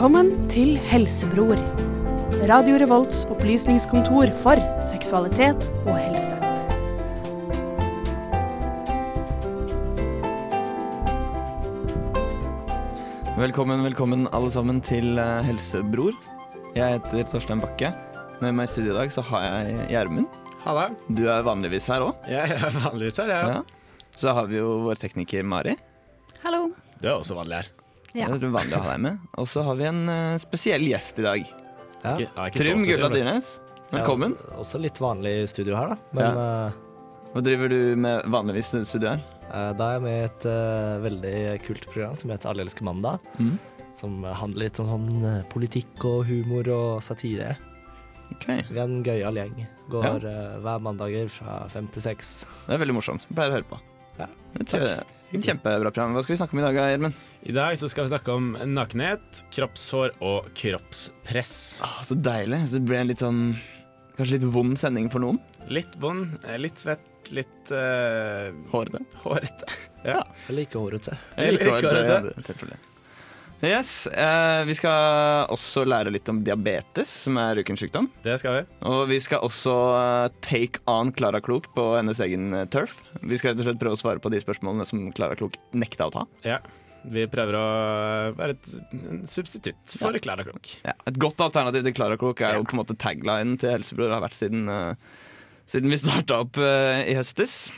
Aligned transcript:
Velkommen 0.00 0.46
til 0.48 0.78
Helsebror. 0.80 1.58
Radio 2.48 2.78
Revolts 2.80 3.26
opplysningskontor 3.28 4.30
for 4.40 4.56
seksualitet 4.88 5.60
og 5.82 5.98
helse. 6.00 6.38
Velkommen, 13.36 13.84
velkommen 13.84 14.24
alle 14.32 14.48
sammen 14.54 14.80
til 14.80 15.20
eh, 15.20 15.42
Helsebror. 15.44 16.16
Jeg 16.72 16.96
heter 16.96 17.28
Torstein 17.28 17.60
Bakke. 17.60 17.90
Med 18.40 18.56
meg 18.56 18.70
i 18.70 18.72
studio 18.72 18.94
i 18.94 19.02
dag 19.02 19.12
så 19.12 19.26
har 19.34 19.44
jeg 19.50 19.90
Gjermund. 19.90 20.30
Halla. 20.64 20.86
Du 21.12 21.26
er 21.28 21.44
vanligvis 21.44 21.90
her 21.92 22.06
òg. 22.06 22.24
Jeg 22.24 22.56
er 22.56 22.72
vanligvis 22.86 23.20
her, 23.20 23.34
ja. 23.34 23.58
Ja. 23.58 24.08
Så 24.16 24.32
har 24.32 24.48
vi 24.48 24.62
jo 24.62 24.78
vår 24.86 25.04
tekniker 25.04 25.44
Mari. 25.44 25.76
Hallo. 26.40 26.70
Du 27.02 27.10
er 27.10 27.18
også 27.18 27.36
vanlig 27.36 27.60
her. 27.60 27.70
Ja. 28.16 28.26
Det 28.34 28.46
er 28.48 28.52
vanlig 28.54 28.74
å 28.76 28.82
ha 28.84 28.92
deg 28.94 29.02
med. 29.04 29.18
Og 29.38 29.46
så 29.50 29.62
har 29.66 29.76
vi 29.78 29.86
en 29.86 30.00
eh, 30.10 30.36
spesiell 30.42 30.82
gjest 30.88 31.20
i 31.22 31.26
dag. 31.26 31.50
Ja. 32.00 32.14
Ikke, 32.16 32.26
ja, 32.26 32.46
ikke 32.48 32.58
så 32.58 32.64
Trym 32.64 32.84
spesiell, 32.84 33.12
Dyrnes. 33.14 33.50
Velkommen. 33.90 34.36
Ja, 34.38 34.56
også 34.62 34.80
litt 34.82 34.98
vanlig 35.02 35.34
studio 35.50 35.76
her, 35.78 35.92
da. 35.94 35.98
Men 36.16 36.38
Hva 37.34 37.42
driver 37.46 37.70
du 37.70 37.78
med 38.00 38.26
vanligvis 38.30 38.72
når 38.74 38.86
studio 38.88 39.12
her? 39.14 39.24
eh, 39.50 39.72
da 39.78 39.88
er 39.88 39.96
jeg 39.98 40.04
med 40.06 40.14
i 40.16 40.28
et 40.28 40.46
eh, 40.50 40.94
veldig 41.06 41.34
kult 41.66 41.86
program 41.90 42.14
som 42.18 42.30
heter 42.34 42.50
Alle 42.52 42.66
elsker 42.66 42.86
mandag. 42.86 43.18
Mm. 43.38 43.58
Som 43.98 44.22
handler 44.24 44.68
litt 44.68 44.78
om 44.82 44.88
sånn 44.90 45.24
eh, 45.26 45.40
politikk 45.52 46.06
og 46.08 46.24
humor 46.30 46.70
og 46.74 47.02
satire. 47.04 47.56
Ok, 48.30 48.46
Vi 48.70 48.78
er 48.78 48.84
en 48.86 49.00
gøyal 49.06 49.38
gjeng. 49.42 49.56
Går 49.90 50.26
eh, 50.30 50.58
hver 50.62 50.82
mandager 50.86 51.30
fra 51.34 51.64
fem 51.70 51.88
til 51.94 52.04
seks. 52.10 52.34
Det 52.66 52.76
er 52.76 52.82
veldig 52.84 52.94
morsomt. 53.00 53.26
Jeg 53.26 53.38
pleier 53.38 53.50
å 53.54 53.58
høre 53.58 53.70
på. 53.72 53.80
Ja, 54.20 54.28
tror 54.66 54.86
jeg 54.86 55.19
Kjempebra 55.30 55.90
program. 55.92 56.14
Hva 56.16 56.24
skal 56.24 56.34
vi 56.34 56.38
snakke 56.40 56.56
om 56.56 56.60
i 56.60 56.64
dag, 56.64 56.74
Gjermund? 56.74 57.18
I 57.46 57.52
dag 57.54 57.76
så 57.78 57.88
skal 57.88 58.06
vi 58.06 58.10
snakke 58.10 58.34
om 58.34 58.48
nakenhet, 58.74 59.44
kroppshår 59.54 60.16
og 60.26 60.48
kroppspress. 60.58 61.52
Åh, 61.86 62.00
så 62.08 62.16
deilig. 62.18 62.64
Så 62.66 62.80
det 62.80 62.88
ble 62.90 62.98
en 62.98 63.12
litt 63.12 63.22
sånn 63.22 63.44
Kanskje 64.18 64.36
litt 64.36 64.50
vond 64.52 64.76
sending 64.76 65.06
for 65.08 65.22
noen. 65.22 65.38
Litt 65.72 65.94
vond, 66.02 66.34
eh, 66.44 66.58
litt 66.60 66.82
svett, 66.82 67.30
litt 67.32 67.70
uh, 67.72 68.50
Hårete. 68.68 69.00
hårete. 69.22 69.70
Ja. 70.04 70.18
Eller 70.50 70.66
ikke 70.66 70.82
hårete. 70.82 71.16
Eller 71.38 71.56
ikke 71.56 71.76
hårete. 71.78 72.02
ja, 72.04 72.18
det 72.26 72.34
er 72.34 72.48
tilfelle. 72.50 72.76
Yes, 73.60 74.06
eh, 74.06 74.64
Vi 74.64 74.74
skal 74.78 75.50
også 75.52 75.84
lære 75.84 76.12
litt 76.12 76.28
om 76.32 76.38
diabetes, 76.44 77.10
som 77.26 77.36
er 77.40 77.60
ukens 77.60 77.82
sykdom. 77.82 78.08
Det 78.24 78.38
skal 78.40 78.54
vi. 78.56 78.62
Og 78.88 79.02
vi 79.10 79.18
skal 79.20 79.44
også 79.44 79.74
eh, 79.98 80.28
take 80.44 80.80
on 80.88 81.12
Klara 81.12 81.42
Klok 81.44 81.68
på 81.76 81.84
hennes 81.98 82.22
egen 82.24 82.54
eh, 82.56 82.64
turf. 82.72 83.02
Vi 83.20 83.36
skal 83.36 83.52
rett 83.52 83.60
og 83.60 83.68
slett 83.68 83.82
prøve 83.82 83.98
å 83.98 84.00
svare 84.00 84.22
på 84.24 84.32
de 84.32 84.40
spørsmålene 84.40 84.86
som 84.88 85.02
Klara 85.12 85.36
Klok 85.36 85.58
nekta 85.76 86.08
å 86.08 86.14
ta. 86.14 86.24
Ja. 86.46 86.60
Vi 87.00 87.26
prøver 87.32 87.56
å 87.56 87.66
være 88.36 88.56
et 88.56 88.72
substitutt 89.28 89.96
for 90.00 90.16
Klara 90.24 90.44
Klok. 90.48 90.72
Ja, 90.84 90.96
et 91.08 91.20
godt 91.20 91.44
alternativ 91.44 91.84
til 91.84 91.96
Klara 91.96 92.16
Klok 92.20 92.40
er 92.44 92.56
jo 92.56 92.64
på 92.64 92.76
en 92.76 92.80
måte 92.80 92.96
taglinen 93.00 93.60
til 93.60 93.72
Helsebror 93.72 94.12
har 94.12 94.24
vært 94.24 94.36
siden, 94.36 94.68
uh, 94.68 94.92
siden 95.68 95.92
vi 95.92 96.00
starta 96.00 96.42
opp 96.44 96.60
uh, 96.60 97.00
i 97.00 97.16
høstes. 97.16 97.70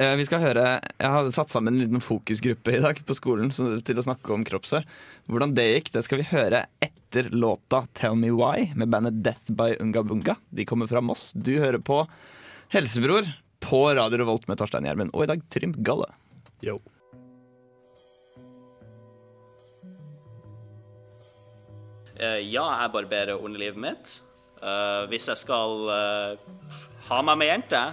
Eh, 0.00 0.14
vi 0.16 0.24
skal 0.24 0.40
høre, 0.40 0.80
Jeg 0.80 1.12
har 1.12 1.26
satt 1.28 1.50
sammen 1.52 1.74
en 1.74 1.82
liten 1.82 2.00
fokusgruppe 2.00 2.72
i 2.72 2.80
dag 2.80 3.00
på 3.04 3.16
skolen 3.18 3.50
til 3.52 3.98
å 4.00 4.04
snakke 4.06 4.32
om 4.32 4.46
kroppshår. 4.48 4.86
Hvordan 5.28 5.52
det 5.52 5.66
gikk, 5.66 5.90
det 5.92 6.02
skal 6.06 6.22
vi 6.22 6.30
høre 6.30 6.62
etter 6.80 7.28
låta 7.28 7.82
'Tell 7.92 8.16
Me 8.16 8.30
Why' 8.30 8.72
med 8.74 8.88
bandet 8.88 9.22
Death 9.22 9.52
by 9.52 9.76
Unga 9.76 10.02
Bunga. 10.02 10.36
De 10.48 10.64
kommer 10.64 10.88
fra 10.88 11.02
Moss. 11.02 11.34
Du 11.36 11.58
hører 11.58 11.84
på 11.84 12.08
Helsebror 12.72 13.28
på 13.60 13.94
Radio 13.94 14.24
Revolt 14.24 14.48
med 14.48 14.56
Torstein 14.56 14.88
Gjermund, 14.88 15.10
og 15.12 15.24
i 15.24 15.26
dag 15.26 15.42
Trym 15.50 15.74
Galle. 15.84 16.08
Yo. 16.62 16.80
Uh, 22.16 22.40
ja, 22.40 22.64
jeg 22.80 22.92
barberer 22.92 23.36
underlivet 23.36 23.76
mitt. 23.76 24.20
Uh, 24.62 25.04
hvis 25.12 25.28
jeg 25.28 25.36
skal 25.36 25.88
uh, 25.92 26.36
ha 27.10 27.22
meg 27.22 27.36
med 27.36 27.48
jente, 27.48 27.92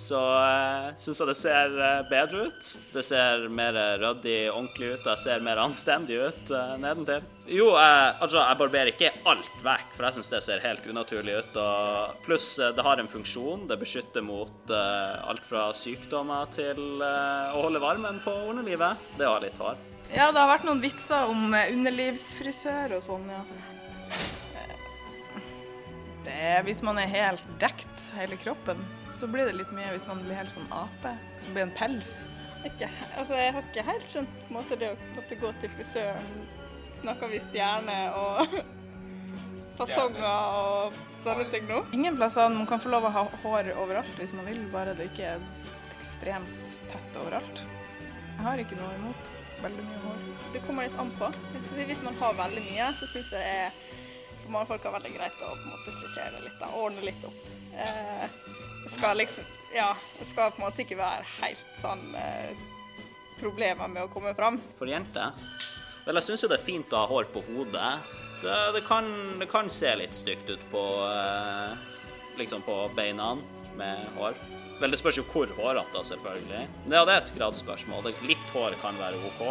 så 0.00 0.20
uh, 0.20 0.88
syns 0.98 1.20
jeg 1.22 1.30
det 1.30 1.36
ser 1.38 1.76
eh, 1.78 2.00
bedre 2.10 2.48
ut. 2.48 2.72
Det 2.94 3.04
ser 3.06 3.46
mer 3.52 3.78
ryddig, 4.02 4.50
ordentlig 4.50 4.94
ut, 4.94 5.04
og 5.04 5.12
jeg 5.14 5.22
ser 5.26 5.46
mer 5.46 5.62
anstendig 5.62 6.18
ut 6.24 6.52
uh, 6.54 6.74
nedentil. 6.82 7.22
Jo, 7.44 7.66
jeg, 7.76 8.12
altså, 8.24 8.38
jeg 8.40 8.56
barberer 8.56 8.90
ikke 8.94 9.10
alt 9.28 9.56
vekk, 9.64 9.90
for 9.92 10.06
jeg 10.06 10.16
syns 10.16 10.30
det 10.32 10.40
ser 10.46 10.62
helt 10.64 10.86
unaturlig 10.88 11.34
ut. 11.42 11.58
Og 11.60 12.22
pluss, 12.24 12.46
eh, 12.58 12.72
det 12.72 12.84
har 12.86 13.00
en 13.00 13.10
funksjon. 13.10 13.66
Det 13.68 13.76
beskytter 13.80 14.24
mot 14.24 14.72
uh, 14.72 15.28
alt 15.28 15.44
fra 15.44 15.66
sykdommer 15.76 16.48
til 16.54 16.80
uh, 17.04 17.52
å 17.52 17.66
holde 17.66 17.84
varmen 17.84 18.22
på 18.24 18.32
underlivet. 18.48 19.04
Det 19.18 19.28
ha 19.28 19.36
litt 19.44 19.60
hår. 19.60 19.76
Ja, 20.14 20.30
det 20.32 20.40
har 20.40 20.48
vært 20.54 20.64
noen 20.68 20.80
vitser 20.80 21.28
om 21.28 21.52
eh, 21.52 21.72
underlivsfrisør 21.74 22.96
og 22.96 23.04
sånn, 23.04 23.28
ja. 23.28 23.44
Det 26.24 26.34
er 26.34 26.62
hvis 26.64 26.80
man 26.84 26.98
er 27.00 27.10
helt 27.10 27.44
dekt 27.60 28.06
hele 28.16 28.38
kroppen, 28.40 28.80
så 29.12 29.28
blir 29.30 29.48
det 29.48 29.58
litt 29.58 29.72
mye 29.76 29.90
hvis 29.92 30.06
man 30.08 30.22
blir 30.24 30.38
helt 30.38 30.52
sånn 30.52 30.70
ape. 30.72 31.12
Så 31.40 31.50
blir 31.50 31.64
det 31.64 31.68
en 31.68 31.76
pels. 31.76 32.14
Ikke, 32.64 32.88
altså 33.20 33.36
jeg 33.36 33.52
har 33.52 33.66
ikke 33.66 33.84
helt 33.84 34.06
skjønt 34.08 34.38
på 34.38 34.48
en 34.48 34.56
måte 34.56 34.78
det 34.80 34.94
å 34.94 34.96
måtte 35.18 35.36
gå 35.36 35.50
til 35.60 35.72
frisøren. 35.74 36.30
Snakker 36.96 37.28
vi 37.28 37.42
stjerne 37.44 37.98
og 38.16 38.56
fasonger 39.78 40.24
og 40.62 40.96
sånne 41.20 41.44
ting 41.52 41.68
nå? 41.68 41.82
Ingen 41.92 42.16
plasser 42.16 42.48
man 42.54 42.68
kan 42.70 42.80
få 42.80 42.92
lov 42.94 43.10
å 43.10 43.12
ha 43.12 43.24
hår 43.42 43.74
overalt 43.74 44.16
hvis 44.16 44.32
man 44.38 44.48
vil, 44.48 44.62
bare 44.72 44.96
det 44.96 45.10
ikke 45.10 45.34
er 45.34 45.44
ekstremt 45.98 46.78
tett 46.88 47.20
overalt. 47.20 47.64
Jeg 48.34 48.46
har 48.46 48.62
ikke 48.62 48.78
noe 48.80 48.96
imot 48.96 49.30
veldig 49.64 49.84
mye 49.84 50.00
hår. 50.06 50.24
Det 50.54 50.64
kommer 50.64 50.88
litt 50.88 50.96
an 51.00 51.12
på. 51.18 51.28
Hvis 51.58 52.02
man 52.04 52.16
har 52.22 52.40
veldig 52.40 52.64
mye, 52.64 52.88
så 52.96 53.10
syns 53.10 53.34
jeg 53.34 53.44
det 53.44 53.52
er 53.68 53.78
for 54.44 54.54
mange 54.54 54.70
folk 54.70 54.84
er 54.86 54.94
veldig 54.98 55.12
greit 55.16 55.42
å 55.42 55.50
på 55.54 55.62
en 55.62 55.72
måte 55.72 55.96
frisere 55.98 56.42
litt, 56.44 56.56
da, 56.60 56.70
ordne 56.78 57.04
litt 57.06 57.26
opp. 57.26 57.40
Eh, 57.80 58.26
skal 58.92 59.18
liksom 59.18 59.52
Ja, 59.74 59.90
det 60.18 60.26
skal 60.28 60.52
på 60.54 60.60
en 60.60 60.68
måte 60.68 60.84
ikke 60.84 61.00
være 61.00 61.24
helt 61.40 61.78
sånn 61.80 62.04
eh, 62.14 62.52
problemer 63.40 63.90
med 63.90 64.04
å 64.04 64.12
komme 64.12 64.34
fram. 64.38 64.60
For 64.78 64.86
jenter? 64.86 65.34
Vel, 66.04 66.20
jeg 66.20 66.28
syns 66.28 66.44
jo 66.44 66.50
det 66.52 66.60
er 66.60 66.66
fint 66.68 66.92
å 66.94 67.00
ha 67.02 67.08
hår 67.10 67.26
på 67.34 67.42
hodet. 67.48 67.90
Det, 68.44 68.54
det, 68.76 68.84
kan, 68.86 69.08
det 69.40 69.48
kan 69.50 69.70
se 69.72 69.90
litt 69.98 70.14
stygt 70.14 70.50
ut 70.52 70.62
på 70.70 70.84
eh, 71.08 71.74
liksom 72.38 72.62
på 72.66 72.76
beina 72.94 73.32
med 73.78 74.06
hår. 74.18 74.38
Vel, 74.80 74.90
det 74.90 74.98
spørs 74.98 75.18
jo 75.20 75.24
hvor 75.28 75.50
hårete, 75.54 76.00
selvfølgelig. 76.08 76.62
Ja, 76.90 77.04
det 77.06 77.12
er 77.14 77.20
et 77.20 77.32
gradsspørsmål. 77.36 78.08
Litt 78.26 78.50
hår 78.54 78.74
kan 78.82 78.98
være 78.98 79.20
OK. 79.28 79.42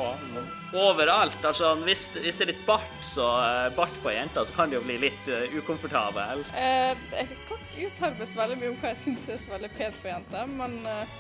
Overalt. 0.75 1.39
Altså, 1.47 1.73
hvis, 1.88 2.09
hvis 2.17 2.39
det 2.39 2.47
er 2.47 2.51
litt 2.51 2.66
bart, 2.67 2.97
så 3.07 3.29
eh, 3.39 3.69
bart 3.78 3.95
på 4.03 4.11
jenta, 4.11 4.44
så 4.44 4.57
kan 4.57 4.72
det 4.72 4.81
jo 4.81 4.84
bli 4.84 5.00
litt 5.06 5.31
uh, 5.31 5.56
ukomfortabel. 5.56 6.44
Eh, 6.59 6.91
jeg 7.16 7.39
kan 7.47 7.63
ikke 7.63 7.88
uttale 7.88 8.19
meg 8.19 8.31
så 8.34 8.41
veldig 8.41 8.59
mye 8.59 8.73
om 8.73 8.79
hva 8.84 8.91
jeg 8.91 9.01
syns 9.06 9.29
er 9.31 9.41
så 9.45 9.56
veldig 9.56 9.72
pent 9.78 10.00
på 10.03 10.11
jenter, 10.11 10.53
men 10.59 10.78
uh, 10.84 11.17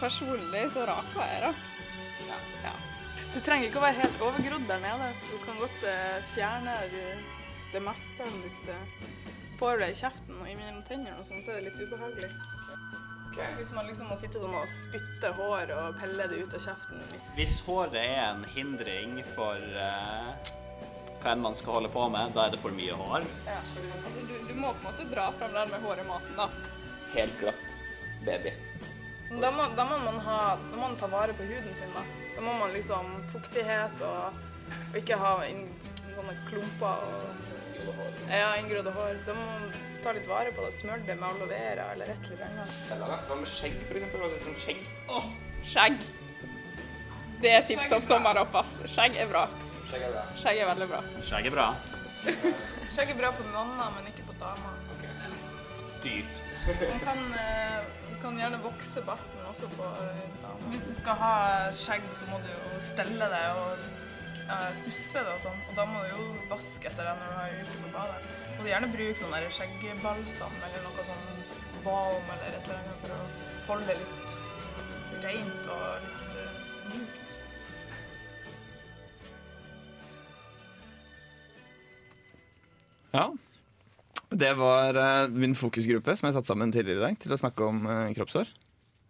personlig 0.00 0.66
så 0.72 0.88
raker 0.88 1.32
jeg, 1.34 1.40
da. 1.44 1.54
Ja. 2.30 2.42
ja. 2.64 2.76
Det 3.36 3.44
trenger 3.44 3.68
ikke 3.68 3.82
å 3.82 3.84
være 3.84 4.00
helt 4.06 4.28
overgrodd 4.30 4.68
der 4.70 4.84
nede. 4.88 5.12
Du 5.28 5.36
kan 5.44 5.60
godt 5.60 5.84
uh, 5.84 6.20
fjerne 6.32 6.80
det, 6.96 7.08
det 7.76 7.84
meste 7.84 8.34
hvis 8.40 8.62
det 8.64 8.80
får 9.58 9.82
det 9.82 9.90
i 9.92 9.98
kjeften 10.02 10.40
og 10.40 10.50
i 10.50 10.56
mellom 10.58 10.82
tennene, 10.86 11.24
sånn, 11.24 11.42
så 11.44 11.54
er 11.54 11.60
det 11.60 11.70
litt 11.70 11.82
ubehagelig. 11.86 12.30
Hvis 13.58 13.72
man 13.76 13.84
liksom 13.84 14.08
må 14.08 14.16
sitte 14.16 14.40
sånn 14.40 14.54
og 14.56 14.68
spytte 14.70 15.28
hår 15.36 15.72
og 15.76 15.98
pelle 16.00 16.24
det 16.30 16.38
ut 16.40 16.54
av 16.56 16.62
kjeften. 16.62 17.02
Hvis 17.36 17.58
håret 17.66 17.98
er 18.00 18.22
en 18.30 18.46
hindring 18.54 19.18
for 19.34 19.60
uh, 19.76 20.32
hva 21.20 21.34
enn 21.34 21.44
man 21.44 21.58
skal 21.58 21.76
holde 21.78 21.90
på 21.92 22.06
med, 22.12 22.32
da 22.32 22.46
er 22.46 22.54
det 22.54 22.60
for 22.62 22.72
mye 22.72 22.96
hår. 22.96 23.26
Altså, 23.52 24.24
du, 24.24 24.34
du 24.48 24.54
må 24.56 24.72
på 24.72 24.80
en 24.80 24.88
måte 24.88 25.08
dra 25.12 25.28
frem 25.36 25.52
den 25.52 25.72
med 25.74 25.84
håret 25.84 26.04
i 26.04 26.08
maten, 26.08 26.38
da. 26.40 26.48
Helt 27.12 27.36
glatt 27.42 27.66
baby. 28.24 28.54
Da 29.40 29.50
må, 29.52 29.66
da, 29.76 29.84
må 29.84 29.98
man 30.04 30.20
ha, 30.22 30.38
da 30.56 30.76
må 30.76 30.86
man 30.86 30.96
ta 31.00 31.10
vare 31.10 31.34
på 31.36 31.44
huden 31.48 31.76
sin. 31.76 31.92
Da 31.96 32.04
Da 32.36 32.42
må 32.44 32.52
man 32.60 32.72
liksom 32.72 33.06
fuktighet 33.32 34.02
og, 34.04 34.40
og 34.90 34.96
ikke 35.00 35.16
ha 35.16 35.32
inn, 35.48 35.62
sånne 36.14 36.34
klumper 36.48 37.04
og 37.08 37.55
ja, 38.30 38.50
inngrodde 38.60 38.92
hår. 38.94 39.18
Da 39.26 39.34
må 39.36 39.44
man 39.48 39.66
ta 40.04 40.14
litt 40.16 40.28
vare 40.30 40.52
på 40.54 40.64
det. 40.66 40.72
Smør 40.76 41.02
det 41.06 41.16
med 41.18 41.28
aloe 41.28 41.50
vera 41.50 41.90
eller 41.94 42.12
et 42.14 42.30
eller 42.30 42.46
annet. 42.48 42.76
Hva 43.28 43.38
med 43.40 43.50
skjegg, 43.50 43.76
eksempel? 43.90 44.22
Hva 44.22 44.30
synes 44.32 44.46
du 44.46 44.52
om 44.52 44.58
skjegg? 44.64 44.88
Åh, 45.18 45.28
skjegg. 45.74 46.00
Det 47.42 47.52
er 47.52 47.66
tipp 47.68 47.82
topp 47.92 48.06
sommerhopp, 48.08 48.54
ass. 48.62 48.78
Skjegg 48.88 49.18
er 49.20 49.28
bra. 49.30 49.44
Skjegg 49.86 50.06
er 50.08 50.14
bra. 50.14 50.24
Skjegg 50.40 50.62
er 50.62 50.70
veldig 50.72 50.88
bra. 50.94 51.02
Skjegg 51.26 51.50
er 51.50 51.56
bra. 51.56 51.68
Skjegg 52.94 53.12
er 53.12 53.18
bra 53.20 53.32
på 53.36 53.44
manner, 53.52 53.92
men 53.98 54.08
ikke 54.12 54.24
på 54.30 54.38
damer. 54.40 54.82
Dypt. 56.06 56.56
Man 56.80 57.00
kan, 57.02 57.20
eh, 57.34 57.78
man 58.08 58.18
kan 58.22 58.40
gjerne 58.40 58.58
vokse 58.62 59.02
barten 59.06 59.46
også 59.50 59.68
på 59.74 59.86
eh, 60.06 60.24
damer. 60.42 60.66
Hvis 60.72 60.88
du 60.88 60.94
skal 60.94 61.18
ha 61.20 61.36
skjegg, 61.74 62.04
så 62.14 62.28
må 62.30 62.38
du 62.44 62.50
jo 62.52 62.80
stelle 62.84 63.30
det 63.32 63.44
og 63.58 63.86
eh, 64.46 64.72
stusse 64.76 65.22
det 65.22 65.34
og 65.34 65.42
sånn. 65.42 65.60
Og 65.70 65.78
da 65.78 65.86
må 65.90 66.02
du 66.04 66.10
jo 66.14 66.26
vaske 66.50 66.90
etter 66.90 67.06
det 67.06 67.14
når 67.18 67.30
du 67.30 67.36
har 67.38 67.52
gjort 67.52 67.72
det 67.72 67.82
på 67.84 67.92
badet. 67.94 68.18
Og 68.56 68.60
du 68.62 68.70
gjerne 68.70 68.90
bruke 68.94 69.20
sånn 69.20 69.48
skjeggbalsam 69.58 70.58
eller 70.68 70.84
noe 70.86 71.06
sånn 71.06 71.24
balm 71.86 72.32
eller 72.34 72.58
et 72.58 72.66
eller 72.66 72.80
annet 72.80 73.02
for 73.02 73.14
å 73.14 73.20
holde 73.70 73.88
det 73.90 73.96
litt 74.00 74.28
rent 75.22 75.70
og 75.72 76.04
litt 76.04 76.36
uh, 76.36 76.60
mykt. 76.92 77.34
Ja. 83.16 83.26
Det 84.36 84.52
var 84.58 84.98
uh, 84.98 85.32
min 85.32 85.54
fokusgruppe 85.56 86.16
som 86.18 86.28
jeg 86.28 86.36
satte 86.36 86.50
sammen 86.50 86.74
tidligere 86.74 86.98
i 86.98 87.04
dag 87.06 87.20
til 87.22 87.34
å 87.34 87.40
snakke 87.40 87.66
om 87.66 87.84
uh, 87.86 88.14
kroppshår. 88.16 88.50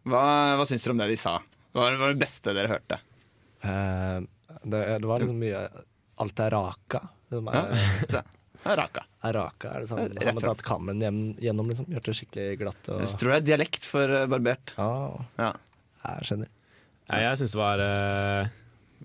Hva, 0.07 0.23
hva 0.59 0.67
syns 0.69 0.85
dere 0.85 0.95
om 0.95 1.01
det 1.03 1.11
de 1.11 1.19
sa? 1.19 1.39
Hva 1.75 1.91
var 1.99 2.13
det 2.13 2.21
beste 2.21 2.55
dere 2.55 2.71
hørte? 2.71 3.01
Eh, 3.67 4.21
det, 4.73 4.81
det 5.03 5.09
var 5.11 5.23
liksom 5.23 5.39
mye 5.43 5.61
Alt 6.25 6.41
er 6.41 6.51
raka. 6.55 7.01
Det 7.31 7.41
Ja. 7.45 7.63
er, 7.63 8.23
ja, 8.65 8.75
raka. 8.81 9.03
er 9.29 9.35
raka, 9.37 9.69
er 9.77 9.83
det 9.85 9.89
sånn? 9.91 9.99
Rett 10.15 10.25
Har 10.25 10.33
man 10.39 10.45
tatt 10.47 10.63
kammen 10.65 11.01
hjem, 11.05 11.19
gjennom, 11.45 11.69
liksom? 11.69 11.89
Gjort 11.93 12.07
det 12.09 12.15
skikkelig 12.17 12.59
glatt 12.63 12.89
og 12.95 13.03
Jeg 13.05 13.19
tror 13.21 13.35
det 13.35 13.41
er 13.43 13.47
dialekt 13.51 13.85
for 13.85 14.15
eh, 14.21 14.27
barbert. 14.33 14.73
Ja, 14.79 14.89
Ja. 15.43 15.51
jeg 16.07 16.31
skjønner. 16.31 16.49
Ja, 17.11 17.19
jeg 17.29 17.39
syns 17.43 17.53
det 17.55 17.61
var 17.61 17.83
uh, 17.85 18.49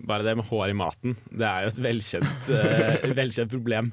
Bare 0.08 0.24
det 0.26 0.32
med 0.40 0.48
hår 0.48 0.72
i 0.72 0.74
maten, 0.74 1.12
det 1.30 1.44
er 1.46 1.66
jo 1.66 1.68
et 1.74 1.82
velkjent, 1.84 2.48
uh, 2.48 3.12
velkjent 3.20 3.52
problem. 3.52 3.92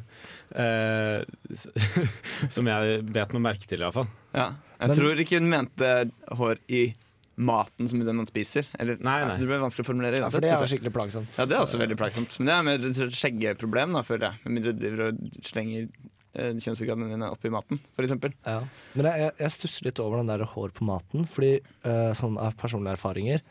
Uh, 0.56 1.20
som 2.56 2.66
jeg 2.72 3.04
bet 3.12 3.36
meg 3.36 3.44
merke 3.50 3.68
til, 3.70 3.84
iallfall. 3.84 4.08
Ja. 4.34 4.54
Jeg 4.80 4.88
Men- 4.94 4.96
tror 4.98 5.20
ikke 5.26 5.42
hun 5.42 5.50
mente 5.52 5.92
hår 6.40 6.62
i 6.72 6.86
maten 6.88 7.06
som 7.40 8.04
den 8.04 8.20
man 8.20 8.28
spiser. 8.30 8.68
Eller, 8.80 9.00
Nei, 9.00 9.16
nei. 9.22 9.26
Altså, 9.28 9.40
det 9.42 9.50
blir 9.50 9.62
vanskelig 9.64 9.86
å 9.86 9.90
formulere. 9.90 10.22
Ja, 10.22 10.30
for 10.34 10.44
det 10.44 10.52
er 10.52 10.62
jo 10.62 10.70
skikkelig 10.70 10.94
plagsomt. 10.96 11.38
Ja, 11.40 11.48
det 11.48 11.58
er 11.58 11.64
også 11.64 11.80
veldig 11.82 11.98
plagsomt. 12.00 12.36
Men 12.40 12.50
det 12.50 12.56
er 12.56 12.66
mer 12.68 12.88
et 12.90 13.20
skjeggeproblem, 13.20 13.96
da, 13.96 14.04
føler 14.08 14.30
jeg. 14.30 14.42
Med 14.46 14.58
mindre 14.58 14.74
du 14.76 14.82
driver 14.84 15.06
og 15.08 15.44
slenger 15.48 15.86
eh, 15.88 16.50
kjønnsorganene 16.56 17.14
dine 17.14 17.30
oppi 17.34 17.52
maten, 17.54 17.80
f.eks. 17.96 18.18
Ja. 18.46 18.58
Men 18.96 19.12
jeg, 19.12 19.30
jeg, 19.40 19.54
stusser 19.56 19.88
litt 19.90 20.02
over 20.04 20.22
den 20.22 20.32
der 20.32 20.44
hår 20.48 20.76
på 20.76 20.88
maten, 20.90 21.30
fordi 21.30 21.54
eh, 21.60 22.12
sånn 22.18 22.40
av 22.42 22.58
personlige 22.60 22.98
erfaringer 23.00 23.46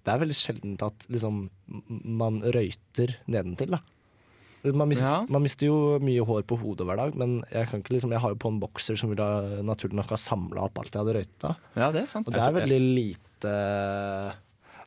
Det 0.00 0.12
er 0.12 0.20
veldig 0.22 0.36
sjeldent 0.36 0.84
at 0.84 1.08
liksom 1.12 1.46
man 2.20 2.42
røyter 2.44 3.16
nedentil, 3.28 3.78
da. 3.78 3.82
Man 4.60 4.90
mister, 4.90 5.06
Ja. 5.06 5.24
man 5.28 5.40
mister 5.40 5.70
jo 5.70 5.76
mye 6.04 6.20
hår 6.20 6.42
på 6.44 6.58
hodet 6.60 6.84
hver 6.84 6.98
dag, 7.00 7.14
men 7.16 7.38
jeg, 7.48 7.68
kan 7.70 7.80
ikke 7.80 7.94
liksom, 7.94 8.12
jeg 8.12 8.20
har 8.20 8.34
jo 8.34 8.40
på 8.42 8.50
en 8.52 8.60
bokser 8.60 8.98
som 9.00 9.08
ville 9.08 9.62
naturlig 9.64 9.96
nok 9.96 10.12
ha 10.12 10.18
samla 10.20 10.66
opp 10.66 10.82
alt 10.82 10.92
jeg 10.92 11.00
hadde 11.00 11.14
røyta. 11.16 11.52
Ja, 11.80 11.88
det 11.94 12.02
er 12.02 12.10
sant. 12.10 12.28
Og 12.28 12.36
det 12.36 12.44
er 12.44 12.56
veldig 12.58 12.80
lite 12.80 13.29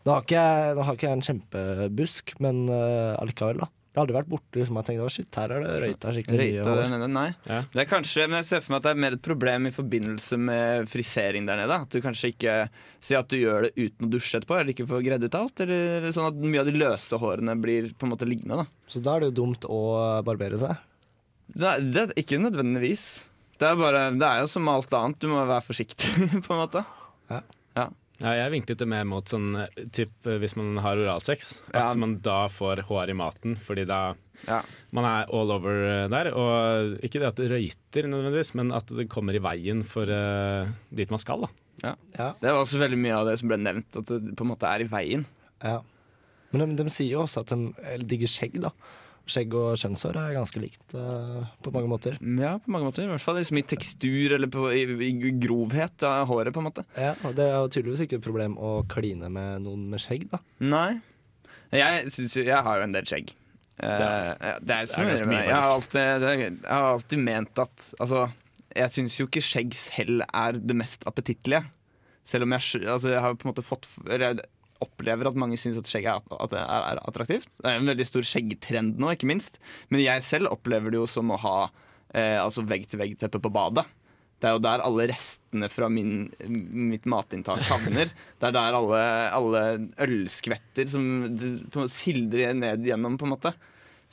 Nå 0.04 0.12
har 0.18 0.26
ikke 0.26 0.36
jeg, 0.36 0.76
har 0.84 0.98
ikke 0.98 1.08
jeg 1.08 1.18
en 1.18 1.26
kjempebusk, 1.30 2.36
men 2.44 2.66
uh, 2.68 3.16
allikevel, 3.24 3.64
da. 3.64 3.70
Det 3.94 4.00
har 4.00 4.08
aldri 4.08 4.16
vært 4.18 4.30
borte 4.32 4.58
liksom, 4.58 4.78
jeg 4.80 4.86
tenkte 4.88 5.08
shit, 5.14 5.38
her 5.38 5.52
er 5.54 5.62
det 5.62 5.74
røyta 5.84 6.12
skikkelig 6.16 6.38
Røyta 6.40 6.72
mye. 6.74 6.86
nede, 6.96 7.08
nei. 7.14 7.28
Ja. 7.46 7.60
Det 7.70 7.84
er 7.84 7.90
kanskje, 7.92 8.24
men 8.26 8.40
jeg 8.40 8.48
ser 8.48 8.64
for 8.66 8.74
meg 8.74 8.80
at 8.80 8.88
det 8.88 8.94
er 8.96 9.02
mer 9.04 9.16
et 9.20 9.22
problem 9.28 9.68
i 9.70 9.72
forbindelse 9.76 10.40
med 10.42 10.90
frisering 10.90 11.46
der 11.46 11.62
nede. 11.62 11.78
At 11.86 11.94
du 11.94 12.00
kanskje 12.02 12.32
ikke 12.34 12.56
Si 13.04 13.14
at 13.20 13.30
du 13.30 13.36
gjør 13.38 13.68
det 13.68 13.72
uten 13.76 14.08
å 14.08 14.12
dusje 14.16 14.40
etterpå, 14.40 14.56
eller 14.58 14.74
ikke 14.74 14.88
får 14.90 15.06
gredd 15.06 15.28
ut 15.28 15.38
alt. 15.38 15.62
Eller 15.62 16.10
sånn 16.16 16.30
at 16.32 16.42
mye 16.42 16.62
av 16.64 16.70
de 16.72 16.74
løse 16.80 17.20
hårene 17.22 17.56
blir 17.62 17.92
på 17.94 18.08
en 18.08 18.14
måte 18.16 18.26
liggende. 18.26 18.64
da 18.64 18.90
Så 18.90 19.02
da 19.04 19.14
er 19.14 19.26
det 19.26 19.30
jo 19.30 19.38
dumt 19.44 19.68
å 19.70 19.82
barbere 20.26 20.58
seg. 20.62 20.80
Det 21.54 21.68
er, 21.70 21.84
det 21.84 22.06
er 22.08 22.14
ikke 22.24 22.40
nødvendigvis. 22.42 23.04
Det 23.62 23.68
er, 23.70 23.78
bare, 23.78 24.08
det 24.18 24.26
er 24.26 24.42
jo 24.42 24.50
som 24.56 24.72
alt 24.72 24.96
annet, 24.98 25.20
du 25.22 25.30
må 25.30 25.44
være 25.46 25.68
forsiktig, 25.68 26.10
på 26.48 26.56
en 26.56 26.64
måte. 26.64 26.82
Ja. 27.30 27.44
Ja, 27.78 27.86
jeg 28.24 28.52
vinklet 28.54 28.80
det 28.80 28.88
mer 28.88 29.04
mot 29.10 29.28
sånn 29.28 29.50
eh, 29.60 29.82
typ, 29.92 30.14
eh, 30.30 30.38
hvis 30.40 30.56
man 30.56 30.78
har 30.84 31.00
oralsex. 31.02 31.58
Ja. 31.74 31.90
At 31.90 31.98
man 32.00 32.18
da 32.24 32.46
får 32.48 32.82
hår 32.88 33.12
i 33.12 33.16
maten, 33.20 33.58
fordi 33.60 33.84
da 33.90 34.16
Ja. 34.48 34.62
man 34.96 35.06
er 35.08 35.28
all 35.34 35.52
over 35.52 35.84
eh, 35.90 36.08
der. 36.12 36.32
Og 36.32 36.96
ikke 37.04 37.20
det 37.20 37.28
at 37.34 37.42
det 37.42 37.50
røyter 37.52 38.08
nødvendigvis, 38.08 38.54
men 38.56 38.72
at 38.72 38.88
det 38.88 39.10
kommer 39.12 39.36
i 39.36 39.44
veien 39.44 39.84
for 39.84 40.08
uh, 40.08 40.68
dit 40.96 41.12
man 41.12 41.20
skal. 41.20 41.44
da. 41.48 41.96
Ja. 42.16 42.30
Det 42.40 42.48
var 42.54 42.62
også 42.64 42.80
veldig 42.80 43.00
mye 43.04 43.18
av 43.20 43.28
det 43.28 43.38
som 43.42 43.52
ble 43.52 43.58
nevnt, 43.60 43.92
at 44.00 44.08
det 44.08 44.36
på 44.40 44.46
en 44.46 44.52
måte 44.54 44.70
er 44.72 44.86
i 44.86 44.88
veien. 44.88 45.26
Ja. 45.64 45.82
Men 46.54 46.76
de, 46.78 46.84
de 46.84 46.94
sier 46.94 47.18
jo 47.18 47.24
også 47.26 47.44
at 47.44 47.52
de 47.52 48.00
digger 48.08 48.30
skjegg, 48.32 48.62
da. 48.64 48.72
Skjegg 49.24 49.54
og 49.56 49.78
kjønnshår 49.80 50.18
er 50.20 50.34
ganske 50.36 50.60
likt 50.60 50.96
uh, 51.00 51.46
på 51.64 51.72
mange 51.72 51.88
måter. 51.88 52.18
Ja, 52.20 52.58
på 52.60 52.74
mange 52.74 52.90
måter. 52.90 53.06
I 53.06 53.12
hvert 53.14 53.24
fall 53.24 53.38
liksom 53.40 53.62
i 53.62 53.64
tekstur 53.72 54.36
eller 54.36 54.50
på, 54.52 54.66
i, 54.76 54.84
i 55.08 55.32
grovhet 55.40 56.04
av 56.08 56.26
håret, 56.28 56.52
på 56.56 56.60
en 56.60 56.68
måte. 56.68 56.84
Ja, 57.00 57.14
og 57.24 57.38
Det 57.38 57.46
er 57.48 57.56
jo 57.56 57.70
tydeligvis 57.72 58.04
ikke 58.04 58.20
et 58.20 58.26
problem 58.26 58.58
å 58.60 58.74
kline 58.92 59.30
med 59.32 59.64
noen 59.64 59.86
med 59.94 60.04
skjegg, 60.04 60.28
da. 60.34 60.42
Nei. 60.60 61.00
Jeg, 61.74 62.12
synes, 62.14 62.36
jeg 62.44 62.60
har 62.68 62.82
jo 62.82 62.88
en 62.90 62.96
del 62.98 63.08
skjegg. 63.08 63.32
Det 63.80 63.90
er, 63.90 64.28
uh, 64.36 64.58
det 64.60 64.76
er, 64.76 64.92
er 64.92 65.08
ganske 65.14 65.30
mye, 65.32 65.46
jeg, 65.48 65.56
har 65.56 65.72
alltid, 65.72 66.10
det, 66.22 66.34
jeg 66.44 66.58
har 66.70 66.90
alltid 66.92 67.24
ment 67.24 67.62
at 67.64 67.88
Altså, 68.04 68.28
jeg 68.76 68.94
syns 68.94 69.16
jo 69.18 69.26
ikke 69.30 69.42
skjegg 69.44 69.78
selv 69.78 70.28
er 70.28 70.60
det 70.60 70.76
mest 70.78 71.08
appetittlige. 71.10 71.64
Selv 72.28 72.46
om 72.46 72.54
jeg, 72.56 72.84
altså, 72.92 73.16
jeg 73.16 73.24
har 73.24 73.40
på 73.40 73.48
en 73.48 73.52
måte 73.52 73.66
fått 73.66 73.88
Eller 74.08 74.44
opplever 74.84 75.30
at 75.30 75.40
mange 75.40 75.58
syns 75.62 75.78
at 75.80 75.90
skjegg 75.90 76.08
er, 76.10 76.22
at 76.44 76.56
er, 76.58 76.64
er 76.64 77.02
attraktivt. 77.04 77.50
Det 77.60 77.70
er 77.70 77.82
en 77.82 77.90
veldig 77.92 78.08
stor 78.10 78.26
skjeggtrend 78.28 79.02
nå, 79.02 79.14
ikke 79.14 79.30
minst. 79.30 79.60
Men 79.94 80.04
jeg 80.04 80.26
selv 80.26 80.52
opplever 80.54 80.94
det 80.94 81.02
jo 81.02 81.10
som 81.10 81.32
å 81.34 81.42
ha 81.44 81.58
eh, 82.14 82.40
altså 82.42 82.66
vegg-til-vegg-teppe 82.68 83.42
på 83.44 83.54
badet. 83.54 83.86
Det 84.44 84.50
er 84.50 84.58
jo 84.58 84.64
der 84.66 84.82
alle 84.84 85.06
restene 85.08 85.70
fra 85.72 85.88
min, 85.88 86.26
mitt 86.44 87.06
matinntak 87.08 87.62
havner. 87.70 88.10
Det 88.42 88.50
er 88.50 88.56
der 88.58 88.76
alle, 88.76 89.04
alle 89.32 89.62
ølskvetter 90.04 90.90
som 90.92 91.86
sildrer 91.88 92.52
ned 92.58 92.84
gjennom, 92.90 93.16
på 93.20 93.30
en 93.30 93.34
måte. 93.38 93.54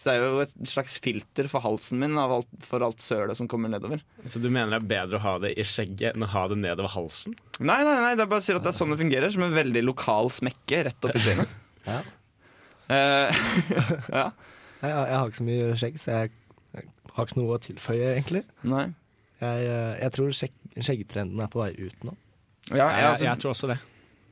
Så 0.00 0.08
det 0.08 0.12
er 0.16 0.22
jo 0.24 0.40
et 0.40 0.52
slags 0.70 0.94
filter 1.04 1.44
for 1.52 1.60
halsen 1.60 1.98
min 2.00 2.16
av 2.16 2.32
alt, 2.38 2.52
for 2.64 2.80
alt 2.80 3.02
sølet 3.04 3.36
som 3.36 3.48
kommer 3.50 3.68
nedover. 3.68 4.00
Så 4.24 4.40
du 4.40 4.46
mener 4.48 4.72
det 4.72 4.78
er 4.78 4.86
bedre 4.94 5.18
å 5.18 5.24
ha 5.26 5.34
det 5.42 5.50
i 5.60 5.66
skjegget 5.66 6.14
enn 6.14 6.24
å 6.24 6.28
ha 6.32 6.44
det 6.48 6.56
nedover 6.56 6.88
halsen? 6.94 7.34
Nei, 7.58 7.82
nei, 7.84 7.98
nei, 8.00 8.14
det 8.16 8.24
er 8.24 8.30
bare 8.30 8.40
å 8.40 8.46
si 8.46 8.54
at 8.56 8.64
det 8.64 8.72
er 8.72 8.78
sånn 8.78 8.94
det 8.94 8.96
fungerer. 9.02 9.28
Som 9.34 9.44
en 9.44 9.52
veldig 9.52 9.82
lokal 9.84 10.32
smekke 10.32 10.86
rett 10.88 11.08
opp 11.08 11.18
i 11.18 11.24
trynet. 11.26 11.58
Ja. 11.80 11.96
Uh, 12.90 13.38
ja. 14.18 14.24
Jeg, 14.82 14.90
jeg 14.90 15.14
har 15.16 15.28
ikke 15.30 15.38
så 15.38 15.44
mye 15.46 15.68
skjegg, 15.80 15.94
så 16.00 16.16
jeg, 16.16 16.32
jeg 16.76 16.88
har 17.16 17.28
ikke 17.28 17.38
noe 17.38 17.54
å 17.56 17.60
tilføye, 17.64 18.10
egentlig. 18.10 18.42
Nei. 18.68 18.82
Jeg, 19.40 19.64
eh, 19.64 19.94
jeg 20.02 20.14
tror 20.16 20.34
skjegg, 20.36 20.58
skjeggtrenden 20.76 21.40
er 21.40 21.48
på 21.52 21.62
vei 21.62 21.70
ut 21.78 22.04
nå. 22.04 22.12
Ja, 22.74 22.90
altså, 22.90 23.24
jeg 23.24 23.40
tror 23.40 23.54
også 23.54 23.70
det. 23.72 23.78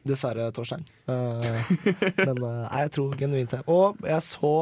Dessverre, 0.09 0.50
Torstein. 0.56 0.85
Uh, 1.09 1.41
men 2.29 2.43
uh, 2.44 2.69
jeg 2.69 2.93
tror 2.97 3.17
genuint 3.20 3.56
det. 3.56 3.62
Og 3.73 3.97
jeg 4.05 4.20
så 4.29 4.53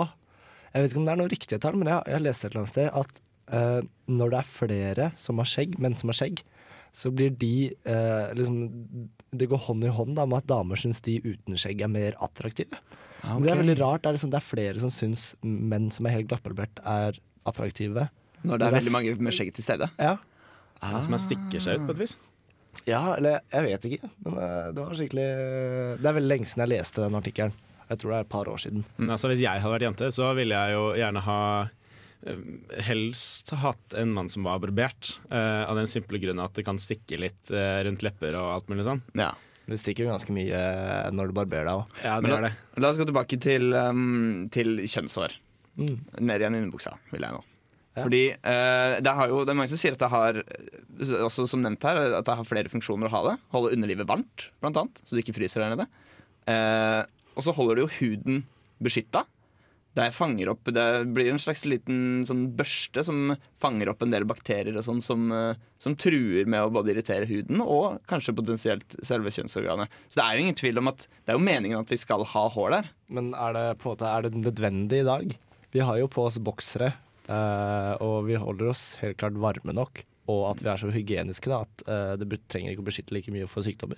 Jeg 0.77 0.85
vet 0.85 0.93
ikke 0.93 1.01
om 1.01 1.07
det 1.09 1.15
er 1.15 1.21
noe 1.23 1.33
riktige 1.33 1.61
tall, 1.63 1.79
men 1.81 1.89
jeg, 1.89 2.05
jeg 2.13 2.25
leste 2.27 2.47
et 2.47 2.53
eller 2.53 2.67
annet 2.67 2.75
sted 2.75 2.89
at 3.01 3.21
uh, 3.57 3.81
når 4.13 4.33
det 4.35 4.39
er 4.43 4.51
flere 4.51 5.09
som 5.17 5.41
har 5.41 5.49
skjegg, 5.49 5.79
menn 5.81 5.97
som 5.97 6.13
har 6.13 6.19
skjegg, 6.19 6.43
så 6.97 7.13
blir 7.13 7.33
de 7.37 7.73
uh, 7.89 8.33
liksom 8.37 8.61
Det 9.37 9.49
går 9.51 9.61
hånd 9.67 9.85
i 9.85 9.93
hånd 9.93 10.15
da 10.17 10.25
med 10.29 10.45
at 10.45 10.49
damer 10.49 10.81
syns 10.81 11.03
de 11.05 11.19
uten 11.25 11.59
skjegg 11.61 11.83
er 11.85 11.93
mer 11.93 12.17
attraktive. 12.25 12.81
Okay. 13.23 13.43
Det 13.43 13.53
er 13.53 13.61
veldig 13.63 13.79
rart. 13.81 14.05
Det 14.05 14.11
er, 14.11 14.19
liksom, 14.19 14.33
det 14.33 14.39
er 14.39 14.47
flere 14.47 14.85
som 14.85 14.93
syns 14.93 15.27
menn 15.43 15.91
som 15.93 16.09
er 16.09 16.19
helt 16.19 16.31
glattbarbert, 16.31 16.81
er 16.85 17.19
attraktive. 17.49 18.09
Når 18.47 18.61
det 18.61 18.69
er 18.69 18.77
veldig 18.79 18.95
mange 18.95 19.17
med 19.19 19.35
skjegg 19.35 19.53
til 19.57 19.67
stede. 19.67 19.89
Ja. 19.97 20.17
Som 21.01 21.17
man 21.17 21.23
stikker 21.23 21.63
seg 21.63 21.81
ut 21.81 21.89
på 21.89 21.97
et 21.97 22.03
vis. 22.05 22.17
ja, 22.85 23.01
eller 23.17 23.41
jeg 23.41 23.65
vet 23.67 23.87
ikke. 23.89 24.11
Men 24.27 24.41
eh, 24.45 24.67
det 24.77 24.83
var 24.83 24.99
skikkelig 24.99 25.29
Det 26.03 26.11
er 26.11 26.19
veldig 26.19 26.31
lenge 26.35 26.49
siden 26.49 26.67
jeg 26.67 26.73
leste 26.77 27.03
den 27.03 27.19
artikkelen. 27.19 27.57
Jeg 27.87 28.01
tror 28.03 28.13
det 28.13 28.19
er 28.19 28.27
et 28.27 28.33
par 28.33 28.51
år 28.51 28.61
siden. 28.63 28.85
Mm. 28.99 29.11
altså, 29.15 29.31
hvis 29.31 29.43
jeg 29.45 29.63
hadde 29.63 29.75
vært 29.77 29.87
jente, 29.87 30.11
så 30.15 30.31
ville 30.39 30.59
jeg 30.59 30.77
jo 30.77 30.85
gjerne 30.99 31.23
ha 31.27 31.41
eh, 32.27 32.45
Helst 32.89 33.53
hatt 33.63 33.97
en 33.99 34.15
mann 34.17 34.31
som 34.33 34.47
var 34.49 34.63
barbert, 34.63 35.17
Uh, 35.27 35.65
av 35.67 35.77
den 35.79 35.89
simple 35.91 36.21
grunn 36.23 36.41
at 36.43 36.55
det 36.57 36.65
kan 36.67 36.79
stikke 36.81 37.19
litt 37.21 37.51
uh, 37.55 37.83
rundt 37.87 38.05
lepper 38.07 38.37
og 38.39 38.53
alt 38.55 38.71
mulig 38.73 38.87
sånn. 38.87 39.03
Ja. 39.19 39.33
Det 39.67 39.81
stikker 39.83 40.07
jo 40.07 40.13
ganske 40.13 40.35
mye 40.35 40.55
uh, 40.55 41.11
når 41.15 41.31
du 41.31 41.37
barberer 41.37 41.67
deg 41.67 41.83
òg. 41.83 41.99
Ja, 42.07 42.21
la, 42.23 42.39
er 42.51 42.81
la 42.83 42.93
oss 42.93 43.01
gå 43.01 43.07
tilbake 43.09 43.39
til, 43.43 43.75
um, 43.75 44.47
til 44.55 44.79
kjønnshår. 44.87 45.35
Mm. 45.77 45.97
Ned 46.23 46.43
igjen 46.43 46.57
i 46.57 46.63
underbuksa, 46.63 46.95
vil 47.13 47.27
jeg 47.27 47.35
nå. 47.37 47.43
Ja. 47.97 48.05
Fordi 48.05 48.23
eh, 48.29 48.95
det, 49.01 49.13
har 49.19 49.31
jo, 49.33 49.39
det 49.49 49.55
er 49.55 49.57
mange 49.57 49.73
som 49.73 49.81
sier 49.81 49.95
at 49.97 50.03
det 50.03 50.11
har 50.13 50.39
også 51.25 51.47
som 51.49 51.63
nevnt 51.65 51.85
her, 51.89 51.97
at 52.19 52.27
det 52.29 52.35
har 52.37 52.49
flere 52.49 52.69
funksjoner 52.69 53.09
å 53.09 53.13
ha 53.15 53.23
det. 53.31 53.37
Holde 53.55 53.73
underlivet 53.73 54.09
varmt, 54.09 54.51
blant 54.61 54.77
annet, 54.83 55.01
så 55.01 55.17
du 55.17 55.23
ikke 55.23 55.37
fryser 55.39 55.65
der 55.65 55.73
nede. 55.73 55.87
Og 57.37 57.47
så 57.47 57.55
holder 57.57 57.79
det 57.79 57.87
jo 57.87 57.95
huden 58.01 58.45
beskytta. 58.83 59.25
Det 59.97 60.13
Det 60.13 61.15
blir 61.15 61.31
en 61.31 61.39
slags 61.39 61.65
liten 61.65 62.27
sånn 62.27 62.55
børste 62.55 63.03
som 63.03 63.35
fanger 63.57 63.89
opp 63.89 64.03
en 64.03 64.11
del 64.11 64.27
bakterier 64.29 64.77
og 64.77 64.85
sånn 64.85 65.01
som, 65.01 65.33
eh, 65.33 65.55
som 65.79 65.97
truer 65.97 66.45
med 66.45 66.61
å 66.61 66.71
både 66.71 66.93
irritere 66.93 67.25
huden 67.25 67.63
og 67.63 68.03
kanskje 68.07 68.37
potensielt 68.37 68.97
selve 69.03 69.33
kjønnsorganet. 69.33 69.89
Så 70.11 70.21
det 70.21 70.25
er 70.25 70.37
jo 70.37 70.45
ingen 70.45 70.55
tvil 70.55 70.79
om 70.79 70.89
at 70.89 71.09
det 71.25 71.33
er 71.33 71.39
jo 71.39 71.49
meningen 71.49 71.81
at 71.81 71.89
vi 71.89 71.97
skal 71.97 72.25
ha 72.25 72.49
hår 72.51 72.71
der. 72.71 72.91
Men 73.09 73.33
er 73.33 73.53
det 73.55 73.79
på 73.79 73.89
en 73.89 73.97
måte 73.97 74.07
Er 74.07 74.23
det 74.23 74.35
nødvendig 74.35 75.01
i 75.01 75.09
dag? 75.09 75.39
Vi 75.73 75.81
har 75.81 75.97
jo 75.97 76.09
på 76.09 76.27
oss 76.27 76.37
boksere, 76.37 76.93
eh, 77.29 77.97
og 78.01 78.27
vi 78.27 78.37
holder 78.37 78.69
oss 78.69 78.97
helt 79.01 79.17
klart 79.17 79.33
varme 79.33 79.73
nok. 79.73 80.05
Og 80.29 80.51
at 80.51 80.61
vi 80.61 80.69
er 80.69 80.77
så 80.77 80.93
hygieniske 80.93 81.49
da, 81.49 81.63
at 81.63 81.89
eh, 81.89 82.17
det 82.21 82.49
trenger 82.49 82.73
ikke 82.75 82.85
å 82.85 82.91
beskytte 82.91 83.15
like 83.15 83.33
mye 83.33 83.49
for 83.49 83.63
sykdommer. 83.63 83.97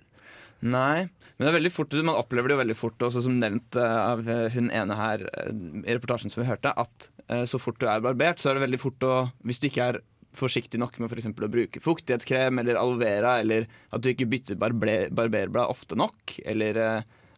Nei, 0.59 1.07
men 1.07 1.45
det 1.45 1.51
er 1.53 1.57
veldig 1.61 1.71
fort, 1.71 1.95
man 2.03 2.19
opplever 2.19 2.51
det 2.51 2.57
jo 2.57 2.63
veldig 2.65 2.77
fort, 2.79 3.03
også 3.07 3.23
som 3.29 3.37
nevnt 3.39 3.77
eh, 3.79 3.99
av 3.99 4.25
eh, 4.27 4.49
hun 4.57 4.73
ene 4.75 4.97
her 4.99 5.23
eh, 5.31 5.53
i 5.85 5.95
reportasjen 5.95 6.33
som 6.35 6.43
vi 6.43 6.49
hørte, 6.49 6.75
at 6.75 7.11
så 7.45 7.59
fort 7.61 7.77
du 7.77 7.85
er 7.85 8.01
barbert, 8.01 8.41
så 8.41 8.49
er 8.49 8.57
det 8.57 8.63
veldig 8.63 8.79
fort 8.81 9.05
å 9.05 9.15
Hvis 9.45 9.59
du 9.61 9.67
ikke 9.69 9.85
er 9.85 9.99
forsiktig 10.33 10.79
nok 10.81 10.95
med 10.97 11.13
f.eks. 11.13 11.27
å 11.29 11.51
bruke 11.53 11.83
fuktighetskrem 11.85 12.63
eller 12.63 12.79
aloe 12.81 12.97
vera, 13.03 13.35
eller 13.43 13.67
at 13.93 14.01
du 14.01 14.09
ikke 14.09 14.31
bytter 14.33 14.57
barbe 14.57 14.95
barberblad 15.13 15.69
ofte 15.69 15.99
nok, 16.01 16.39
eller 16.49 16.81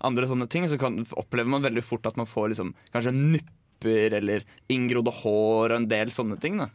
andre 0.06 0.28
sånne 0.30 0.46
ting, 0.46 0.68
så 0.70 0.78
kan, 0.78 1.00
opplever 1.18 1.50
man 1.50 1.66
veldig 1.66 1.82
fort 1.82 2.06
at 2.06 2.20
man 2.20 2.30
får 2.30 2.52
liksom, 2.52 2.70
kanskje 2.94 3.16
nupper 3.18 4.14
eller 4.20 4.46
inngrodde 4.70 5.16
hår 5.24 5.72
og 5.72 5.76
en 5.80 5.90
del 5.90 6.14
sånne 6.14 6.38
ting. 6.38 6.62
Da. 6.62 6.70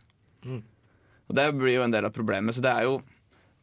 Og 1.26 1.38
det 1.40 1.48
blir 1.58 1.78
jo 1.78 1.86
en 1.86 1.96
del 1.96 2.06
av 2.08 2.14
problemet. 2.16 2.56
Så 2.58 2.64
det 2.66 2.74
er 2.74 2.90
jo, 2.90 3.00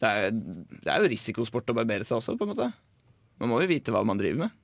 det 0.03 0.09
er, 0.11 0.33
det 0.35 0.91
er 0.91 1.05
jo 1.05 1.13
risikosport 1.13 1.71
å 1.71 1.77
barbere 1.79 2.07
seg 2.07 2.19
også, 2.19 2.35
på 2.39 2.47
en 2.47 2.53
måte. 2.55 2.73
Man 3.43 3.53
må 3.53 3.61
jo 3.63 3.71
vite 3.71 3.95
hva 3.95 4.03
man 4.07 4.19
driver 4.19 4.45
med. 4.45 4.59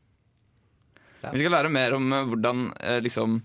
Ja. 1.23 1.31
Vi 1.33 1.41
skal 1.43 1.55
lære 1.55 1.71
mer 1.75 1.95
om 1.97 2.11
eh, 2.15 2.27
hvordan 2.31 2.67
eh, 2.79 2.99
liksom 3.03 3.39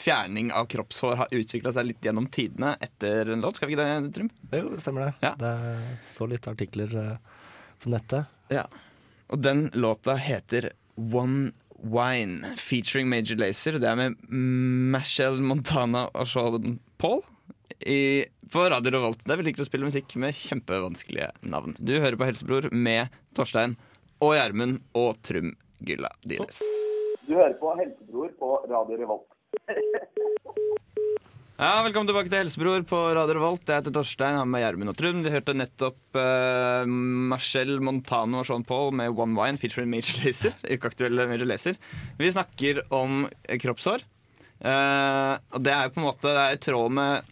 fjerning 0.00 0.52
av 0.56 0.68
kroppshår 0.70 1.18
har 1.20 1.34
utvikla 1.34 1.72
seg 1.76 1.90
litt 1.90 2.06
gjennom 2.06 2.28
tidene 2.32 2.72
etter 2.80 3.32
en 3.34 3.42
låt. 3.44 3.58
Skal 3.58 3.68
vi 3.68 3.76
ikke 3.76 3.84
det, 3.84 4.12
Trym? 4.16 4.30
Jo, 4.54 4.70
det 4.72 4.82
stemmer 4.82 5.08
det. 5.08 5.14
Ja. 5.26 5.34
Det 5.40 5.54
står 6.12 6.30
litt 6.34 6.46
artikler 6.50 6.94
eh, 7.02 7.42
på 7.82 7.92
nettet. 7.92 8.30
Ja. 8.54 8.64
Og 9.30 9.42
den 9.44 9.68
låta 9.78 10.16
heter 10.18 10.72
One 10.96 11.52
Wine, 11.80 12.54
featuring 12.60 13.08
Major 13.08 13.38
Lazer. 13.40 13.78
Det 13.80 13.88
er 13.88 13.98
med 13.98 14.16
Machelle 14.30 15.42
Montana 15.44 16.08
og 16.12 16.28
Sean 16.28 16.78
Paul 17.00 17.22
i, 17.86 18.24
på 18.52 18.66
Radio 18.72 18.92
Revolt. 18.96 19.24
Der 19.28 19.40
vi 19.40 19.48
liker 19.48 19.64
å 19.64 19.68
spille 19.68 19.88
musikk 19.88 20.16
med 20.20 20.36
kjempevanskelige 20.36 21.30
navn. 21.46 21.76
Du 21.78 21.94
hører 21.98 22.18
på 22.20 22.28
Helsebror 22.28 22.68
med 22.74 23.12
Torstein 23.36 23.78
og 24.20 24.36
Gjermund 24.36 24.82
og 24.98 25.20
Trum 25.26 25.54
Gylla 25.86 26.12
Dyres. 26.26 26.60
Du 27.26 27.36
hører 27.36 27.56
på 27.60 27.72
Helsebror 27.78 28.32
på 28.40 28.56
Radio 28.70 29.00
Revolt. 29.00 29.28
Ja, 31.60 31.82
Velkommen 31.84 32.08
tilbake 32.08 32.30
til 32.32 32.40
Helsebror 32.40 32.84
på 32.88 32.98
Radio 33.12 33.34
Revolt. 33.36 33.66
Jeg 33.68 33.82
heter 33.82 33.92
Torstein, 33.92 34.38
har 34.38 34.46
med 34.48 34.62
Gjermund 34.62 34.94
og 34.94 34.96
Trym. 34.96 35.18
Vi 35.20 35.32
hørte 35.32 35.52
nettopp 35.52 36.16
uh, 36.16 36.88
Marcel 36.88 37.74
Montano 37.84 38.40
og 38.40 38.48
Sean 38.48 38.64
Paul 38.64 38.94
med 38.96 39.12
One 39.12 39.36
Wine 39.36 39.60
featuring 39.60 39.90
Major 39.92 40.22
Lazer. 40.24 40.56
Ukeaktuelle 40.72 41.28
Major 41.28 41.44
Lazer. 41.50 41.76
Vi 42.16 42.32
snakker 42.32 42.80
om 42.96 43.26
kroppshår. 43.60 44.06
Uh, 44.64 45.36
og 45.52 45.60
det 45.64 45.74
er 45.76 45.84
jo 45.84 45.92
på 45.92 46.00
en 46.02 46.04
måte 46.04 46.32
Det 46.32 46.40
er 46.46 46.56
i 46.56 46.64
tråd 46.64 46.96
med 46.96 47.30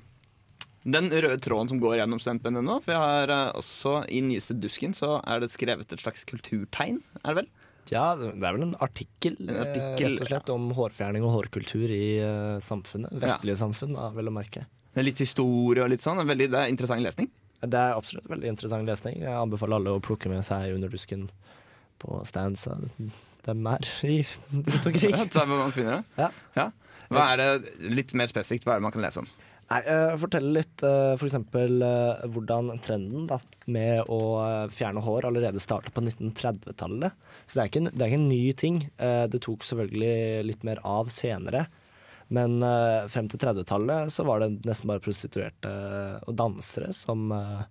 den 0.94 1.10
røde 1.12 1.38
tråden 1.42 1.70
som 1.70 1.80
går 1.82 1.98
gjennom 2.00 2.20
studentbandet 2.22 2.64
nå. 2.66 2.78
For 2.84 2.94
jeg 2.94 3.02
har 3.02 3.32
eh, 3.34 3.54
også 3.58 3.94
i 4.14 4.22
nyeste 4.24 4.56
Dusken 4.58 4.94
så 4.96 5.18
er 5.20 5.42
det 5.42 5.52
skrevet 5.52 5.92
et 5.92 6.04
slags 6.04 6.26
kulturtegn, 6.28 7.00
er 7.22 7.32
det 7.32 7.42
vel? 7.42 7.50
Ja, 7.88 8.12
det 8.18 8.34
er 8.34 8.52
vel 8.52 8.66
en 8.66 8.74
artikkel, 8.84 9.38
En 9.40 9.54
eh, 9.54 9.62
artikkel, 9.64 10.16
rett 10.18 10.24
og 10.24 10.30
slett 10.30 10.52
om 10.52 10.68
hårfjerning 10.76 11.24
og 11.24 11.34
hårkultur 11.38 11.88
i 11.88 12.18
uh, 12.20 12.58
samfunnet. 12.64 13.14
Vestlige 13.22 13.56
samfunn, 13.60 13.94
da, 13.96 14.10
vel 14.16 14.28
å 14.28 14.34
merke. 14.34 14.66
Det 14.92 15.00
er 15.00 15.08
litt 15.08 15.22
historie 15.22 15.84
og 15.84 15.92
litt 15.92 16.04
sånn. 16.04 16.20
Veldig, 16.28 16.50
det 16.52 16.60
er 16.60 16.72
interessant 16.72 17.04
lesning. 17.04 17.30
Det 17.58 17.78
er 17.78 17.96
absolutt 17.96 18.28
veldig 18.30 18.52
interessant 18.52 18.88
lesning. 18.88 19.22
Jeg 19.24 19.34
anbefaler 19.34 19.80
alle 19.80 19.96
å 19.96 20.02
plukke 20.04 20.30
med 20.30 20.44
seg 20.46 20.76
Under 20.76 20.92
dusken 20.92 21.26
på 21.98 22.20
stands. 22.28 22.68
Dem 23.46 23.66
er 23.66 23.88
i 24.06 24.20
rundt 24.52 24.86
omkring. 24.90 25.16
Ja, 25.16 25.24
det 25.24 25.46
man 25.50 25.74
finner 25.74 26.00
det. 26.00 26.28
Ja. 26.54 26.68
Hva 27.08 27.30
er 27.32 27.40
det, 27.40 27.74
Litt 27.88 28.14
mer 28.18 28.30
spesifikt, 28.30 28.68
hva 28.68 28.76
er 28.76 28.82
det 28.82 28.86
man 28.86 28.94
kan 28.94 29.02
lese 29.02 29.24
om? 29.24 29.30
Nei, 29.68 29.82
Fortell 30.16 30.46
litt 30.56 30.80
uh, 30.80 31.12
f.eks. 31.12 31.34
Uh, 31.52 32.22
hvordan 32.32 32.70
trenden 32.80 33.26
da, 33.28 33.36
med 33.68 34.00
å 34.08 34.20
eh, 34.40 34.70
fjerne 34.72 35.02
hår 35.04 35.26
allerede 35.28 35.60
starta 35.60 35.92
på 35.92 36.02
1930-tallet. 36.06 37.26
Så 37.44 37.58
det 37.58 37.62
er, 37.62 37.68
ikke 37.68 37.82
en, 37.82 37.90
det 37.92 38.04
er 38.04 38.12
ikke 38.12 38.20
en 38.22 38.30
ny 38.30 38.44
ting. 38.56 38.78
Eh, 38.96 39.24
det 39.28 39.42
tok 39.44 39.66
selvfølgelig 39.68 40.46
litt 40.48 40.64
mer 40.64 40.80
av 40.88 41.12
senere. 41.12 41.66
Men 42.34 42.62
eh, 42.64 43.08
frem 43.12 43.28
til 43.30 43.40
30-tallet 43.40 44.12
så 44.12 44.24
var 44.28 44.42
det 44.42 44.50
nesten 44.68 44.90
bare 44.90 45.04
prostituerte 45.04 45.72
og 46.28 46.36
dansere 46.36 46.90
som, 46.96 47.28
eh, 47.32 47.62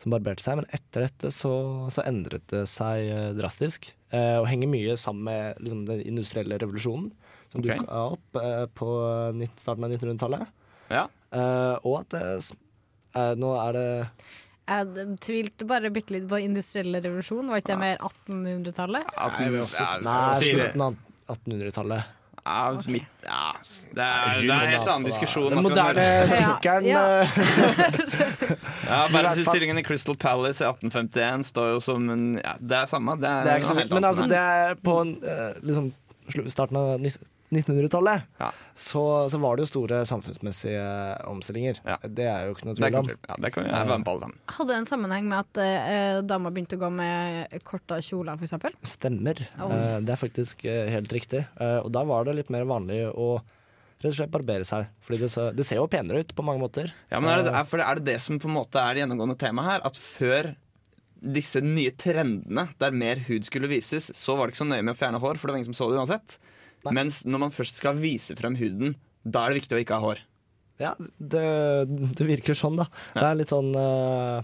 som 0.00 0.14
barberte 0.14 0.44
seg. 0.44 0.60
Men 0.60 0.70
etter 0.76 1.06
dette 1.08 1.32
så, 1.34 1.52
så 1.92 2.04
endret 2.08 2.46
det 2.52 2.64
seg 2.70 3.08
eh, 3.08 3.32
drastisk. 3.38 3.90
eh, 4.12 4.36
og 4.40 4.48
henger 4.48 4.72
mye 4.72 4.96
sammen 5.00 5.28
med 5.28 5.64
liksom, 5.64 5.84
den 5.88 6.04
industrielle 6.04 6.60
revolusjonen 6.60 7.10
som 7.48 7.60
okay. 7.60 7.76
dukka 7.80 8.06
opp 8.14 8.40
eh, 8.40 8.64
på 8.76 8.94
starten 9.56 9.88
av 9.88 9.92
1900-tallet. 9.96 10.56
Ja. 10.92 11.06
Uh, 11.28 11.76
og 11.84 12.02
at 12.02 12.14
uh, 12.16 12.52
eh, 13.20 13.32
nå 13.36 13.50
er 13.60 13.74
det 13.76 13.88
Jeg 14.68 15.08
tvilte 15.20 15.66
bare 15.68 15.90
bitte 15.92 16.14
litt 16.16 16.28
på 16.28 16.40
industriell 16.40 16.96
revolusjon. 16.96 17.48
Var 17.52 17.62
ikke 17.62 17.74
det 17.74 17.80
mer 17.82 17.98
1800-tallet? 18.04 19.10
Nei, 20.04 20.22
slutten 20.40 20.86
av 20.86 21.02
1800-tallet. 21.28 22.14
Ja, 22.48 22.80
midt, 22.88 23.04
ja, 23.26 23.40
det 23.92 24.04
er, 24.04 24.38
det 24.40 24.52
er 24.54 24.62
en 24.64 24.70
helt 24.72 24.88
annen 24.88 25.04
diskusjon. 25.04 25.50
Den 25.52 25.66
moderne 25.66 26.04
sykkelen 26.32 26.86
Ja. 26.88 27.02
eh, 27.20 27.40
Ja, 28.88 29.00
Verdensutstillingen 29.12 29.82
i 29.82 29.84
Crystal 29.84 30.16
Palace 30.16 30.64
i 30.64 30.68
1851 30.68 31.44
står 31.50 31.74
jo 31.74 31.82
som 31.84 32.08
en 32.14 32.22
ja, 32.40 32.54
Det 32.56 32.78
er 32.78 32.88
samme. 32.88 33.18
Det 33.20 33.28
er, 33.28 33.44
Det 33.44 33.52
er 33.52 33.64
ikke 33.64 33.80
helt 33.82 33.96
Men 33.98 34.08
altså, 34.08 34.28
det 34.30 34.40
er 34.40 34.80
på 34.80 34.96
en, 35.02 35.12
liksom, 35.60 35.90
starten 36.48 36.80
av 36.80 36.94
1900-tallet 37.54 38.24
Ja. 38.42 38.50
så, 38.76 39.02
så 39.32 39.38
var 39.40 39.56
det 39.56 39.64
jo 39.64 39.70
store 39.70 40.00
samfunnsmessige 40.08 40.82
omstillinger. 41.30 41.80
Ja. 41.86 41.96
Det 42.04 42.26
er 42.28 42.46
jo 42.48 42.54
ikke 42.56 42.68
noe 42.68 42.76
er 42.76 42.80
tvil 42.82 42.98
om. 43.00 43.10
Ja, 43.28 43.36
det 43.44 43.52
kan 43.54 43.68
jeg 43.68 43.72
være 43.72 43.98
med 43.98 44.06
på 44.08 44.14
alle 44.14 44.26
sammen. 44.26 44.40
Hadde 44.58 44.68
det 44.72 44.78
en 44.82 44.88
sammenheng 44.90 45.28
med 45.30 45.38
at 45.46 45.60
eh, 45.64 46.20
damer 46.28 46.54
begynte 46.54 46.76
å 46.78 46.82
gå 46.84 46.90
med 46.98 47.60
korta 47.68 48.00
kjoler, 48.04 48.36
f.eks.? 48.40 48.80
Stemmer. 48.96 49.44
Oh, 49.58 49.72
Eh, 49.78 49.98
det 50.04 50.12
er 50.14 50.20
faktisk 50.20 50.64
eh, 50.68 50.88
helt 50.92 51.12
riktig. 51.14 51.44
Eh, 51.60 51.78
og 51.84 51.92
da 51.94 52.02
var 52.08 52.26
det 52.28 52.36
litt 52.40 52.52
mer 52.52 52.66
vanlig 52.68 53.04
å 53.08 53.38
rett 53.98 54.12
og 54.12 54.14
slett 54.14 54.30
barbere 54.30 54.66
seg. 54.66 54.86
Fordi 55.02 55.18
det, 55.24 55.30
det 55.58 55.64
ser 55.66 55.80
jo 55.80 55.88
penere 55.90 56.20
ut 56.22 56.34
på 56.36 56.44
mange 56.46 56.62
måter. 56.62 56.92
Ja, 57.10 57.18
men 57.18 57.32
er 57.32 57.42
det, 57.46 57.52
er, 57.54 57.64
for 57.66 57.82
er 57.82 57.98
det 57.98 58.06
det 58.12 58.18
som 58.22 58.38
på 58.38 58.46
en 58.50 58.54
måte 58.60 58.78
er 58.78 58.94
det 58.94 59.02
gjennomgående 59.02 59.38
temaet 59.40 59.72
her? 59.72 59.86
At 59.88 59.98
før 59.98 60.52
disse 61.18 61.58
nye 61.64 61.90
trendene 61.98 62.68
der 62.78 62.94
mer 62.94 63.18
hud 63.26 63.46
skulle 63.48 63.70
vises, 63.70 64.12
så 64.14 64.36
var 64.38 64.46
det 64.46 64.54
ikke 64.54 64.62
så 64.62 64.68
nøye 64.70 64.84
med 64.86 64.94
å 64.94 65.00
fjerne 65.00 65.18
hår, 65.18 65.38
for 65.40 65.48
det 65.50 65.54
var 65.56 65.58
ingen 65.62 65.72
som 65.72 65.78
så 65.80 65.88
det 65.90 65.98
uansett. 65.98 66.36
Nei. 66.86 66.94
Mens 67.00 67.22
når 67.26 67.46
man 67.46 67.54
først 67.54 67.80
skal 67.80 67.98
vise 67.98 68.36
frem 68.38 68.56
huden, 68.58 68.94
da 69.26 69.44
er 69.44 69.52
det 69.52 69.62
viktig 69.62 69.76
å 69.76 69.82
ikke 69.82 69.98
ha 69.98 70.04
hår. 70.04 70.22
Ja, 70.78 70.92
det, 71.18 71.48
det 72.14 72.26
virker 72.28 72.54
sånn, 72.54 72.78
da. 72.78 72.86
Det 73.16 73.24
er 73.26 73.38
litt 73.40 73.50
sånn 73.50 73.72
uh, 73.74 74.38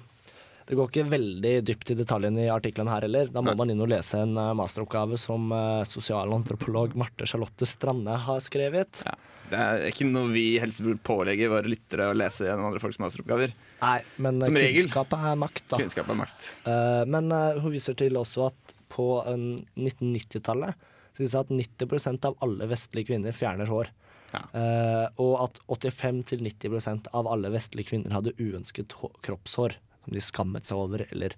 Det 0.66 0.74
går 0.74 0.88
ikke 0.90 1.04
veldig 1.12 1.52
dypt 1.68 1.92
i 1.94 1.96
detaljene 2.00 2.48
i 2.48 2.50
artikkelen 2.50 2.90
her 2.90 3.06
heller. 3.06 3.30
Da 3.30 3.38
må 3.44 3.52
Nei. 3.52 3.58
man 3.60 3.70
inn 3.70 3.84
og 3.84 3.92
lese 3.92 4.24
en 4.24 4.34
eh, 4.40 4.50
masteroppgave 4.58 5.18
som 5.20 5.52
uh, 5.54 5.84
sosialantropolog 5.86 6.96
Marte 6.98 7.28
Charlotte 7.30 7.68
Strande 7.70 8.18
har 8.26 8.42
skrevet. 8.42 9.04
Ja. 9.06 9.14
Det 9.44 9.60
er 9.60 9.82
ikke 9.90 10.08
noe 10.08 10.32
vi 10.32 10.46
i 10.56 10.60
burde 10.80 10.98
pålegger 11.04 11.52
våre 11.52 11.68
lyttere 11.68 12.08
å 12.10 12.16
lese 12.16 12.48
gjennom 12.48 12.70
andre 12.70 12.80
folks 12.82 12.98
masteroppgaver. 12.98 13.52
Nei, 13.84 13.98
men 14.24 14.40
som 14.40 14.56
kunnskap 14.56 15.12
regel. 15.12 15.30
er 15.30 15.42
makt, 15.44 15.66
da. 15.68 15.80
Kunnskap 15.84 16.10
er 16.10 16.18
makt. 16.18 16.48
Uh, 16.64 17.02
men 17.12 17.28
hun 17.60 17.70
viser 17.76 17.94
til 18.00 18.16
også 18.18 18.48
at 18.48 18.74
på 18.94 19.06
eh, 19.26 19.44
1990-tallet 19.76 20.90
så 21.14 21.22
de 21.22 21.28
sa 21.30 21.44
at 21.44 21.52
90% 21.54 22.26
av 22.26 22.36
alle 22.42 22.66
vestlige 22.70 23.12
kvinner 23.12 23.34
fjerner 23.36 23.70
hår. 23.70 23.90
Ja. 24.34 24.40
Uh, 24.50 25.06
og 25.22 25.34
at 25.44 25.60
85-90% 25.70 27.06
av 27.14 27.28
alle 27.30 27.52
vestlige 27.54 27.92
kvinner 27.92 28.16
hadde 28.16 28.34
uønsket 28.40 28.96
hå- 28.98 29.12
kroppshår 29.22 29.76
som 30.04 30.16
de 30.16 30.22
skammet 30.24 30.66
seg 30.66 30.80
over 30.80 31.04
eller 31.10 31.36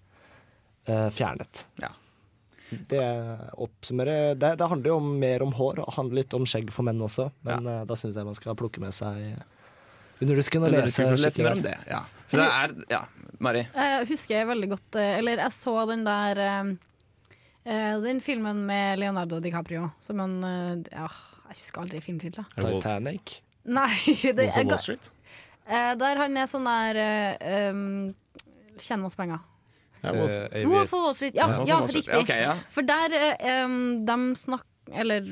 uh, 0.88 1.10
fjernet. 1.12 1.66
Ja. 1.82 1.92
Det 2.90 3.02
oppsummerer 3.62 4.32
det, 4.34 4.54
det 4.58 4.66
handler 4.66 4.90
jo 4.90 4.96
om, 4.98 5.12
mer 5.20 5.44
om 5.44 5.52
hår, 5.54 5.84
og 5.84 5.92
handler 5.94 6.22
litt 6.22 6.34
om 6.34 6.48
skjegg 6.48 6.72
for 6.74 6.88
menn 6.88 6.98
også. 7.04 7.28
Men 7.46 7.68
eh, 7.70 7.84
da 7.86 7.94
syns 7.94 8.16
jeg 8.18 8.26
man 8.26 8.34
skal 8.34 8.56
plukke 8.58 8.82
med 8.82 8.90
seg 8.96 9.36
underdusken 10.18 10.66
og 10.66 10.74
lese, 10.74 11.06
lese 11.14 11.44
mer 11.44 11.54
om 11.54 11.62
det. 11.62 11.76
Ja. 11.86 12.00
For 12.26 12.42
det 12.42 12.48
er 12.50 12.74
Ja, 12.90 13.04
Mari. 13.38 13.62
Jeg 13.70 14.08
husker 14.10 14.40
jeg 14.40 14.48
veldig 14.48 14.68
godt 14.72 14.96
Eller 14.98 15.44
jeg 15.44 15.54
så 15.54 15.76
den 15.92 16.02
der 16.08 16.40
Den 17.66 18.20
filmen 18.22 18.60
med 18.68 19.00
Leonardo 19.00 19.40
DiCaprio 19.42 19.88
som 20.00 20.20
en 20.22 20.36
eh, 20.46 20.84
Ja, 20.92 21.08
jeg 21.50 21.58
husker 21.60 21.82
aldri 21.82 22.00
filmtittelen. 22.04 22.46
Titanic. 22.54 23.40
Nei, 23.66 23.90
det 24.38 24.46
Wolf 24.52 24.56
of 24.60 24.70
Wall 24.70 24.78
Street? 24.84 25.10
eh, 25.66 25.92
Der 25.98 26.20
han 26.22 26.36
er 26.38 26.46
sånn 26.50 26.66
der 26.68 27.00
uh, 27.02 27.74
um, 27.74 28.14
Tjener 28.78 29.02
masse 29.08 29.18
penger. 29.18 29.42
Ja, 30.04 30.12
Wolf. 30.14 30.30
Eh, 30.52 30.66
Wolf 30.70 30.92
of 30.94 31.02
Wall 31.08 31.14
Street, 31.18 31.34
ja, 31.34 31.48
ja, 31.50 31.60
ja 31.66 31.78
Wall 31.80 31.88
Street. 31.90 32.06
riktig. 32.06 32.22
Okay, 32.22 32.42
ja. 32.44 32.54
For 32.70 32.86
der 32.86 33.14
eh, 33.18 33.64
um, 33.64 34.04
de 34.06 34.18
snakk... 34.38 34.66
Eller 34.94 35.24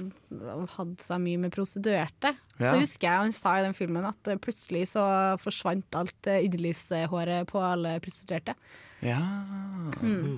hadde 0.74 0.98
seg 0.98 1.20
mye 1.22 1.38
med 1.44 1.52
prostituerte. 1.54 2.32
Ja. 2.58 2.72
Så 2.72 2.80
husker 2.80 3.06
jeg 3.06 3.20
han 3.20 3.34
sa 3.36 3.52
i 3.60 3.62
den 3.62 3.76
filmen 3.78 4.02
at 4.08 4.26
eh, 4.32 4.40
plutselig 4.42 4.88
så 4.96 5.04
forsvant 5.38 5.94
alt 5.94 6.26
eh, 6.26 6.40
underlivshåret 6.48 7.46
på 7.52 7.62
alle 7.62 7.92
prostituerte. 8.02 8.56
Ja 9.04 9.20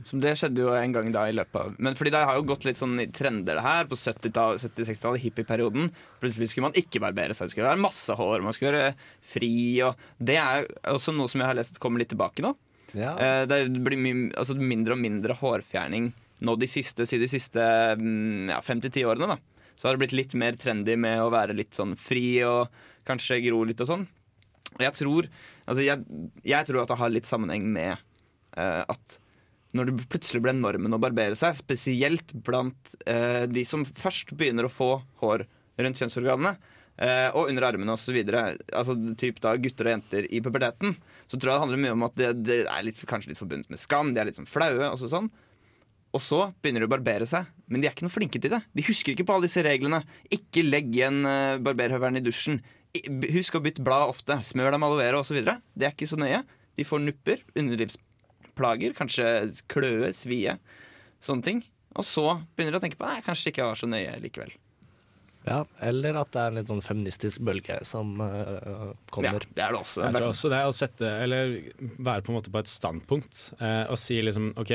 Som 0.09 0.21
det 0.23 0.33
skjedde 0.41 0.65
jo 0.65 0.73
en 0.75 0.93
gang 0.95 1.13
da 1.15 1.23
i 1.31 1.35
løpet 1.37 1.57
av 1.61 1.77
Men 1.79 1.95
fordi 1.99 2.11
det 2.15 2.23
har 2.27 2.37
jo 2.39 2.47
gått 2.49 2.67
litt 2.67 2.79
sånn 2.81 2.99
i 3.01 3.07
trender 3.15 3.59
det 3.59 3.65
her. 3.65 3.87
På 3.89 3.95
70-tallet, 3.99 4.63
70-60-tallet, 4.65 5.23
hippieperioden. 5.23 5.91
Plutselig 6.23 6.51
skulle 6.51 6.67
man 6.69 6.79
ikke 6.79 7.01
barbere 7.05 7.35
seg. 7.37 7.47
Det 7.49 7.55
skulle 7.55 7.71
være 7.71 7.85
masse 7.85 8.17
hår, 8.19 8.43
man 8.45 8.57
skulle 8.57 8.75
være 8.75 8.95
fri. 9.23 9.53
Og 9.87 9.95
det 10.19 10.39
er 10.43 10.67
også 10.93 11.15
noe 11.15 11.31
som 11.31 11.43
jeg 11.43 11.51
har 11.53 11.59
lest 11.59 11.81
kommer 11.83 12.03
litt 12.03 12.11
tilbake 12.13 12.45
nå. 12.45 12.53
Ja. 12.97 13.15
Eh, 13.19 13.43
Det 13.51 13.61
blir 13.87 14.03
altså 14.39 14.57
mindre 14.59 14.97
og 14.97 15.03
mindre 15.03 15.37
hårfjerning 15.39 16.11
nå 16.47 16.57
de 16.61 16.69
siste, 16.69 17.07
si 17.09 17.17
de 17.23 17.29
siste 17.31 17.63
mm, 17.97 18.51
ja, 18.53 18.61
fem 18.65 18.83
til 18.85 18.93
ti 18.93 19.07
årene. 19.09 19.31
da 19.37 19.73
Så 19.77 19.89
har 19.89 19.97
det 19.97 20.05
blitt 20.05 20.17
litt 20.19 20.35
mer 20.37 20.59
trendy 20.61 20.97
med 21.01 21.23
å 21.23 21.31
være 21.33 21.57
litt 21.57 21.75
sånn 21.77 21.95
fri 21.97 22.43
og 22.45 22.69
kanskje 23.09 23.41
gro 23.47 23.63
litt 23.65 23.81
og 23.81 23.89
sånn. 23.93 24.05
Og 24.77 24.83
jeg 24.85 24.93
tror, 24.99 25.29
altså 25.65 25.87
jeg, 25.87 26.05
jeg 26.45 26.69
tror 26.69 26.83
at 26.83 26.93
det 26.93 27.01
har 27.01 27.15
litt 27.15 27.29
sammenheng 27.31 27.65
med 27.73 28.03
at 28.57 29.19
når 29.77 29.91
det 29.91 30.07
plutselig 30.11 30.43
ble 30.45 30.55
normen 30.57 30.95
å 30.97 31.01
barbere 31.03 31.37
seg, 31.39 31.57
spesielt 31.59 32.33
blant 32.47 32.95
eh, 33.09 33.45
de 33.51 33.65
som 33.69 33.85
først 33.87 34.35
begynner 34.39 34.69
å 34.69 34.73
få 34.73 34.91
hår 35.23 35.47
rundt 35.83 36.01
kjønnsorganene, 36.01 36.55
eh, 37.03 37.29
og 37.37 37.51
under 37.51 37.69
armene 37.69 37.97
osv. 37.97 38.17
Altså 38.27 38.97
typ 39.21 39.41
da 39.45 39.57
gutter 39.61 39.91
og 39.91 39.97
jenter 39.97 40.29
i 40.31 40.43
puberteten. 40.45 40.97
Så 41.27 41.37
tror 41.37 41.53
jeg 41.53 41.57
det 41.57 41.65
handler 41.65 41.83
mye 41.83 41.97
om 41.97 42.07
at 42.07 42.17
det, 42.19 42.31
det 42.47 42.61
er 42.65 42.87
litt, 42.87 43.03
kanskje 43.09 43.35
litt 43.35 43.43
forbundet 43.43 43.73
med 43.73 43.83
skam. 43.83 44.15
De 44.15 44.23
er 44.23 44.31
litt 44.31 44.39
sånn 44.39 44.49
flaue. 44.49 44.93
Og 44.93 44.97
så 45.01 45.11
sånn 45.13 45.29
Og 46.17 46.23
så 46.25 46.47
begynner 46.63 46.85
de 46.85 46.89
å 46.89 46.95
barbere 46.95 47.27
seg, 47.29 47.51
men 47.69 47.83
de 47.83 47.89
er 47.89 47.93
ikke 47.93 48.07
noe 48.07 48.15
flinke 48.15 48.41
til 48.41 48.55
det. 48.55 48.63
De 48.73 48.85
husker 48.87 49.13
ikke 49.13 49.27
på 49.29 49.37
alle 49.37 49.51
disse 49.51 49.65
reglene. 49.67 50.01
Ikke 50.33 50.65
legg 50.65 50.89
igjen 50.95 51.27
barberhøveren 51.67 52.17
i 52.17 52.25
dusjen. 52.25 52.63
Husk 53.35 53.59
å 53.59 53.61
bytte 53.61 53.85
blad 53.85 54.15
ofte. 54.15 54.39
Smør 54.47 54.73
dem 54.73 54.87
aloe 54.87 55.03
vera 55.03 55.21
osv. 55.21 55.43
Det 55.45 55.85
er 55.85 55.93
ikke 55.93 56.09
så 56.09 56.17
nøye. 56.17 56.41
De 56.77 56.87
får 56.89 57.03
nupper, 57.05 57.43
underlivsplager, 58.57 58.95
kanskje 58.97 59.65
kløe, 59.69 60.13
svie, 60.15 60.59
sånne 61.21 61.43
ting. 61.45 61.65
Og 61.97 62.05
så 62.05 62.41
begynner 62.57 62.73
du 62.73 62.79
å 62.79 62.85
tenke 62.85 62.99
på 62.99 63.07
Nei, 63.09 63.23
kanskje 63.25 63.47
det 63.49 63.55
ikke 63.55 63.69
var 63.71 63.77
så 63.77 63.87
nøye 63.89 64.17
likevel. 64.21 64.53
Ja, 65.47 65.61
eller 65.81 66.17
at 66.19 66.33
det 66.35 66.41
er 66.43 66.51
en 66.51 66.57
litt 66.59 66.69
sånn 66.69 66.83
feministisk 66.83 67.41
bølge 67.47 67.79
som 67.87 68.17
kommer. 69.15 69.45
Ja, 69.47 69.55
det 69.55 69.63
er 69.63 69.73
det 69.73 69.79
også. 69.79 70.03
Jeg 70.03 70.17
tror 70.17 70.29
også 70.33 70.51
det 70.51 70.63
å 70.67 70.73
sette, 70.75 71.07
eller 71.23 71.55
være 72.03 72.25
på 72.27 72.33
en 72.33 72.39
måte 72.41 72.51
på 72.51 72.59
et 72.59 72.69
standpunkt 72.71 73.53
uh, 73.61 73.87
og 73.87 73.97
si 74.01 74.19
liksom 74.27 74.51
OK, 74.59 74.73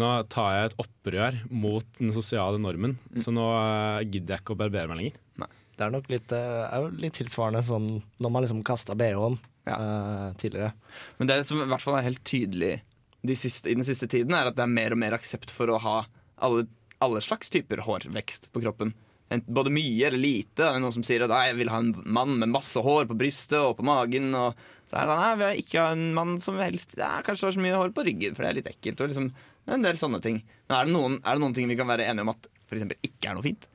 nå 0.00 0.08
tar 0.32 0.54
jeg 0.56 0.70
et 0.70 0.78
opprør 0.80 1.36
mot 1.52 1.84
den 2.00 2.12
sosiale 2.16 2.56
normen, 2.58 2.96
så 3.20 3.34
nå 3.36 3.44
uh, 3.44 4.00
gidder 4.06 4.38
jeg 4.38 4.46
ikke 4.46 4.56
å 4.56 4.62
barbere 4.62 4.88
meg 4.88 5.02
lenger. 5.02 5.20
Nei. 5.44 5.50
Det 5.76 5.84
er 5.84 5.92
nok 5.92 6.08
litt, 6.12 6.32
er 6.32 6.88
litt 7.00 7.16
tilsvarende 7.20 7.62
sånn 7.66 7.88
når 8.22 8.32
man 8.32 8.44
liksom 8.46 8.64
kasta 8.64 8.96
bh-en 8.96 9.38
Ja. 9.68 9.76
eh, 9.76 10.32
tidligere. 10.40 10.72
Men 11.18 11.28
det 11.30 11.38
som 11.48 11.60
i 11.62 11.68
hvert 11.68 11.80
fall 11.84 11.96
er 11.98 12.04
helt 12.08 12.20
tydelig 12.28 12.74
de 13.22 13.36
siste, 13.38 13.70
i 13.70 13.76
den 13.78 13.86
siste 13.86 14.08
tiden, 14.10 14.34
er 14.34 14.50
at 14.50 14.58
det 14.58 14.64
er 14.64 14.72
mer 14.72 14.94
og 14.94 15.00
mer 15.02 15.16
aksept 15.16 15.52
for 15.54 15.70
å 15.70 15.80
ha 15.82 15.96
alle, 16.42 16.66
alle 17.02 17.22
slags 17.24 17.52
typer 17.52 17.84
hårvekst 17.86 18.50
på 18.52 18.62
kroppen. 18.64 18.94
Enten 19.32 19.54
Både 19.54 19.72
mye 19.72 20.08
eller 20.08 20.20
lite. 20.20 20.60
Det 20.60 20.68
er 20.68 20.82
noen 20.82 20.94
som 20.94 21.04
sier 21.06 21.24
at 21.24 21.32
jeg 21.32 21.56
vil 21.60 21.70
ha 21.72 21.80
en 21.80 21.94
mann 22.04 22.36
med 22.40 22.52
masse 22.52 22.80
hår 22.82 23.06
på 23.10 23.16
brystet 23.18 23.60
og 23.60 23.78
på 23.78 23.86
magen. 23.86 24.32
Og 24.36 24.58
så 24.90 24.98
er 25.00 25.08
det 25.08 25.18
nei, 25.20 25.30
vi 25.32 25.44
vil 25.44 25.62
ikke 25.62 25.84
ha 25.86 25.94
en 25.96 26.08
mann 26.18 26.34
som 26.42 26.58
helst 26.60 26.98
ja, 27.00 27.14
kanskje 27.24 27.48
har 27.48 27.56
så 27.56 27.64
mye 27.64 27.78
hår 27.78 27.94
på 27.96 28.04
ryggen, 28.10 28.36
for 28.36 28.44
det 28.44 28.50
er 28.50 28.58
litt 28.60 28.72
ekkelt. 28.74 29.00
Og 29.00 29.12
liksom, 29.12 29.30
en 29.72 29.86
del 29.86 30.00
sånne 30.00 30.20
ting. 30.24 30.42
Men 30.66 30.78
er 30.78 30.90
det 30.90 30.96
noen, 30.96 31.20
er 31.22 31.38
det 31.38 31.44
noen 31.46 31.56
ting 31.56 31.70
vi 31.70 31.78
kan 31.78 31.88
være 31.88 32.10
enige 32.10 32.26
om 32.26 32.34
at 32.34 32.50
eksempel 32.72 33.08
ikke 33.08 33.30
er 33.30 33.38
noe 33.38 33.46
fint? 33.46 33.68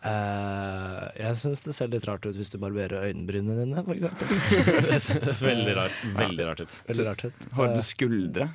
Uh, 0.00 1.10
jeg 1.12 1.36
syns 1.36 1.60
det 1.60 1.74
ser 1.76 1.90
litt 1.92 2.06
rart 2.08 2.24
ut 2.24 2.32
hvis 2.32 2.48
du 2.48 2.56
barberer 2.56 3.04
øyenbrynene 3.04 3.66
dine, 3.66 3.82
ser 5.04 5.26
veldig 5.44 5.74
rart, 5.76 5.98
veldig 6.16 6.46
rart 6.48 6.62
ut. 6.64 6.76
Veldig 6.88 7.08
rart 7.10 7.24
ut. 7.28 7.48
Hårete 7.58 7.84
skuldre. 7.84 8.48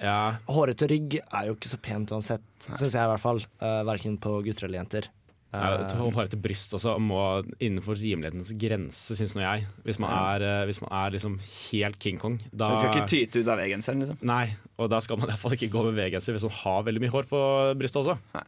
Ja, 0.00 0.36
Hårete 0.48 0.88
rygg 0.90 1.18
er 1.20 1.48
jo 1.50 1.56
ikke 1.58 1.68
så 1.72 1.78
pent 1.82 2.12
uansett, 2.14 2.44
syns 2.70 2.94
jeg 2.94 3.00
i 3.04 3.10
hvert 3.10 3.20
fall. 3.22 3.42
Uh, 3.60 3.82
verken 3.88 4.16
på 4.20 4.38
gutter 4.46 4.68
eller 4.68 4.80
jenter. 4.82 5.10
Ja, 5.50 5.80
Eh, 5.82 5.92
Hårete 5.98 6.38
bryst 6.38 6.70
også 6.76 6.92
må 7.02 7.18
innenfor 7.58 7.98
rimelighetens 7.98 8.52
grense, 8.54 9.16
syns 9.18 9.32
nå 9.34 9.42
jeg. 9.42 9.64
Hvis 9.82 9.98
man 9.98 10.12
er, 10.14 10.44
eh, 10.46 10.66
hvis 10.68 10.78
man 10.80 10.92
er 10.94 11.10
liksom 11.16 11.40
helt 11.42 11.98
King 11.98 12.20
Kong. 12.22 12.36
Da, 12.54 12.68
Du 12.70 12.78
skal 12.78 13.00
ikke 13.00 13.10
tyte 13.10 13.42
ut 13.42 13.48
av 13.50 13.58
V-genseren, 13.58 13.98
liksom. 13.98 14.18
Nei, 14.22 14.54
og 14.78 14.90
da 14.90 15.00
skal 15.00 15.18
man 15.18 15.26
i 15.26 15.32
hvert 15.32 15.42
fall 15.42 15.56
ikke 15.58 15.72
gå 15.74 15.82
med 15.88 15.98
V-genser 15.98 16.36
hvis 16.36 16.46
man 16.46 16.54
har 16.60 16.84
veldig 16.86 17.02
mye 17.02 17.10
hår 17.16 17.26
på 17.32 17.40
brystet 17.82 18.06
også. 18.06 18.44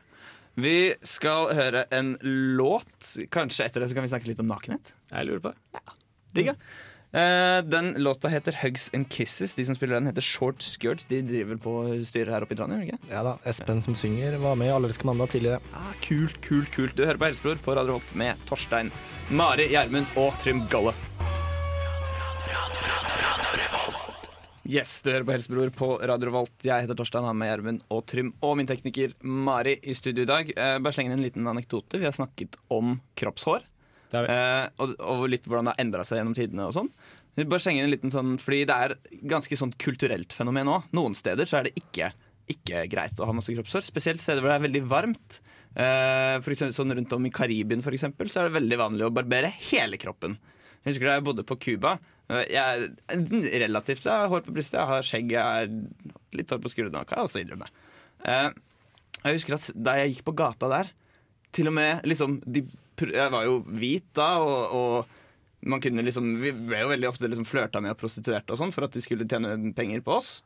Vi 0.62 0.94
skal 1.02 1.50
høre 1.56 1.86
en 1.90 2.14
låt. 2.22 3.16
Kanskje 3.34 3.66
etter 3.66 3.80
det 3.82 3.90
så 3.90 3.94
kan 3.98 4.04
vi 4.06 4.12
snakke 4.12 4.28
litt 4.30 4.40
om 4.44 4.46
nakenhet. 4.52 4.92
Jeg 5.10 5.26
lurer 5.26 5.40
på 5.42 5.50
det. 5.50 5.58
Ja. 5.74 5.98
Digga. 6.38 6.52
Eh, 6.52 6.91
den 7.12 7.92
låta 8.00 8.28
heter 8.32 8.56
Hugs 8.62 8.90
and 8.94 9.08
Kisses. 9.12 9.54
De 9.54 9.64
som 9.68 9.74
spiller 9.76 9.94
den, 9.94 10.06
heter 10.06 10.24
Short 10.24 10.62
Skirts. 10.62 11.04
De 11.10 11.20
driver 11.22 11.58
på 11.60 11.74
styret 12.08 12.32
her 12.32 12.46
oppe 12.46 12.56
i 12.56 12.60
Trondheim. 12.60 12.86
ikke? 12.86 12.98
ja 13.12 13.22
da, 13.26 13.36
Espen 13.44 13.82
som 13.84 13.96
synger, 13.98 14.38
var 14.40 14.56
med 14.56 14.70
i 14.70 14.72
Allerske 14.72 15.06
mandag 15.06 15.34
tidligere. 15.34 15.60
Ah, 15.76 15.92
kult, 16.00 16.40
kult, 16.40 16.72
kult. 16.72 16.96
Du 16.96 17.04
hører 17.04 17.20
på 17.20 17.28
Helsebror 17.28 17.60
på 17.64 17.76
Radio 17.76 17.98
Holt 17.98 18.14
med 18.16 18.40
Torstein, 18.48 18.92
Mari 19.28 19.68
Gjermund 19.74 20.08
og 20.16 20.32
Trym 20.40 20.64
Galle. 20.72 20.96
Yes, 24.62 25.00
du 25.02 25.10
hører 25.10 25.24
på 25.26 25.34
Helsebror 25.34 25.70
på 25.74 25.86
Radio 26.06 26.28
Revolt. 26.28 26.52
Jeg 26.62 26.84
heter 26.84 26.94
Torstein, 26.94 27.24
har 27.26 27.34
med 27.34 27.48
Gjermund 27.50 27.80
og 27.90 28.04
Trym 28.06 28.28
og 28.46 28.54
min 28.60 28.68
tekniker 28.70 29.10
Mari 29.26 29.74
i 29.82 29.94
studio 29.98 30.22
i 30.22 30.28
dag. 30.30 30.52
Eh, 30.54 30.76
bare 30.78 30.94
slenge 30.94 31.10
inn 31.10 31.16
en 31.18 31.24
liten 31.26 31.48
anekdote. 31.50 31.98
Vi 31.98 32.06
har 32.06 32.14
snakket 32.14 32.54
om 32.70 32.94
kroppshår. 33.18 33.66
Eh, 34.14 34.68
og, 34.78 34.94
og 35.02 35.24
litt 35.32 35.48
hvordan 35.48 35.66
det 35.66 35.74
har 35.74 35.82
endra 35.82 36.06
seg 36.06 36.20
gjennom 36.20 36.36
tidene 36.38 36.68
og 36.68 36.76
sånn. 36.76 36.92
Bare 37.36 37.62
slenge 37.64 37.86
en 37.86 37.92
liten 37.92 38.12
sånn 38.12 38.34
Fordi 38.40 38.58
det 38.68 38.74
er 38.76 38.92
ganske 39.30 39.56
sånn 39.56 39.72
kulturelt 39.80 40.34
fenomen 40.36 40.68
òg. 40.68 40.90
Noen 40.96 41.16
steder 41.16 41.48
så 41.48 41.60
er 41.60 41.68
det 41.68 41.74
ikke, 41.80 42.10
ikke 42.52 42.84
greit 42.92 43.20
å 43.20 43.28
ha 43.28 43.34
masse 43.36 43.54
kroppshår. 43.56 43.86
Spesielt 43.86 44.20
steder 44.20 44.44
hvor 44.44 44.52
det 44.52 44.58
er 44.60 44.66
veldig 44.68 44.84
varmt. 44.90 45.40
Uh, 45.72 46.36
for 46.44 46.52
eksempel, 46.52 46.74
sånn 46.76 46.92
Rundt 46.98 47.14
om 47.16 47.24
i 47.24 47.32
Karibien 47.32 47.80
så 47.80 47.88
er 47.88 48.50
det 48.50 48.58
veldig 48.58 48.76
vanlig 48.80 49.06
å 49.06 49.14
barbere 49.14 49.48
hele 49.70 49.96
kroppen. 49.96 50.36
Jeg 50.82 50.92
husker 50.92 51.08
da 51.08 51.14
jeg 51.16 51.24
bodde 51.24 51.46
på 51.48 51.56
Cuba. 51.62 51.94
Eh, 52.28 52.44
Jeg 52.50 52.58
er 52.58 53.62
relativt 53.64 54.04
jeg 54.04 54.12
har 54.12 54.28
hår 54.28 54.44
på 54.46 54.54
brystet, 54.56 54.80
jeg 54.80 54.90
har 54.90 55.06
skjegg, 55.06 55.32
jeg 55.32 55.42
har 55.42 55.70
litt 56.36 56.50
hår 56.52 56.60
på 56.62 56.72
skuldrene. 56.72 57.04
Kan 57.06 57.20
jeg 57.20 57.28
også 57.28 57.42
innrømme. 57.42 57.68
Eh, 58.26 58.50
jeg 59.22 59.38
husker 59.38 59.56
at 59.56 59.70
da 59.78 59.96
jeg 60.00 60.12
gikk 60.16 60.24
på 60.26 60.36
gata 60.42 60.70
der, 60.72 60.90
til 61.54 61.68
og 61.70 61.76
med 61.76 62.06
liksom 62.08 62.40
de, 62.48 62.64
Jeg 63.02 63.30
var 63.32 63.44
jo 63.46 63.60
hvit 63.66 64.04
da, 64.14 64.28
og, 64.42 64.74
og 64.76 65.21
man 65.62 65.82
kunne 65.82 66.04
liksom 66.04 66.34
Vi 66.42 66.52
ble 66.56 66.80
jo 66.82 66.92
veldig 66.92 67.10
ofte 67.10 67.28
liksom 67.30 67.46
flørta 67.48 67.82
med 67.82 67.98
prostituerte 68.00 68.54
og 68.54 68.60
sånn 68.60 68.72
for 68.74 68.88
at 68.88 68.96
de 68.96 69.02
skulle 69.04 69.28
tjene 69.28 69.74
penger 69.76 70.02
på 70.04 70.16
oss. 70.18 70.40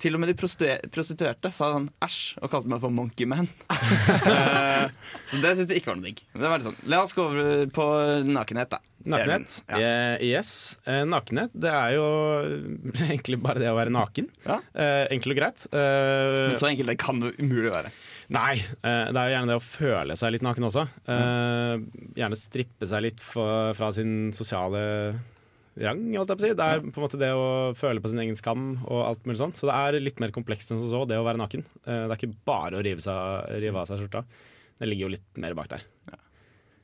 Til 0.00 0.16
og 0.16 0.22
med 0.22 0.30
de 0.30 0.36
prostituerte 0.38 1.50
sa 1.52 1.74
sånn 1.74 1.90
æsj 2.00 2.20
og 2.40 2.52
kalte 2.52 2.70
meg 2.72 2.80
for 2.80 2.94
Monkey 2.94 3.26
Man. 3.28 3.50
Så 5.28 5.40
det 5.42 5.50
syns 5.58 5.66
jeg 5.66 5.82
ikke 5.82 5.90
var 5.90 5.98
noe 5.98 6.06
digg. 6.06 6.22
Men 6.32 6.44
det 6.44 6.52
var 6.52 6.62
litt 6.62 6.68
sånn 6.70 6.78
La 6.88 7.02
oss 7.04 7.12
gå 7.16 7.26
over 7.26 7.66
på 7.76 7.86
nakenhet, 8.30 8.70
da. 8.72 8.80
Nakenhet. 9.12 9.58
Ja. 9.68 9.80
Eh, 9.80 10.24
yes. 10.30 10.54
Eh, 10.88 11.02
nakenhet, 11.08 11.52
det 11.52 11.72
er 11.72 11.98
jo 11.98 12.06
egentlig 13.10 13.40
bare 13.44 13.60
det 13.60 13.68
å 13.68 13.76
være 13.76 13.92
naken. 13.92 14.30
Ja. 14.46 14.60
Eh, 14.72 15.04
enkelt 15.18 15.36
og 15.36 15.42
greit. 15.42 15.66
Men 15.74 16.56
så 16.60 16.70
enkelt 16.70 16.94
det 16.94 16.98
kan 17.04 17.20
det 17.20 17.34
umulig 17.36 17.74
være. 17.76 17.92
Nei, 18.30 18.60
eh, 18.62 19.08
det 19.10 19.18
er 19.18 19.26
jo 19.26 19.34
gjerne 19.34 19.50
det 19.50 19.58
å 19.58 19.64
føle 19.64 20.16
seg 20.18 20.32
litt 20.36 20.44
naken 20.46 20.68
også. 20.68 20.84
Eh, 21.10 21.82
gjerne 22.20 22.38
strippe 22.38 22.86
seg 22.86 23.02
litt 23.08 23.22
fra 23.24 23.90
sin 23.96 24.30
sosiale 24.36 24.82
rang, 25.80 26.02
holdt 26.14 26.30
jeg 26.30 26.38
på 26.38 26.44
å 26.44 26.46
si. 26.46 26.52
Det 26.58 26.66
er 26.66 26.84
på 26.84 26.92
en 27.00 27.06
måte 27.06 27.20
det 27.20 27.30
å 27.34 27.48
føle 27.78 28.02
på 28.02 28.12
sin 28.12 28.22
egen 28.22 28.38
skam 28.38 28.64
og 28.84 29.02
alt 29.06 29.26
mulig 29.26 29.40
sånt. 29.40 29.58
Så 29.58 29.66
det 29.66 29.76
er 29.76 29.98
litt 30.02 30.22
mer 30.22 30.34
komplekst 30.34 30.70
enn 30.70 30.78
som 30.82 30.92
så, 30.92 31.02
det 31.10 31.18
å 31.18 31.26
være 31.26 31.40
naken. 31.42 31.64
Eh, 31.82 32.04
det 32.06 32.14
er 32.14 32.18
ikke 32.20 32.38
bare 32.48 32.78
å 32.78 32.84
rive, 32.86 33.02
seg, 33.02 33.50
rive 33.64 33.82
av 33.82 33.88
seg 33.90 34.02
skjorta. 34.02 34.22
Det 34.80 34.88
ligger 34.88 35.08
jo 35.08 35.14
litt 35.16 35.40
mer 35.42 35.56
bak 35.58 35.72
der. 35.72 35.86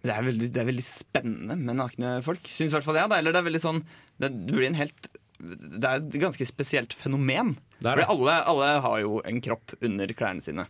Det 0.06 0.14
er 0.14 0.26
veldig, 0.26 0.48
det 0.54 0.60
er 0.62 0.68
veldig 0.68 0.86
spennende 0.86 1.56
med 1.58 1.78
nakne 1.78 2.16
folk. 2.26 2.42
Syns 2.50 2.74
i 2.74 2.76
hvert 2.76 2.86
fall 2.86 2.98
jeg. 2.98 3.08
Ja, 3.08 3.18
Eller 3.18 3.34
det 3.34 3.40
er 3.40 3.46
veldig 3.48 3.62
sånn 3.62 3.80
Det, 4.20 4.28
det 4.28 4.52
blir 4.54 4.68
en 4.68 4.76
helt 4.78 5.08
Det 5.40 5.88
er 5.88 5.98
et 5.98 6.18
ganske 6.22 6.46
spesielt 6.46 6.94
fenomen. 6.94 7.56
Det 7.78 7.88
det. 7.88 7.94
Fordi 7.94 8.06
alle, 8.14 8.36
alle 8.52 8.68
har 8.84 9.00
jo 9.02 9.18
en 9.26 9.40
kropp 9.42 9.74
under 9.80 10.14
klærne 10.16 10.44
sine. 10.44 10.68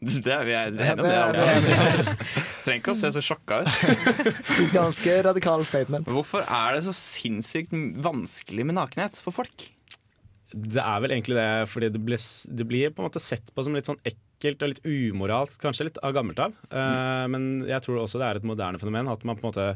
Det 0.00 0.32
er 0.32 0.46
vi 0.48 0.54
er 0.56 0.70
enige 0.70 0.94
om. 0.94 1.02
det 1.04 1.16
Altså. 1.20 2.14
Trenger 2.64 2.78
ikke 2.80 2.94
å 2.94 2.98
se 2.98 3.10
så 3.12 3.22
sjokka 3.24 3.60
ut. 3.64 4.24
Ganske 4.78 5.16
radikal 5.26 5.64
statement. 5.68 6.08
Hvorfor 6.08 6.46
er 6.46 6.78
det 6.78 6.86
så 6.86 6.94
sinnssykt 6.96 7.74
vanskelig 8.00 8.64
med 8.64 8.78
nakenhet 8.78 9.20
for 9.20 9.36
folk? 9.42 9.66
Det 10.50 10.82
er 10.82 11.04
vel 11.04 11.14
egentlig 11.14 11.36
det, 11.36 11.50
fordi 11.70 11.92
det 11.92 12.00
blir, 12.02 12.22
det 12.56 12.66
blir 12.66 12.94
på 12.94 13.04
en 13.04 13.10
måte 13.10 13.22
sett 13.22 13.52
på 13.54 13.62
som 13.62 13.76
litt 13.76 13.86
sånn 13.86 14.00
ekkelt 14.08 14.64
og 14.64 14.72
litt 14.72 14.82
umoralsk, 14.88 15.60
kanskje 15.62 15.90
litt 15.90 16.00
av 16.02 16.16
gammelt 16.16 16.40
av. 16.42 16.56
Uh, 16.72 17.28
men 17.30 17.50
jeg 17.68 17.84
tror 17.84 18.00
også 18.00 18.18
det 18.18 18.30
er 18.30 18.40
et 18.40 18.48
moderne 18.48 18.80
fenomen, 18.80 19.10
at 19.12 19.22
man 19.28 19.38
på 19.38 19.44
en 19.44 19.50
måte 19.52 19.68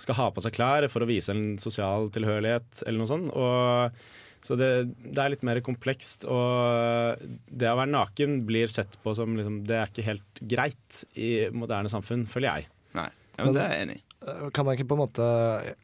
skal 0.00 0.18
ha 0.18 0.28
på 0.34 0.42
seg 0.42 0.54
klær 0.56 0.86
for 0.90 1.04
å 1.04 1.08
vise 1.10 1.34
en 1.34 1.58
sosial 1.60 2.08
tilhørighet 2.14 2.86
eller 2.86 3.02
noe 3.02 3.10
sånt. 3.10 3.34
Og, 3.34 4.06
så 4.44 4.56
det, 4.60 4.68
det 5.08 5.20
er 5.22 5.30
litt 5.32 5.44
mer 5.46 5.58
komplekst, 5.64 6.26
og 6.28 7.20
det 7.48 7.70
å 7.70 7.76
være 7.78 7.92
naken 7.94 8.42
blir 8.44 8.68
sett 8.68 8.98
på 9.02 9.14
som 9.16 9.36
liksom, 9.38 9.62
Det 9.64 9.78
er 9.78 9.88
ikke 9.88 10.04
helt 10.10 10.40
greit 10.54 10.98
i 11.16 11.30
moderne 11.54 11.88
samfunn, 11.88 12.26
føler 12.28 12.50
jeg. 12.60 12.68
Nei, 12.98 13.06
ja, 13.38 13.44
men 13.46 13.54
Det 13.56 13.62
er 13.64 13.72
jeg 13.72 13.86
enig 13.86 13.96
i. 13.96 14.02
Eh, 14.28 14.42
Kan 14.56 14.66
man 14.68 14.76
ikke 14.76 14.86
på 14.90 14.96
en 14.98 15.02
måte 15.04 15.28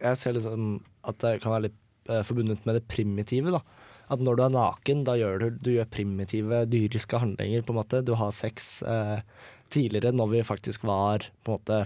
Jeg 0.01 0.19
ser 0.21 0.37
liksom 0.37 0.75
at 1.09 1.19
det 1.25 1.39
kan 1.41 1.55
være 1.57 1.67
litt 1.71 1.79
eh, 2.13 2.21
forbundet 2.29 2.67
med 2.69 2.77
det 2.77 2.85
primitive. 2.93 3.55
da 3.57 3.63
At 4.13 4.21
når 4.21 4.37
du 4.37 4.43
er 4.45 4.53
naken, 4.59 5.05
da 5.09 5.17
gjør 5.17 5.41
du, 5.41 5.49
du 5.57 5.71
gjør 5.79 5.89
primitive 5.97 6.65
dyriske 6.69 7.21
handlinger. 7.23 7.65
på 7.65 7.73
en 7.73 7.81
måte 7.81 8.05
Du 8.05 8.13
har 8.21 8.31
sex 8.37 8.83
eh, 8.83 9.25
tidligere, 9.73 10.13
når 10.13 10.29
vi 10.35 10.45
faktisk 10.45 10.85
var 10.85 11.25
på 11.45 11.55
en 11.55 11.59
måte 11.59 11.81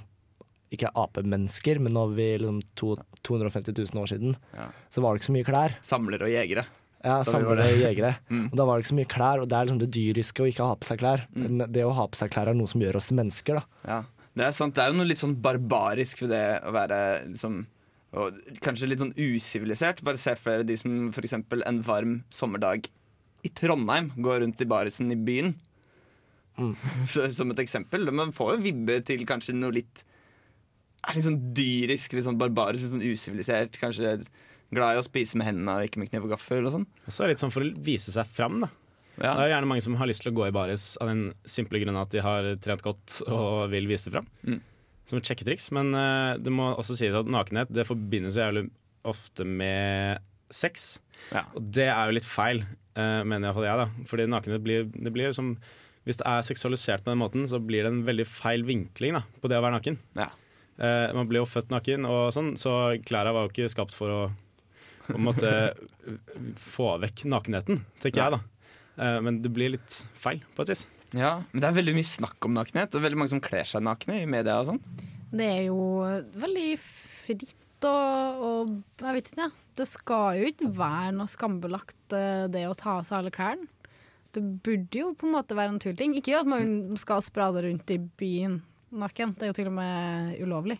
ikke 0.72 0.90
apemennesker, 0.96 1.78
men 1.78 1.92
når 1.94 2.14
vi 2.16 2.28
liksom 2.38 2.62
to, 2.78 2.94
250 3.26 3.74
000 3.76 4.00
år 4.02 4.08
siden, 4.10 4.36
Ja. 4.56 4.70
så 4.90 5.02
var 5.02 5.12
det 5.14 5.20
ikke 5.22 5.30
så 5.30 5.36
mye 5.36 5.44
klær. 5.50 5.76
Samlere 5.82 6.24
og 6.24 6.32
jegere. 6.32 6.64
Ja, 7.04 7.18
samlere 7.22 7.66
og 7.68 7.78
jegere. 7.82 8.14
Mm. 8.30 8.46
Og 8.50 8.56
da 8.56 8.64
var 8.64 8.76
det 8.78 8.84
ikke 8.84 8.94
så 8.94 8.98
mye 8.98 9.12
klær, 9.12 9.42
og 9.42 9.48
det 9.48 9.56
er 9.58 9.66
liksom 9.68 9.78
det 9.84 9.90
dyriske 9.92 10.42
å 10.42 10.48
ikke 10.48 10.64
ha 10.66 10.74
på 10.80 10.88
seg 10.88 10.98
klær. 11.02 11.26
Mm. 11.36 11.44
Men 11.58 11.72
det 11.72 11.84
å 11.84 11.92
ha 11.94 12.06
på 12.08 12.16
seg 12.16 12.32
klær 12.32 12.48
er 12.50 12.56
noe 12.58 12.66
som 12.70 12.80
gjør 12.80 12.96
oss 12.96 13.10
til 13.10 13.18
mennesker, 13.20 13.60
da. 13.60 13.64
Ja, 13.86 14.00
det 14.34 14.46
er 14.48 14.56
sant. 14.56 14.74
Det 14.74 14.82
er 14.82 14.90
jo 14.90 14.98
noe 14.98 15.06
litt 15.10 15.20
sånn 15.20 15.36
barbarisk 15.44 16.24
ved 16.24 16.32
det 16.34 16.44
å 16.66 16.72
være 16.74 16.98
liksom 17.28 17.66
og 18.14 18.36
Kanskje 18.62 18.86
litt 18.86 19.00
sånn 19.02 19.14
usivilisert. 19.18 19.98
Bare 20.06 20.20
se 20.22 20.36
for 20.38 20.52
dere 20.54 20.66
de 20.68 20.76
som 20.78 21.08
f.eks. 21.10 21.32
en 21.34 21.80
varm 21.82 22.12
sommerdag 22.30 22.86
i 23.42 23.50
Trondheim 23.50 24.12
går 24.22 24.40
rundt 24.44 24.62
i 24.62 24.68
barisen 24.70 25.10
i 25.10 25.16
byen. 25.18 25.54
Mm. 26.58 26.74
Så, 27.10 27.26
som 27.34 27.50
et 27.50 27.58
eksempel. 27.64 28.06
Man 28.14 28.30
får 28.34 28.54
jo 28.54 28.62
vibbe 28.68 29.00
til 29.06 29.24
kanskje 29.26 29.56
noe 29.58 29.74
litt 29.80 30.04
er 31.04 31.16
litt 31.16 31.26
sånn 31.26 31.42
dyrisk, 31.56 32.16
litt 32.16 32.26
sånn 32.26 32.40
barbarisk, 32.40 32.84
litt 32.84 32.94
sånn 32.94 33.06
usivilisert. 33.14 33.78
Kanskje 33.80 34.16
glad 34.74 34.96
i 34.96 35.00
å 35.00 35.06
spise 35.06 35.38
med 35.38 35.48
hendene 35.48 35.76
og 35.76 35.88
ikke 35.88 36.00
med 36.02 36.10
kniv 36.10 36.26
og 36.26 36.34
gaffel 36.34 36.66
og 36.66 36.74
sånn. 36.74 36.86
Og 37.04 37.12
så 37.12 37.24
er 37.24 37.30
det 37.30 37.36
litt 37.36 37.44
sånn 37.44 37.54
for 37.54 37.66
å 37.66 37.84
vise 37.86 38.14
seg 38.14 38.28
fram, 38.30 38.58
da. 38.64 38.70
Det 39.14 39.30
er 39.30 39.46
jo 39.46 39.50
gjerne 39.52 39.68
mange 39.70 39.84
som 39.84 39.94
har 39.98 40.08
lyst 40.10 40.24
til 40.24 40.32
å 40.32 40.34
gå 40.34 40.48
i 40.48 40.54
baris 40.54 40.94
av 41.02 41.10
den 41.12 41.26
simple 41.46 41.78
grunn 41.82 41.98
at 42.00 42.10
de 42.10 42.22
har 42.24 42.48
trent 42.62 42.82
godt 42.82 43.20
og 43.28 43.70
vil 43.70 43.86
vise 43.86 44.08
det 44.08 44.16
fram. 44.16 44.26
Mm. 44.42 44.58
Som 45.06 45.20
et 45.20 45.28
sjekketriks. 45.30 45.68
Men 45.76 45.94
uh, 45.94 46.34
det 46.40 46.52
må 46.54 46.72
også 46.72 46.96
sies 46.98 47.14
at 47.14 47.30
nakenhet 47.30 47.70
det 47.74 47.86
forbindes 47.86 48.38
jo 48.38 48.42
jævlig 48.42 48.66
ofte 49.06 49.46
med 49.46 50.24
sex. 50.54 50.96
Ja. 51.30 51.44
Og 51.54 51.70
det 51.76 51.86
er 51.92 52.08
jo 52.08 52.16
litt 52.18 52.26
feil, 52.26 52.64
uh, 52.98 53.22
mener 53.22 53.50
iallfall 53.50 53.68
jeg. 53.68 53.84
da 53.84 54.10
Fordi 54.10 54.28
nakenhet 54.32 54.64
blir, 54.64 54.88
det 54.90 55.14
blir 55.14 55.30
liksom 55.30 55.54
Hvis 56.04 56.18
det 56.20 56.26
er 56.28 56.46
seksualisert 56.46 57.04
på 57.04 57.12
den 57.12 57.22
måten, 57.22 57.46
så 57.48 57.62
blir 57.62 57.86
det 57.86 57.92
en 57.92 58.02
veldig 58.04 58.26
feil 58.28 58.66
vinkling 58.66 59.14
da 59.16 59.22
på 59.40 59.48
det 59.48 59.60
å 59.60 59.64
være 59.64 59.78
naken. 59.78 60.00
Ja. 60.18 60.32
Eh, 60.78 61.12
man 61.14 61.28
blir 61.30 61.42
jo 61.42 61.48
født 61.48 61.70
naken, 61.70 62.06
og 62.10 62.32
sånn, 62.34 62.54
så 62.58 62.94
klærne 63.06 63.34
var 63.34 63.46
jo 63.46 63.52
ikke 63.52 63.70
skapt 63.72 63.94
for 63.94 64.10
å 64.10 64.22
på 65.04 65.18
en 65.18 65.26
måte 65.26 65.50
få 66.72 66.94
vekk 67.02 67.26
nakenheten, 67.30 67.82
tenker 68.02 68.22
jeg 68.22 68.36
da. 68.36 68.40
Eh, 68.96 69.18
men 69.24 69.42
det 69.44 69.52
blir 69.54 69.74
litt 69.76 70.04
feil, 70.18 70.42
på 70.56 70.64
et 70.64 70.74
vis. 70.74 70.86
Ja, 71.14 71.36
men 71.52 71.62
det 71.62 71.68
er 71.68 71.76
veldig 71.76 71.94
mye 71.98 72.08
snakk 72.08 72.48
om 72.48 72.56
nakenhet, 72.56 72.96
og 72.96 73.04
veldig 73.04 73.20
mange 73.20 73.34
som 73.34 73.42
kler 73.44 73.68
seg 73.68 73.84
nakne 73.86 74.22
i 74.22 74.30
media 74.30 74.58
og 74.62 74.72
sånn. 74.72 74.82
Det 75.34 75.46
er 75.50 75.62
jo 75.68 75.78
veldig 76.38 76.70
fritt 76.80 77.60
og, 77.84 78.42
og 78.48 78.74
jeg 79.02 79.16
vet 79.18 79.30
ikke, 79.30 79.44
ja. 79.44 79.50
Det 79.74 79.86
skal 79.90 80.38
jo 80.38 80.50
ikke 80.52 80.68
være 80.76 81.14
noe 81.16 81.30
skambelagt 81.30 82.14
eh, 82.16 82.46
det 82.50 82.62
å 82.68 82.76
ta 82.78 83.00
av 83.00 83.06
seg 83.06 83.18
alle 83.18 83.32
klærne. 83.34 83.66
Det 84.34 84.42
burde 84.66 84.98
jo 84.98 85.12
på 85.18 85.28
en 85.28 85.34
måte 85.36 85.54
være 85.54 85.70
en 85.70 85.76
naturlig 85.78 85.98
ting. 86.00 86.14
Ikke 86.18 86.40
at 86.40 86.48
man 86.48 86.96
skal 86.98 87.22
sprade 87.22 87.62
rundt 87.66 87.90
i 87.94 88.00
byen 88.18 88.56
naken, 89.02 89.34
det 89.38 89.42
er 89.46 89.52
jo 89.52 89.56
til 89.58 89.70
og 89.70 89.76
med 89.76 90.38
ulovlig. 90.44 90.78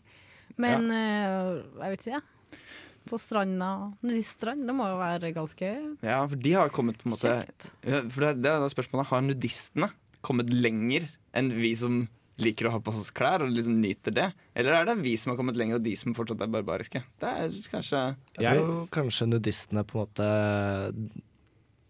Men 0.61 0.87
eh, 0.94 1.62
jeg 1.83 1.94
vet 1.94 2.05
ikke, 2.07 2.18
ja. 2.20 2.59
På 3.05 3.18
stranda, 3.20 3.70
nudiststrand, 4.00 4.62
det 4.64 4.72
må 4.79 4.87
jo 4.88 4.96
være 4.96 5.29
ganske 5.37 5.70
Ja, 6.00 6.22
for 6.27 6.37
de 6.40 6.53
har 6.57 6.70
kommet 6.72 6.96
på 6.96 7.05
en 7.11 7.12
måte 7.12 7.29
kjekt. 7.35 7.66
For 8.14 8.24
det, 8.24 8.31
det 8.40 8.48
er 8.55 8.64
spørsmålet 8.72 9.11
Har 9.11 9.20
nudistene 9.27 9.90
kommet 10.24 10.48
lenger 10.55 11.11
enn 11.37 11.50
vi 11.53 11.74
som 11.77 11.98
liker 12.40 12.66
å 12.66 12.72
ha 12.72 12.81
på 12.83 12.94
oss 12.96 13.12
klær 13.14 13.44
og 13.44 13.53
liksom 13.53 13.77
nyter 13.83 14.14
det? 14.16 14.24
Eller 14.57 14.79
er 14.79 14.88
det 14.88 14.94
vi 15.05 15.12
som 15.20 15.31
har 15.35 15.37
kommet 15.38 15.59
lenger, 15.61 15.77
og 15.77 15.85
de 15.85 15.92
som 16.00 16.16
fortsatt 16.16 16.40
er 16.46 16.50
barbariske? 16.55 17.03
Det 17.20 17.29
er 17.29 17.53
kanskje 17.74 18.00
Jeg 18.38 18.42
Jeg- 18.46 18.62
tror 18.64 18.88
kanskje 18.96 19.29
nudistene 19.29 19.85
på 19.85 20.00
en 20.00 20.07
måte 20.07 20.31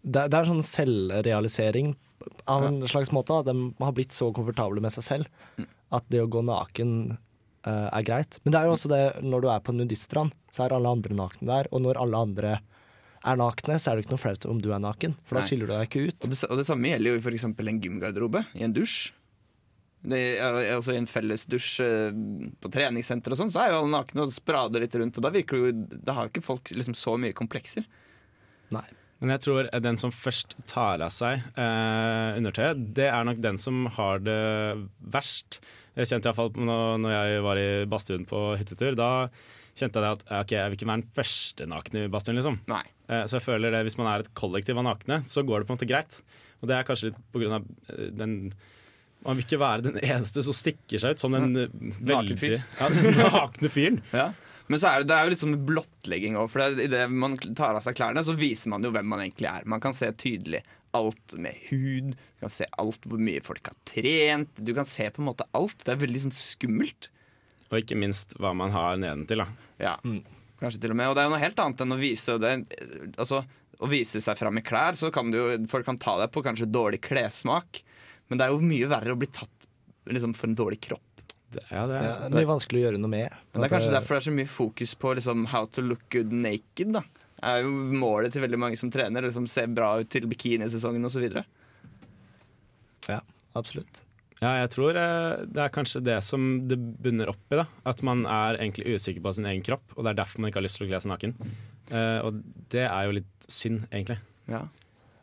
Det, 0.03 0.25
det 0.29 0.33
er 0.37 0.45
sånn 0.51 0.61
selvrealisering 0.61 1.95
av 2.47 2.63
en 2.67 2.81
slags 2.89 3.09
måte. 3.15 3.39
De 3.47 3.55
har 3.79 3.91
blitt 3.95 4.11
så 4.13 4.27
komfortable 4.35 4.81
med 4.83 4.91
seg 4.93 5.03
selv 5.07 5.65
at 5.93 6.07
det 6.13 6.23
å 6.23 6.29
gå 6.31 6.41
naken 6.45 6.93
uh, 7.67 7.89
er 7.91 8.05
greit. 8.07 8.39
Men 8.43 8.55
det 8.55 8.61
er 8.61 8.69
jo 8.69 8.77
også 8.77 8.91
det 8.91 9.03
når 9.25 9.45
du 9.45 9.49
er 9.53 9.65
på 9.65 9.75
nudiststrand, 9.75 10.33
så 10.53 10.65
er 10.65 10.77
alle 10.77 10.95
andre 10.97 11.17
nakne 11.17 11.49
der. 11.49 11.69
Og 11.73 11.83
når 11.85 11.99
alle 12.01 12.23
andre 12.29 12.55
er 13.25 13.37
nakne, 13.41 13.77
så 13.81 13.91
er 13.91 13.97
det 13.97 14.05
ikke 14.05 14.15
noe 14.15 14.21
flaut 14.21 14.47
om 14.49 14.61
du 14.61 14.71
er 14.73 14.81
naken, 14.81 15.15
for 15.25 15.37
da 15.37 15.43
Nei. 15.43 15.49
skiller 15.49 15.69
du 15.69 15.73
deg 15.73 15.87
ikke 15.87 16.07
ut. 16.07 16.17
Og 16.21 16.33
det, 16.33 16.41
og 16.49 16.59
det 16.61 16.65
samme 16.67 16.91
gjelder 16.91 17.15
jo 17.15 17.21
f.eks. 17.23 17.47
en 17.49 17.85
gymgarderobe 17.85 18.43
i 18.53 18.65
en 18.67 18.75
dusj. 18.75 18.97
Det, 20.05 20.19
altså 20.39 20.93
I 20.93 20.99
en 20.99 21.09
felles 21.09 21.47
dusj 21.49 21.79
eh, 21.81 22.17
på 22.61 22.69
treningssenter 22.69 23.33
og 23.33 23.39
sånn, 23.39 23.49
så 23.49 23.63
er 23.63 23.71
jo 23.71 23.79
alle 23.79 23.93
nakne 23.95 24.27
og 24.27 24.35
sprader 24.35 24.83
litt 24.83 24.93
rundt. 25.01 25.17
Og 25.17 25.25
da 25.25 25.31
virker 25.33 25.57
det 25.57 25.63
jo 25.63 26.01
Da 26.05 26.13
har 26.13 26.27
jo 26.27 26.33
ikke 26.35 26.45
folk 26.45 26.69
liksom 26.77 26.93
så 26.97 27.15
mye 27.17 27.33
komplekser. 27.33 27.87
Nei. 28.75 28.85
Men 29.23 29.31
jeg 29.35 29.43
tror 29.45 29.69
den 29.81 29.97
som 29.97 30.11
først 30.13 30.57
tar 30.67 31.01
av 31.05 31.13
seg 31.15 31.39
eh, 31.55 32.35
undertøyet, 32.39 32.81
det 32.97 33.07
er 33.07 33.27
nok 33.27 33.39
den 33.43 33.57
som 33.61 33.85
har 33.95 34.19
det 34.25 34.39
verst. 34.99 35.61
Jeg 35.95 36.09
kjente 36.11 36.27
iallfall 36.27 36.51
når, 36.59 36.97
når 37.03 37.13
jeg 37.15 37.43
var 37.45 37.61
i 37.61 37.67
badstuen 37.89 38.25
på 38.27 38.41
hyttetur. 38.59 38.97
Da 38.99 39.09
kjente 39.75 40.03
jeg 40.03 40.17
at 40.17 40.25
ok, 40.41 40.53
jeg 40.57 40.71
vil 40.71 40.77
ikke 40.79 40.89
være 40.89 41.01
den 41.03 41.15
første 41.15 41.67
nakne 41.71 42.05
i 42.05 42.11
badstuen. 42.11 42.39
liksom. 42.39 42.59
Eh, 43.07 43.23
så 43.29 43.37
jeg 43.39 43.45
føler 43.47 43.71
det, 43.75 43.83
hvis 43.87 43.97
man 44.01 44.11
er 44.11 44.25
et 44.25 44.33
kollektiv 44.37 44.79
av 44.81 44.87
nakne, 44.89 45.21
så 45.31 45.45
går 45.47 45.63
det 45.63 45.69
på 45.69 45.75
en 45.75 45.79
måte 45.79 45.89
greit. 45.89 46.19
Og 46.61 46.69
det 46.69 46.77
er 46.77 46.87
kanskje 46.87 47.11
litt 47.11 47.19
på 47.31 47.41
grunn 47.43 47.59
av 47.59 47.67
eh, 47.95 48.07
den 48.15 48.37
Man 49.25 49.39
vil 49.39 49.45
ikke 49.47 49.57
være 49.57 49.87
den 49.87 49.95
eneste 50.13 50.43
som 50.45 50.53
stikker 50.53 51.01
seg 51.01 51.15
ut 51.15 51.23
som 51.23 51.33
den 51.33 51.55
eh, 51.63 51.71
veldig 52.05 52.51
ja, 52.51 52.89
den 52.93 53.19
nakne 53.23 53.71
fyren. 53.73 54.03
Ja. 54.13 54.27
Men 54.71 54.81
så 54.81 54.89
er 54.89 55.01
det, 55.01 55.09
det 55.11 55.17
er 55.17 55.27
jo 55.27 55.33
litt 55.33 55.43
sånn 55.43 55.59
blottlegging 55.67 56.37
òg. 56.39 56.47
For 56.53 56.63
det, 56.63 56.87
i 56.87 56.91
det 56.91 57.03
man 57.13 57.37
tar 57.57 57.77
av 57.77 57.83
seg 57.85 57.97
klærne, 57.97 58.23
så 58.25 58.33
viser 58.37 58.71
man 58.73 58.85
jo 58.85 58.93
hvem 58.95 59.07
man 59.11 59.21
egentlig 59.21 59.49
er. 59.51 59.67
Man 59.69 59.83
kan 59.83 59.97
se 59.97 60.09
tydelig 60.17 60.63
alt 60.95 61.35
med 61.41 61.59
hud. 61.69 62.15
Du 62.15 62.45
kan 62.45 62.53
se 62.53 62.67
alt 62.81 63.05
hvor 63.05 63.21
mye 63.21 63.43
folk 63.45 63.67
har 63.69 63.77
trent. 63.89 64.55
Du 64.57 64.73
kan 64.77 64.87
se 64.89 65.09
på 65.11 65.21
en 65.21 65.29
måte 65.29 65.47
alt. 65.57 65.77
Det 65.83 65.93
er 65.93 66.01
veldig 66.01 66.23
sånn 66.27 66.37
skummelt. 66.37 67.09
Og 67.71 67.81
ikke 67.81 67.97
minst 67.99 68.37
hva 68.41 68.53
man 68.57 68.73
har 68.73 68.97
nedentil. 69.01 69.43
da. 69.43 69.69
Ja, 69.81 69.95
kanskje 70.61 70.81
til 70.81 70.95
og 70.95 70.99
med. 70.99 71.11
Og 71.11 71.17
det 71.17 71.23
er 71.23 71.29
jo 71.29 71.35
noe 71.35 71.43
helt 71.43 71.61
annet 71.61 71.85
enn 71.85 71.95
å 71.95 72.01
vise 72.01 72.37
det. 72.41 72.53
Altså, 73.17 73.41
å 73.83 73.89
vise 73.91 74.21
seg 74.23 74.39
fram 74.39 74.61
i 74.61 74.63
klær, 74.65 74.97
så 74.99 75.11
kan 75.13 75.31
du 75.33 75.39
Folk 75.71 75.87
kan 75.87 75.99
ta 75.99 76.15
deg 76.21 76.31
på 76.33 76.43
kanskje 76.45 76.69
dårlig 76.71 77.01
klessmak, 77.03 77.81
men 78.29 78.39
det 78.39 78.47
er 78.47 78.53
jo 78.53 78.63
mye 78.63 78.87
verre 78.89 79.13
å 79.13 79.19
bli 79.19 79.27
tatt 79.29 79.67
liksom, 80.09 80.33
for 80.37 80.49
en 80.49 80.57
dårlig 80.57 80.79
kropp. 80.87 81.14
Det, 81.53 81.61
ja, 81.69 81.83
det 81.87 81.97
er, 81.97 82.07
Ja, 82.07 82.15
det 82.23 82.29
er 82.31 82.37
mye 82.39 82.49
vanskelig 82.49 82.81
å 82.81 82.85
gjøre 82.87 83.01
noe 83.01 83.11
med. 83.11 83.35
Men 83.53 83.61
det 83.61 83.67
er 83.67 83.75
kanskje 83.75 83.93
derfor 83.93 84.17
det 84.17 84.21
er 84.23 84.27
så 84.29 84.37
mye 84.39 84.51
fokus 84.51 84.95
på 85.01 85.13
liksom, 85.19 85.45
how 85.53 85.67
to 85.67 85.83
look 85.85 86.07
good 86.13 86.33
naked. 86.33 86.95
da 86.97 87.03
Det 87.05 87.51
er 87.51 87.61
jo 87.65 87.75
målet 88.01 88.33
til 88.35 88.45
veldig 88.45 88.61
mange 88.61 88.79
som 88.81 88.91
trener. 88.93 89.27
Liksom, 89.27 89.47
se 89.51 89.67
bra 89.71 89.93
ut 90.01 90.09
til 90.11 90.27
bikinisesongen 90.31 91.05
osv. 91.07 91.27
Ja, 93.11 93.21
absolutt. 93.53 94.01
Ja, 94.43 94.51
jeg 94.59 94.71
tror 94.73 94.97
eh, 94.99 95.43
det 95.47 95.61
er 95.63 95.71
kanskje 95.73 96.01
det 96.03 96.17
som 96.27 96.65
det 96.67 96.75
bunner 96.75 97.31
opp 97.31 97.53
i. 97.53 97.59
da 97.61 97.65
At 97.87 98.01
man 98.05 98.25
er 98.27 98.59
egentlig 98.59 98.97
usikker 98.97 99.23
på 99.23 99.35
sin 99.37 99.47
egen 99.47 99.63
kropp, 99.63 99.85
og 99.95 100.03
det 100.03 100.11
er 100.11 100.19
derfor 100.19 100.43
man 100.43 100.51
ikke 100.51 100.59
har 100.59 100.67
lyst 100.67 100.81
til 100.81 100.87
å 100.87 100.91
kle 100.91 100.99
seg 101.03 101.13
naken. 101.13 101.35
Uh, 101.85 102.19
og 102.25 102.41
det 102.73 102.83
er 102.87 103.05
jo 103.05 103.15
litt 103.19 103.47
synd, 103.51 103.85
egentlig. 103.91 104.17
Ja. 104.51 104.65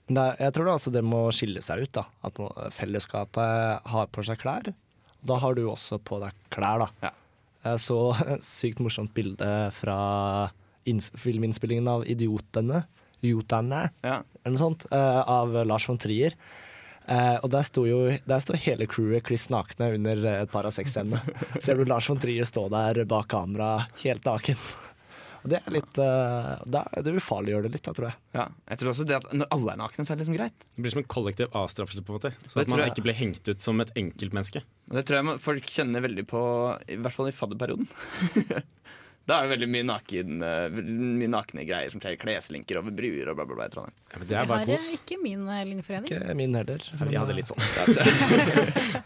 Men 0.06 0.16
det 0.16 0.24
er, 0.24 0.38
jeg 0.46 0.54
tror 0.56 0.68
det, 0.68 0.76
også 0.78 0.94
det 0.94 1.04
må 1.04 1.20
skille 1.34 1.62
seg 1.64 1.84
ut. 1.84 1.92
da 1.98 2.06
At 2.24 2.40
fellesskapet 2.74 3.92
har 3.92 4.10
på 4.14 4.24
seg 4.26 4.40
klær. 4.40 4.72
Da 5.24 5.36
har 5.38 5.54
du 5.54 5.64
også 5.70 5.98
på 6.02 6.18
deg 6.22 6.32
klær, 6.50 6.86
da. 6.86 6.88
Ja. 7.02 7.12
Jeg 7.70 7.78
så 7.84 7.98
et 8.36 8.42
sykt 8.46 8.80
morsomt 8.82 9.12
bilde 9.14 9.48
fra 9.76 10.50
filminnspillingen 10.84 11.88
av 11.88 12.04
'Idiotene'. 12.04 12.84
Idioterne, 13.22 13.90
Ja. 14.02 14.22
eller 14.42 14.56
noe 14.56 14.58
sånt, 14.58 14.84
eh, 14.90 15.20
av 15.30 15.52
Lars 15.64 15.86
von 15.86 15.96
Trier. 15.98 16.32
Eh, 17.06 17.36
og 17.42 17.50
der 17.50 17.62
sto 17.62 17.84
jo 17.86 18.16
Der 18.26 18.38
sto 18.40 18.54
hele 18.54 18.86
crewet 18.86 19.22
kliss 19.26 19.48
nakne 19.50 19.94
under 19.94 20.16
eh, 20.26 20.42
et 20.42 20.50
par 20.50 20.64
av 20.66 20.72
sexscenene. 20.74 21.20
Ser 21.62 21.74
du 21.78 21.84
Lars 21.84 22.06
von 22.08 22.18
Trier 22.18 22.44
stå 22.44 22.68
der 22.70 23.04
bak 23.04 23.28
kamera 23.28 23.86
helt 24.02 24.24
naken. 24.24 24.56
Og 25.42 25.50
det 25.50 25.58
er 25.58 25.74
litt 25.74 25.98
uh, 25.98 26.60
Det, 26.70 26.82
det 27.02 27.14
ufarliggjør 27.18 27.64
det 27.66 27.72
litt, 27.74 27.82
da, 27.86 27.92
tror 27.96 28.08
jeg. 28.10 28.16
ja. 28.38 28.44
Jeg 28.70 28.78
tror 28.82 28.90
også 28.92 29.06
det 29.08 29.16
at 29.18 29.26
når 29.34 29.48
alle 29.56 29.72
er 29.74 29.80
nakne, 29.82 30.04
så 30.06 30.12
er 30.12 30.16
det 30.20 30.24
liksom 30.26 30.36
greit. 30.38 30.66
Det 30.76 30.84
blir 30.86 30.94
som 30.94 31.02
en 31.02 31.08
kollektiv 31.10 31.56
avstraffelse, 31.58 32.04
på 32.06 32.12
en 32.14 32.18
måte. 32.20 32.30
Så 32.46 32.54
Det 32.60 32.66
at 32.66 32.68
man 32.74 32.78
jeg- 32.84 32.92
ikke 32.94 33.06
blir 33.08 33.18
hengt 33.18 33.48
ut 33.48 33.60
som 33.60 33.80
et 33.82 33.90
enkeltmenneske. 33.98 34.62
Og 34.90 34.94
det 35.00 35.04
tror 35.08 35.18
jeg 35.22 35.40
folk 35.40 35.66
kjenner 35.66 36.00
veldig 36.06 36.26
på, 36.30 36.42
i 36.88 36.96
hvert 36.96 37.12
fall 37.16 37.28
i 37.28 37.34
fadderperioden. 37.34 37.88
da 39.26 39.36
er 39.38 39.46
det 39.48 39.52
veldig 39.56 39.68
mye, 39.70 39.86
naken, 39.90 40.42
eh, 40.46 40.68
mye 41.18 41.30
nakne 41.30 41.66
greier 41.66 41.90
som 41.90 42.00
skjer. 42.02 42.16
Kleslinker 42.22 42.78
over 42.80 42.90
bruer 42.94 43.28
og 43.30 43.36
bla, 43.38 43.44
bla, 43.46 43.54
bla 43.58 43.66
i 43.66 43.74
Trondheim. 43.74 43.94
Ja, 44.14 44.22
det 44.30 44.38
er 44.38 44.46
bare 44.50 44.66
kos. 44.70 44.88
ikke 44.94 45.18
min 45.22 45.44
eh, 45.48 45.64
linjeforening. 45.68 46.10
Ikke 46.10 46.34
min 46.38 46.54
heller. 46.58 46.78
Ja, 46.92 47.04
Vi 47.10 47.18
hadde 47.20 47.34
litt 47.38 47.50
sånn. 47.50 47.62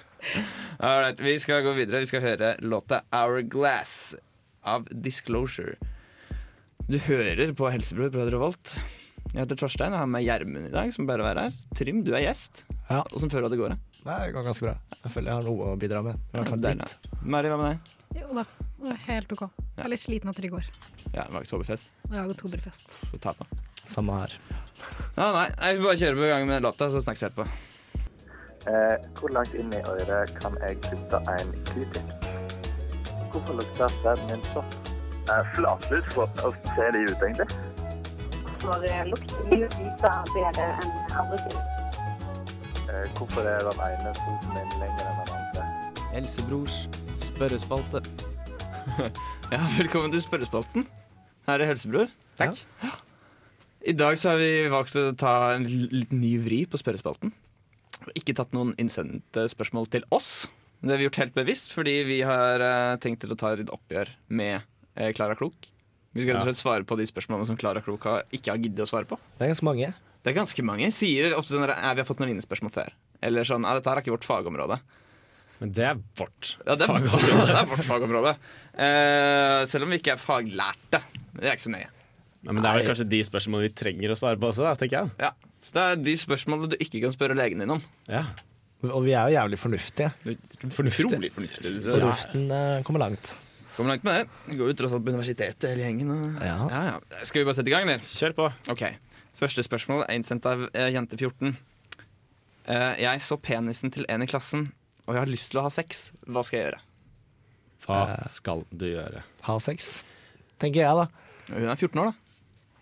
Alright, 0.78 1.20
vi 1.20 1.38
skal 1.40 1.62
gå 1.64 1.72
videre. 1.76 2.00
Vi 2.04 2.08
skal 2.10 2.20
høre 2.24 2.54
låta 2.60 3.02
'Hourglass' 3.10 4.14
av 4.64 4.88
Disclosure. 4.92 5.76
Du 6.86 6.98
hører 7.02 7.50
på 7.58 7.66
Helsebror 7.66 8.12
på 8.14 8.20
Radio 8.20 8.38
Volt. 8.38 8.76
Jeg 9.32 9.40
heter 9.40 9.58
Torstein 9.58 9.90
og 9.90 9.98
har 10.04 10.10
med 10.10 10.22
Gjermund 10.22 10.68
i 10.68 10.70
dag, 10.70 10.92
som 10.94 11.08
bare 11.08 11.24
være 11.26 11.48
her. 11.48 11.56
Trym, 11.74 12.04
du 12.06 12.12
er 12.14 12.22
gjest. 12.28 12.60
Ja. 12.86 13.00
Åssen 13.10 13.32
føler 13.32 13.48
du 13.48 13.48
at 13.48 13.54
det 13.56 13.58
går? 13.58 13.74
da? 13.74 14.02
Nei, 14.06 14.18
det 14.28 14.36
går 14.36 14.46
ganske 14.46 14.68
bra. 14.68 14.74
Jeg 15.00 15.12
føler 15.16 15.32
jeg 15.32 15.40
har 15.40 15.48
noe 15.48 15.72
å 15.72 15.80
bidra 15.82 16.04
med. 16.06 16.22
I 16.30 16.38
hvert 16.38 16.52
fall 16.52 16.62
litt. 16.62 16.94
Mari, 17.26 17.50
hva 17.50 17.58
med 17.58 17.74
deg? 17.74 17.90
Jo 18.20 18.38
da, 18.38 18.46
det 18.84 18.94
er 18.94 19.02
helt 19.08 19.34
OK. 19.34 19.44
Jeg 19.58 19.82
er 19.82 19.92
litt 19.96 20.04
sliten 20.04 20.30
etter 20.30 20.46
i 20.46 20.52
går. 20.54 20.70
Ja, 21.10 21.24
det 21.24 21.28
var 21.34 21.42
oktoberfest. 21.42 21.90
Det 22.06 22.22
er 22.22 22.30
oktoberfest. 22.36 22.96
Du 23.10 23.18
ta 23.18 23.34
på. 23.34 23.50
Samme 23.82 24.22
her. 24.22 24.38
Ja, 25.18 25.32
nei, 25.34 25.46
jeg 25.50 25.82
får 25.82 25.86
bare 25.90 26.00
kjøre 26.04 26.22
på 26.22 26.32
gang 26.36 26.50
med 26.54 26.66
låta, 26.70 26.92
så 26.94 27.02
snakkes 27.02 27.26
vi 27.26 27.32
etterpå. 27.32 27.48
Eh, 28.70 29.10
hvor 29.18 29.34
langt 29.34 29.58
inn 29.58 29.74
i 29.74 29.82
øret 29.82 30.38
kan 30.38 30.54
jeg 30.62 30.78
putte 30.86 31.24
en 31.34 31.56
q-tip? 31.66 32.28
Hvorfor 33.34 33.58
lukter 33.58 33.98
sæden 34.04 34.30
min 34.30 34.52
sånn? 34.54 34.94
Eh, 35.26 35.46
Flatlus, 35.54 36.04
hvordan 36.14 36.52
ser 36.74 36.90
de 36.94 37.00
ut 37.10 37.22
egentlig? 37.26 37.48
For 38.62 38.84
lukten 39.10 39.48
mye 39.50 39.70
lysere 39.78 40.20
bedre 40.34 40.66
enn 40.82 40.92
andre 41.20 41.38
ting. 41.46 41.56
Eh, 42.90 43.08
hvorfor 43.18 43.48
er 43.54 43.64
den 43.66 43.80
ene 43.88 44.12
foten 44.20 44.52
min 44.54 44.76
lenger 44.82 45.08
enn 45.08 45.18
den 45.22 45.32
andre? 45.38 45.64
Helsebrors 46.12 46.76
spørrespalte. 47.18 48.04
ja, 49.54 49.60
velkommen 49.78 50.14
til 50.14 50.22
spørrespalten 50.22 50.86
her 51.46 51.62
er 51.62 51.70
Helsebror. 51.70 52.12
Takk. 52.38 52.62
I 53.86 53.94
dag 53.94 54.18
så 54.18 54.34
har 54.34 54.40
vi 54.40 54.66
valgt 54.70 54.96
å 54.98 55.08
ta 55.18 55.34
en 55.54 55.66
litt 55.66 56.14
ny 56.14 56.36
vri 56.42 56.64
på 56.70 56.78
spørrespalten. 56.80 57.34
Ikke 58.18 58.34
tatt 58.36 58.54
noen 58.54 58.74
innsendte 58.82 59.46
spørsmål 59.50 59.90
til 59.90 60.06
oss. 60.14 60.48
Det 60.82 60.92
har 60.92 61.00
vi 61.00 61.06
gjort 61.06 61.20
helt 61.22 61.36
bevisst, 61.36 61.70
fordi 61.74 62.00
vi 62.06 62.18
har 62.26 62.62
eh, 62.62 62.96
tenkt 63.02 63.22
til 63.24 63.32
å 63.32 63.38
ta 63.38 63.54
et 63.54 63.70
oppgjør 63.72 64.10
med 64.28 64.66
Klara 65.16 65.36
Klok. 65.38 65.68
Vi 66.16 66.24
skal 66.24 66.38
rett 66.38 66.46
og 66.46 66.48
slett 66.48 66.62
svare 66.62 66.86
på 66.88 66.96
de 66.96 67.04
spørsmålene 67.08 67.48
som 67.48 67.58
Klara 67.60 67.82
Klok 67.84 68.06
har, 68.08 68.22
ikke 68.32 68.54
har 68.54 68.60
giddet 68.62 68.86
å 68.86 68.88
svare 68.88 69.08
på. 69.08 69.18
Det 69.36 69.44
er 69.44 69.52
ganske 69.52 69.68
mange. 69.68 69.90
Det 70.24 70.32
er 70.32 70.36
ganske 70.38 70.62
mange. 70.66 70.88
Sier 70.96 71.34
ofte 71.36 71.52
sånn 71.54 71.66
at 71.68 71.76
vi 71.94 72.00
har 72.02 72.08
fått 72.08 72.22
noen 72.22 72.32
lignende 72.32 72.46
spørsmål 72.46 72.72
før. 72.74 72.94
Eller 73.26 73.46
sånn 73.48 73.66
at 73.68 73.78
dette 73.78 73.92
her 73.92 74.00
er 74.00 74.04
ikke 74.04 74.14
vårt 74.16 74.26
fagområde. 74.28 74.78
Men 75.60 75.70
det 75.76 75.84
er 75.88 76.00
vårt 76.18 76.56
Ja, 76.66 76.74
det 76.76 76.84
er, 76.84 76.90
fagområde. 76.90 77.44
det 77.48 77.58
er 77.60 77.68
vårt 77.70 77.86
fagområde. 77.86 78.32
Eh, 78.86 79.60
selv 79.70 79.86
om 79.86 79.92
vi 79.94 80.00
ikke 80.00 80.16
er 80.16 80.20
faglærte. 80.20 81.00
Det 81.36 81.46
er 81.46 81.54
ikke 81.54 81.66
så 81.68 81.72
nøye. 81.76 81.92
Ja, 82.46 82.52
men 82.52 82.60
det 82.62 82.70
er 82.70 82.80
vel 82.80 82.88
kanskje 82.90 83.08
de 83.12 83.22
spørsmålene 83.26 83.68
vi 83.68 83.76
trenger 83.76 84.12
å 84.12 84.18
svare 84.18 84.38
på 84.40 84.50
også, 84.50 84.66
da, 84.66 84.74
tenker 84.78 84.98
jeg. 85.00 85.14
Ja. 85.20 85.32
Så 85.66 85.74
det 85.74 85.84
er 85.84 86.04
de 86.08 86.16
spørsmålene 86.20 86.72
du 86.74 86.76
ikke 86.80 87.00
kan 87.02 87.14
spørre 87.14 87.36
legen 87.38 87.62
din 87.64 87.72
om. 87.76 87.80
Ja. 88.10 88.26
Og 88.86 89.00
vi 89.06 89.14
er 89.16 89.30
jo 89.32 89.38
jævlig 89.38 89.58
fornuftige. 89.58 90.12
Fornuftig. 90.76 91.32
Fornuften 91.34 92.50
eh, 92.52 92.82
kommer 92.86 93.02
langt. 93.06 93.36
Kommer 93.76 93.92
langt 93.92 94.04
med 94.08 94.22
det. 94.22 94.28
Vi 94.48 94.56
går 94.56 94.70
jo 94.72 94.76
tross 94.78 94.94
alt 94.96 95.04
på 95.04 95.12
universitetet 95.12 95.66
hele 95.68 95.84
gjengen. 95.84 96.10
Og... 96.14 96.38
Ja. 96.40 96.56
Ja, 96.72 96.82
ja. 96.94 97.24
Skal 97.28 97.42
vi 97.42 97.48
bare 97.48 97.58
sette 97.58 97.68
i 97.68 97.74
gang, 97.74 97.84
eller? 97.88 98.00
Kjør 98.00 98.34
på. 98.38 98.46
Ok. 98.72 98.84
Første 99.36 99.64
spørsmål 99.66 100.06
er 100.06 100.16
innsendt 100.16 100.46
av 100.48 100.64
eh, 100.72 100.88
jente 100.94 101.18
14. 101.20 101.52
Eh, 102.72 102.92
jeg 103.04 103.20
så 103.22 103.36
penisen 103.38 103.92
til 103.92 104.06
en 104.10 104.24
i 104.24 104.28
klassen, 104.30 104.70
og 105.04 105.12
jeg 105.14 105.22
har 105.22 105.30
lyst 105.30 105.52
til 105.52 105.60
å 105.60 105.66
ha 105.66 105.72
sex. 105.72 106.06
Hva 106.24 106.42
skal 106.46 106.58
jeg 106.58 106.68
gjøre? 106.70 106.80
Hva 107.86 107.98
Eh. 108.16 108.24
skal 108.32 108.64
du 108.72 108.86
gjøre? 108.88 109.20
Ha 109.46 109.58
sex, 109.62 109.90
tenker 110.58 110.82
jeg, 110.82 110.96
da. 110.96 111.06
Hun 111.52 111.68
er 111.68 111.76
14 111.76 112.00
år, 112.02 112.08
da. 112.10 112.22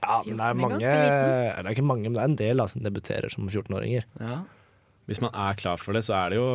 Ja, 0.04 0.16
men 0.24 0.36
det 0.36 0.44
er 0.44 0.50
er 0.52 0.54
mange 0.60 0.78
Det 0.78 0.88
er 0.92 1.68
ikke 1.72 1.84
mange, 1.88 2.02
men 2.08 2.14
det 2.14 2.22
er 2.22 2.28
en 2.30 2.36
del 2.36 2.60
da, 2.60 2.66
som 2.70 2.82
debuterer 2.84 3.32
som 3.32 3.48
14-åringer. 3.48 4.04
Ja. 4.20 4.38
Hvis 5.08 5.20
man 5.20 5.34
er 5.34 5.56
klar 5.58 5.76
for 5.80 5.96
det, 5.96 6.04
så 6.06 6.14
er 6.22 6.30
det 6.32 6.38
jo, 6.38 6.48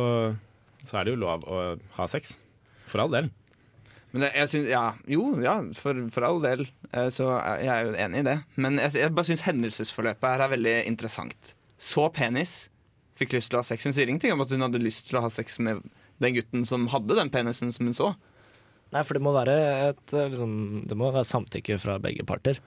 så 0.86 0.98
er 1.00 1.04
det 1.06 1.14
jo 1.14 1.20
lov 1.22 1.44
å 1.46 1.60
ha 1.98 2.06
sex. 2.10 2.38
For 2.86 3.02
all 3.02 3.10
del. 3.12 3.28
Men 4.10 4.26
jeg, 4.26 4.32
jeg 4.40 4.50
synes, 4.52 4.68
ja, 4.72 4.84
jo, 5.10 5.24
ja, 5.44 5.54
for, 5.78 6.00
for 6.14 6.26
all 6.26 6.40
del 6.42 6.64
eh, 6.90 7.08
så 7.14 7.28
er 7.38 7.62
jeg 7.62 7.86
jo 7.86 7.94
enig 8.06 8.22
i 8.24 8.26
det. 8.26 8.36
Men 8.58 8.80
jeg, 8.82 8.96
jeg 8.98 9.14
bare 9.14 9.30
syns 9.30 9.46
hendelsesforløpet 9.46 10.26
her 10.32 10.44
er 10.46 10.52
veldig 10.56 10.74
interessant. 10.90 11.54
Så 11.80 12.08
penis, 12.14 12.54
fikk 13.20 13.36
lyst 13.36 13.52
til 13.52 13.60
å 13.60 13.62
ha 13.62 13.68
sex. 13.68 13.86
Hun 13.86 13.94
sier 13.96 14.10
ingenting 14.10 14.34
om 14.34 14.42
at 14.42 14.50
hun 14.50 14.66
hadde 14.66 14.82
lyst 14.82 15.08
til 15.08 15.20
å 15.20 15.24
ha 15.24 15.30
sex 15.32 15.60
med 15.62 15.84
den 16.20 16.36
gutten 16.36 16.66
som 16.68 16.88
hadde 16.92 17.16
den 17.16 17.30
penisen 17.32 17.72
som 17.72 17.88
hun 17.88 17.96
så. 17.96 18.10
Nei, 18.90 19.04
for 19.06 19.16
det 19.16 19.22
må 19.22 19.32
være 19.34 19.54
et 19.92 20.14
eh, 20.16 20.28
liksom, 20.32 20.52
Det 20.90 20.98
må 20.98 21.12
være 21.14 21.28
samtykke 21.28 21.78
fra 21.78 22.00
begge 22.02 22.26
parter. 22.26 22.58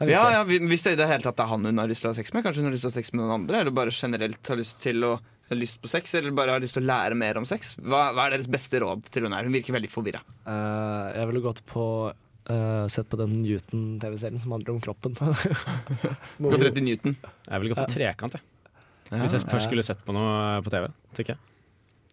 Er 0.00 0.08
Ja, 0.08 0.22
ja, 0.32 0.44
Hvis 0.46 0.86
det 0.86 0.94
i 0.94 1.00
det 1.00 1.08
hele 1.10 1.24
tatt 1.26 1.40
er 1.42 1.50
han 1.50 1.66
hun 1.66 1.80
har 1.82 1.90
lyst 1.90 2.04
til 2.04 2.08
å 2.08 2.14
ha 2.14 2.18
sex 2.18 2.32
med, 2.32 2.44
kanskje 2.46 2.62
hun 2.62 2.70
har 2.70 2.76
lyst 2.76 2.86
til 2.86 2.90
å 2.90 2.94
ha 2.94 3.00
sex 3.00 3.12
med 3.12 3.24
noen 3.24 3.34
andre, 3.42 3.60
eller 3.60 3.74
bare 3.74 3.92
generelt 3.92 4.48
har 4.48 4.60
lyst 4.60 4.80
til 4.80 5.04
å 5.04 5.18
har 5.50 5.60
lyst 5.60 5.80
på 5.82 5.90
sex, 5.90 6.14
eller 6.18 6.34
bare 6.36 6.54
har 6.56 6.62
lyst 6.62 6.76
til 6.76 6.84
å 6.84 6.88
lære 6.90 7.18
mer 7.18 7.40
om 7.40 7.46
sex. 7.48 7.74
Hva, 7.80 8.08
hva 8.16 8.26
er 8.26 8.36
deres 8.36 8.50
beste 8.52 8.80
råd 8.82 9.06
til 9.12 9.26
hun 9.26 9.36
her? 9.36 9.48
Hun 9.48 9.56
virker 9.56 9.76
veldig 9.76 9.90
forvirra. 9.92 10.22
Uh, 10.44 11.08
jeg 11.14 11.30
ville 11.30 11.44
gått 11.44 11.62
på 11.68 11.84
uh, 12.12 12.86
Sett 12.92 13.08
på 13.10 13.20
den 13.20 13.40
Newton-TV-serien 13.42 14.40
som 14.44 14.56
handler 14.56 14.76
om 14.76 14.80
kroppen. 14.84 15.16
Gått 16.48 16.64
rett 16.64 16.80
i 16.80 16.84
Newton. 16.84 17.18
Jeg 17.20 17.62
ville 17.62 17.74
gått 17.74 17.84
på 17.84 17.98
trekant, 17.98 18.38
jeg. 18.38 18.74
Ja. 19.08 19.22
Hvis 19.22 19.36
jeg 19.36 19.48
først 19.48 19.70
skulle 19.70 19.84
sett 19.86 20.02
på 20.04 20.12
noe 20.16 20.58
på 20.64 20.72
TV. 20.72 20.90
tenker 21.16 21.36
jeg. 21.36 21.54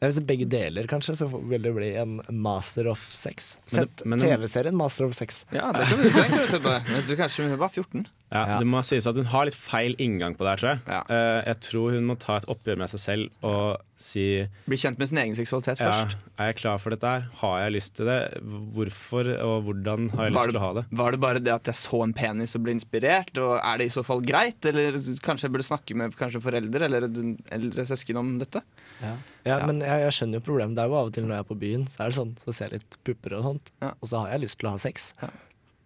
Hvis 0.03 0.17
det 0.19 0.25
begge 0.27 0.45
deler, 0.51 0.87
kanskje, 0.91 1.15
så 1.15 1.27
vil 1.31 1.63
det 1.63 1.71
bli 1.75 1.93
en 1.99 2.17
Master 2.29 2.89
of 2.91 3.01
Sex. 3.15 3.55
Sett 3.71 4.03
TV-serien 4.03 4.75
Master 4.75 5.07
of 5.07 5.15
Sex. 5.15 5.45
Ja, 5.55 5.71
det 5.75 5.87
kan 5.87 6.01
du, 6.01 6.09
den 6.09 6.29
kan 6.33 6.41
vi 6.41 6.49
se 6.51 6.59
på. 6.61 6.73
Jeg 6.91 7.07
tror 7.07 7.19
kanskje 7.23 7.47
hun 7.47 7.59
var 7.61 7.71
14. 7.71 8.05
Ja, 8.33 8.41
Ja. 8.49 8.59
Det 8.59 8.65
må 8.67 8.81
sies 8.83 9.05
at 9.07 9.15
hun 9.15 9.27
har 9.31 9.45
litt 9.45 9.55
feil 9.55 9.93
inngang 10.01 10.33
på 10.35 10.43
det 10.43 10.55
her, 10.55 10.57
tror 10.61 10.69
jeg. 10.73 10.79
Ja. 10.89 11.01
Uh, 11.09 11.41
jeg 11.45 11.59
tror 11.61 11.91
hun 11.93 12.07
må 12.09 12.15
ta 12.19 12.37
et 12.41 12.47
oppgjør 12.51 12.79
med 12.81 12.89
seg 12.89 12.99
selv 12.99 13.45
og 13.45 13.77
si 14.01 14.23
Bli 14.65 14.75
kjent 14.81 14.97
med 14.99 15.07
sin 15.07 15.19
egen 15.21 15.37
seksualitet 15.37 15.79
ja, 15.79 15.87
først. 15.93 16.17
Er 16.41 16.49
jeg 16.49 16.57
klar 16.59 16.81
for 16.83 16.91
dette 16.91 17.07
her? 17.07 17.27
Har 17.39 17.59
jeg 17.63 17.75
lyst 17.77 17.93
til 17.95 18.09
det? 18.09 18.17
Hvorfor 18.75 19.29
og 19.45 19.69
hvordan 19.69 20.09
har 20.17 20.27
jeg 20.27 20.33
lyst 20.35 20.49
det, 20.49 20.55
til 20.55 20.59
å 20.59 20.63
ha 20.65 20.71
det? 20.79 20.83
var 20.99 21.15
det 21.15 21.19
bare 21.23 21.39
det 21.45 21.53
at 21.53 21.69
jeg 21.71 21.79
så 21.79 22.01
en 22.03 22.15
penis 22.17 22.57
og 22.57 22.65
ble 22.65 22.75
inspirert? 22.75 23.31
Og 23.39 23.53
er 23.61 23.77
det 23.79 23.87
i 23.87 23.93
så 23.93 24.03
fall 24.03 24.25
greit? 24.25 24.65
Eller 24.67 24.97
kanskje 25.23 25.47
jeg 25.47 25.55
burde 25.55 25.67
snakke 25.69 25.95
med 26.01 26.17
kanskje 26.19 26.41
foreldre 26.43 26.89
eller 26.89 27.07
en 27.07 27.37
eldre 27.55 27.85
søsken 27.87 28.19
om 28.19 28.35
dette? 28.41 28.65
Ja, 29.03 29.15
Ja. 29.45 29.59
Men 29.69 29.79
jeg, 29.85 30.01
jeg 30.01 30.13
skjønner 30.17 30.39
jo 30.39 30.45
problemet. 30.47 30.73
Det 30.75 30.81
er 30.83 30.89
jo 30.89 30.95
av 30.97 31.07
og 31.11 31.13
til 31.13 31.23
når 31.27 31.35
jeg 31.35 31.43
er 31.45 31.49
på 31.53 31.59
byen, 31.61 31.83
så 31.87 31.99
er 32.01 32.09
det 32.09 32.17
sånn, 32.17 32.31
så 32.41 32.53
ser 32.57 32.71
jeg 32.73 32.79
litt 32.81 32.95
pupper 33.05 33.35
og 33.37 33.43
sånt, 33.45 33.71
Ja. 33.83 33.91
og 34.01 34.09
så 34.09 34.23
har 34.23 34.31
jeg 34.33 34.41
lyst 34.47 34.57
til 34.59 34.69
å 34.71 34.71
ha 34.73 34.79
sex. 34.81 35.11
Ja. 35.21 35.29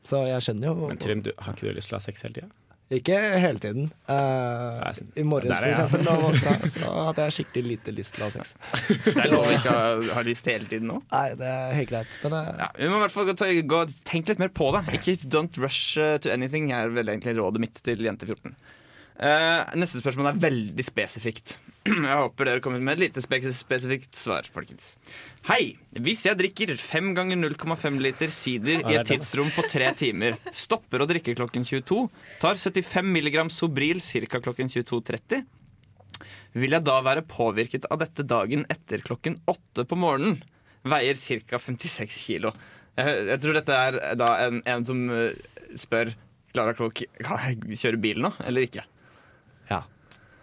Så 0.09 0.23
jeg 0.25 0.41
skjønner 0.45 0.71
jo 0.71 0.89
Men 0.89 0.99
Trym, 1.01 1.21
du, 1.25 1.31
har 1.37 1.55
ikke 1.55 1.69
du 1.69 1.77
lyst 1.77 1.91
til 1.91 1.97
å 1.97 2.01
ha 2.01 2.05
sex 2.07 2.25
hele 2.25 2.39
tida? 2.39 2.49
Ikke 2.89 3.17
hele 3.37 3.61
tiden. 3.61 3.91
Uh, 4.09 4.79
Nei, 4.81 4.93
I 5.21 5.23
morges, 5.29 5.51
for 5.53 5.67
eksempel, 5.69 6.07
da 6.07 6.15
våkna, 6.23 6.69
så 6.73 6.93
hadde 7.05 7.27
jeg 7.27 7.35
skikkelig 7.35 7.75
lite 7.75 7.93
lyst 7.93 8.15
til 8.15 8.25
å 8.25 8.29
ha 8.31 8.33
sex. 8.33 8.55
Det 9.05 9.13
er 9.13 9.29
lov 9.29 9.45
å 9.45 9.51
ikke 9.53 9.75
ha, 9.75 9.91
ha 10.15 10.23
lyst 10.25 10.49
hele 10.49 10.65
tiden 10.65 10.89
nå. 10.89 10.97
Nei, 11.11 11.27
det 11.37 11.51
er 11.53 11.75
helt 11.77 11.93
greit. 11.93 12.17
Men 12.23 12.37
eh, 12.39 12.49
Ja, 12.63 12.69
vi 12.79 12.89
må 12.89 12.97
i 12.97 13.03
hvert 13.03 13.13
fall 13.13 13.29
gå, 13.29 13.35
ta, 13.37 13.51
gå, 13.75 13.83
tenke 14.09 14.33
litt 14.33 14.41
mer 14.41 14.49
på 14.57 14.71
det. 14.73 14.81
Ikke 14.97 15.15
don't 15.29 15.61
rush 15.61 16.01
uh, 16.01 16.15
to 16.23 16.33
anything, 16.33 16.71
er 16.73 16.89
vel 16.95 17.13
egentlig 17.13 17.37
rådet 17.37 17.61
mitt 17.61 17.77
til 17.85 18.01
jente 18.09 18.25
14. 18.25 18.57
Uh, 19.19 19.69
neste 19.77 20.01
spørsmål 20.01 20.31
er 20.31 20.41
veldig 20.49 20.87
spesifikt. 20.89 21.59
Jeg 22.09 22.17
håper 22.19 22.49
dere 22.49 22.61
kommet 22.63 22.83
med 22.83 22.97
et 22.97 23.05
lite 23.07 23.21
spesifikt 23.23 24.17
svar, 24.17 24.47
folkens. 24.51 24.97
Hei! 25.47 25.77
Hvis 25.95 26.25
jeg 26.27 26.37
drikker 26.39 26.73
5 26.75 27.13
ganger 27.17 27.39
0,5 27.39 27.99
liter 28.03 28.33
sider 28.33 28.83
i 28.83 28.97
et 28.99 29.07
tidsrom 29.07 29.49
på 29.55 29.63
tre 29.69 29.87
timer, 29.97 30.37
stopper 30.51 31.03
å 31.03 31.07
drikke 31.09 31.37
klokken 31.39 31.65
22, 31.67 32.01
tar 32.43 32.59
75 32.59 33.13
mg 33.15 33.39
Sobril 33.53 34.03
ca. 34.03 34.41
klokken 34.43 34.71
22.30, 34.71 35.47
vil 36.59 36.75
jeg 36.75 36.85
da 36.85 36.99
være 37.05 37.25
påvirket 37.29 37.87
av 37.93 38.01
dette 38.03 38.25
dagen 38.27 38.65
etter 38.69 39.03
klokken 39.05 39.39
åtte 39.49 39.85
på 39.87 39.99
morgenen? 39.99 40.41
Veier 40.89 41.15
ca. 41.47 41.59
56 41.63 42.21
kilo. 42.27 42.53
Jeg, 42.99 43.25
jeg 43.31 43.41
tror 43.43 43.55
dette 43.55 43.81
er 43.87 43.99
da 44.19 44.33
en, 44.47 44.63
en 44.67 44.85
som 44.87 45.05
eh, 45.13 45.37
spør 45.79 46.11
Klara 46.49 46.73
Klok 46.73 47.03
kan 47.21 47.43
jeg 47.45 47.77
kjøre 47.77 48.01
bil 48.01 48.23
nå, 48.25 48.33
eller 48.43 48.65
ikke. 48.65 48.83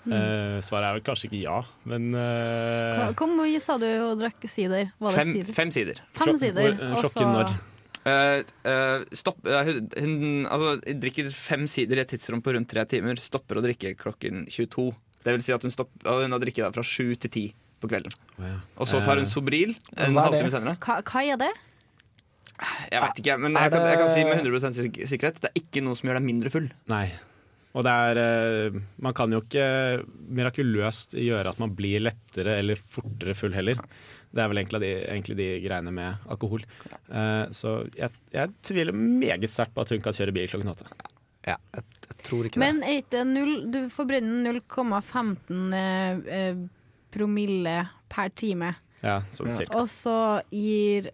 Eh, 0.07 0.59
svaret 0.62 0.87
er 0.87 0.99
vel 0.99 1.05
kanskje 1.07 1.27
ikke 1.27 1.40
ja, 1.40 1.57
men 1.90 2.12
uh, 2.14 3.09
Hvor 3.19 3.31
mye 3.33 3.59
sa 3.62 3.75
du 3.83 3.87
hun 3.88 4.21
drakk 4.21 4.45
sider? 4.47 4.92
Var 5.03 5.16
det 5.16 5.19
Fem, 5.19 5.33
sider? 5.35 5.57
fem 5.57 5.73
sider. 5.75 6.03
Fem 6.14 6.38
sider. 6.38 6.77
hvor- 6.77 6.87
eh, 6.87 7.01
klokken 7.03 7.33
når? 7.35 7.57
Uh, 8.07 8.45
eh, 8.71 9.05
stopp, 9.19 9.40
hun, 9.42 9.88
hun 9.99 10.47
altså, 10.47 10.77
drikker 11.03 11.31
fem 11.35 11.66
sider 11.66 11.99
i 11.99 12.05
et 12.05 12.12
tidsrom 12.14 12.38
på 12.45 12.55
rundt 12.55 12.71
tre 12.71 12.85
timer. 12.87 13.19
Stopper 13.19 13.59
å 13.59 13.64
drikke 13.66 13.97
klokken 13.99 14.47
22. 14.47 14.92
Det 15.27 15.35
vil 15.35 15.42
si 15.42 15.55
at 15.57 15.66
hun, 15.66 15.75
stopp, 15.75 15.90
ja, 16.05 16.14
hun 16.23 16.31
har 16.37 16.42
drikket 16.45 16.77
fra 16.77 16.87
sju 16.87 17.16
til 17.19 17.33
ti 17.35 17.47
på 17.83 17.90
kvelden. 17.90 18.14
Oh, 18.38 18.47
ja. 18.47 18.59
Og 18.79 18.87
så 18.87 19.03
tar 19.03 19.19
hun 19.19 19.27
Sobril 19.27 19.75
en 19.99 20.14
halvtime 20.14 20.53
senere. 20.55 20.77
Hva, 20.79 21.01
hva 21.03 21.25
er 21.27 21.40
det? 21.42 21.51
Jeg 22.92 23.03
vet 23.03 23.19
ikke, 23.21 23.35
men 23.42 23.59
jeg 23.59 23.73
kan, 23.75 23.83
jeg 23.90 23.99
kan 24.01 24.12
si 24.14 24.23
med 24.25 24.38
100% 24.38 25.09
sikkerhet 25.11 25.42
det 25.42 25.51
er 25.51 25.59
ikke 25.61 25.83
noe 25.85 25.99
som 25.99 26.09
gjør 26.09 26.21
deg 26.21 26.29
mindre 26.31 26.53
full. 26.55 26.71
Nei. 26.88 27.09
Og 27.76 27.84
det 27.84 27.92
er 27.92 28.18
eh, 28.22 28.76
Man 29.04 29.12
kan 29.16 29.32
jo 29.34 29.42
ikke 29.44 29.66
mirakuløst 30.32 31.16
gjøre 31.20 31.52
at 31.52 31.58
man 31.60 31.74
blir 31.76 32.00
lettere 32.06 32.58
eller 32.62 32.78
fortere 32.80 33.34
full 33.36 33.52
heller. 33.56 33.80
Det 34.36 34.42
er 34.42 34.48
vel 34.50 34.60
egentlig 34.60 34.80
de, 34.82 34.92
egentlig 35.06 35.36
de 35.38 35.48
greiene 35.64 35.92
med 35.94 36.24
alkohol. 36.32 36.64
Eh, 37.08 37.44
så 37.56 37.76
jeg, 37.96 38.10
jeg 38.34 38.52
tviler 38.66 38.96
meget 38.96 39.48
sterkt 39.52 39.76
på 39.76 39.84
at 39.84 39.92
hun 39.94 40.02
kan 40.04 40.16
kjøre 40.16 40.34
bil 40.36 40.48
klokken 40.50 40.72
åtte. 40.72 40.88
ja 41.46 41.56
jeg, 41.76 41.84
jeg 42.08 42.16
tror 42.26 42.48
ikke 42.48 42.60
Men 42.64 42.80
det. 42.82 43.22
Men 43.28 43.70
du 43.72 43.78
forbrenner 43.92 44.58
0,15 44.58 45.76
eh, 45.78 46.24
eh, 46.40 46.64
promille 47.14 47.76
per 48.12 48.32
time, 48.36 48.74
Ja, 49.04 49.20
sånn 49.30 49.52
Ja. 49.52 49.60
cirka. 49.60 49.78
og 49.78 49.88
så 49.92 50.16
gir 50.50 51.10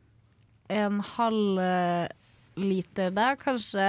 en 0.72 1.00
halv 1.00 1.58
eh, 1.60 2.08
liter 2.60 3.10
der 3.14 3.36
kanskje 3.40 3.84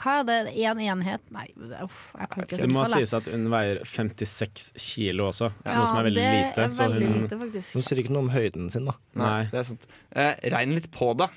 Hva 0.00 0.14
er 0.20 0.24
det? 0.26 0.38
Én 0.56 0.80
en 0.80 0.80
enhet? 0.96 1.22
Nei, 1.34 1.46
uff, 1.84 2.12
jeg 2.18 2.28
kan 2.32 2.42
ikke 2.46 2.58
Det 2.62 2.68
må 2.72 2.84
sies 2.90 3.12
at 3.14 3.28
hun 3.30 3.46
veier 3.52 3.80
56 3.86 4.72
kilo 4.80 5.28
også, 5.30 5.50
Ja, 5.64 5.76
noe 5.78 5.86
som 5.90 6.00
er 6.00 6.08
veldig 6.08 6.24
det 6.24 6.34
lite. 6.34 6.64
er 6.66 6.74
så 6.74 6.88
veldig 6.90 7.06
hun, 7.12 7.22
lite, 7.26 7.64
Hun 7.72 7.86
sier 7.86 8.02
ikke 8.02 8.14
noe 8.16 8.24
om 8.26 8.30
høyden 8.34 8.70
sin, 8.74 8.88
da. 8.90 8.96
Nei. 9.14 9.42
det 9.52 9.60
er 9.62 9.68
sant. 9.70 9.86
Eh, 10.16 10.34
regn 10.56 10.74
litt 10.76 10.90
på 10.94 11.12
det, 11.20 11.28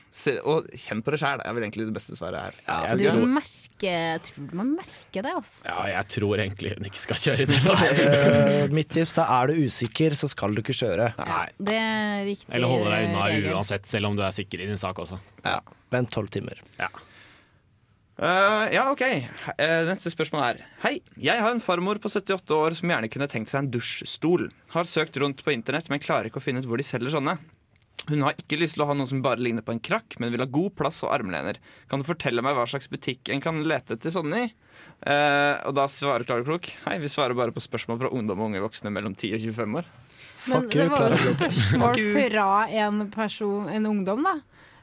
og 0.44 0.70
kjenn 0.74 1.04
på 1.06 1.14
det 1.14 1.22
sjæl. 1.22 1.44
er 1.46 1.54
vel 1.58 1.68
egentlig 1.68 1.90
det 1.92 1.98
beste 2.00 2.18
svaret 2.18 2.50
her. 2.50 2.62
Ja, 2.68 2.80
jeg, 2.94 3.06
jeg 3.06 3.14
tror, 3.14 3.30
merker, 3.80 4.20
tror 4.20 4.48
du 4.48 4.56
man 4.58 4.72
merker 4.76 5.24
det, 5.24 5.34
altså. 5.34 5.68
ja, 5.68 5.88
jeg 5.90 6.08
tror 6.16 6.40
egentlig 6.40 6.76
hun 6.78 6.86
ikke 6.90 7.02
skal 7.02 7.20
kjøre 7.24 7.44
i 7.44 7.50
det 7.50 7.60
hele. 7.60 8.00
Eh, 8.10 8.72
mitt 8.74 8.90
tips 8.92 9.18
er 9.18 9.30
er 9.30 9.48
du 9.48 9.66
usikker, 9.66 10.16
så 10.16 10.28
skal 10.28 10.56
du 10.56 10.62
ikke 10.62 10.76
kjøre. 10.76 11.14
Nei. 11.18 11.50
Det 11.58 11.76
er 11.76 12.26
riktig. 12.28 12.54
Eller 12.54 12.68
holde 12.68 12.90
deg 12.92 13.10
unna 13.10 13.28
regel. 13.28 13.54
uansett, 13.54 13.88
selv 13.88 14.10
om 14.10 14.18
du 14.18 14.24
er 14.24 14.32
sikker 14.36 14.60
i 14.62 14.68
din 14.70 14.78
sak 14.80 15.00
også. 15.00 15.20
Ja. 15.46 15.60
Vent 15.92 16.12
tolv 16.12 16.30
timer. 16.30 16.60
Ja. 16.80 16.90
Uh, 18.20 18.68
ja, 18.74 18.90
ok. 18.92 19.06
Uh, 19.56 19.88
neste 19.88 20.12
spørsmål 20.12 20.42
er 20.44 20.58
Hei, 20.82 20.98
jeg 21.16 21.40
har 21.40 21.54
en 21.54 21.64
farmor 21.64 22.02
på 22.04 22.12
78 22.12 22.52
år 22.52 22.76
som 22.76 22.92
gjerne 22.92 23.08
kunne 23.08 23.30
tenkt 23.32 23.54
seg 23.54 23.64
en 23.64 23.72
dusjstol. 23.72 24.50
Har 24.74 24.90
søkt 24.90 25.16
rundt 25.24 25.46
på 25.46 25.54
internett, 25.56 25.88
men 25.90 26.04
klarer 26.04 26.28
ikke 26.28 26.42
å 26.42 26.44
finne 26.44 26.60
ut 26.60 26.68
hvor 26.68 26.82
de 26.82 26.88
selger 26.88 27.16
sånne. 27.16 27.38
Hun 28.08 28.24
har 28.26 28.38
ikke 28.40 28.58
lyst 28.62 28.78
til 28.78 28.86
å 28.86 28.90
ha 28.90 28.96
noe 28.98 29.10
som 29.10 29.22
bare 29.22 29.42
ligner 29.44 29.66
på 29.66 29.74
en 29.76 29.82
krakk, 29.84 30.16
men 30.22 30.32
vil 30.34 30.42
ha 30.42 30.48
god 30.50 30.74
plass 30.80 31.04
og 31.06 31.12
armlener. 31.14 31.60
Kan 31.92 32.02
du 32.02 32.08
fortelle 32.08 32.42
meg 32.46 32.56
hva 32.58 32.66
slags 32.70 32.90
butikk 32.90 33.30
en 33.34 33.44
kan 33.44 33.60
lete 33.68 33.98
etter 33.98 34.14
sånne 34.16 34.46
i? 34.48 34.50
Eh, 35.04 35.56
og 35.68 35.76
da 35.78 35.86
svarer 35.92 36.26
Klara 36.28 36.44
Klok 36.44 36.66
Hei, 36.86 36.98
vi 37.00 37.08
svarer 37.12 37.36
bare 37.36 37.54
på 37.56 37.62
spørsmål 37.64 38.00
fra 38.02 38.10
ungdom 38.16 38.42
og 38.42 38.50
unge 38.50 38.64
voksne 38.64 38.92
mellom 38.92 39.14
10 39.16 39.36
og 39.38 39.46
25 39.52 39.78
år. 39.82 39.90
Men 40.40 40.64
Fuck 40.64 40.74
det 40.74 40.88
var 40.92 41.14
jo 41.14 41.34
spørsmål 41.36 42.02
fra 42.24 42.50
en 42.84 43.06
person, 43.12 43.70
en 43.70 43.88
ungdom, 43.92 44.24
da. 44.28 44.36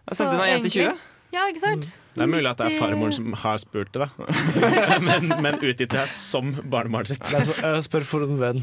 Jeg 0.06 0.18
sendte 0.20 0.36
inn 0.36 0.52
jente 0.52 0.72
20. 0.76 1.04
Ja, 1.36 1.46
ikke 1.52 1.60
sant? 1.60 1.88
Det 2.16 2.24
er 2.24 2.30
mulig 2.32 2.48
at 2.48 2.60
det 2.62 2.70
er 2.70 2.78
farmoren 2.80 3.12
som 3.12 3.34
har 3.36 3.58
spurt 3.60 3.90
det, 3.92 4.06
da. 4.06 4.36
men, 5.08 5.34
men 5.44 5.58
utgitt 5.60 5.92
seg 5.92 6.14
som 6.16 6.54
barnebarnet 6.64 7.12
sitt. 7.12 7.26
Det 7.28 7.42
er 7.42 7.48
så, 7.50 7.56
jeg 7.60 7.86
spør 7.90 8.06
for 8.08 8.24
en 8.24 8.38
venn. 8.40 8.62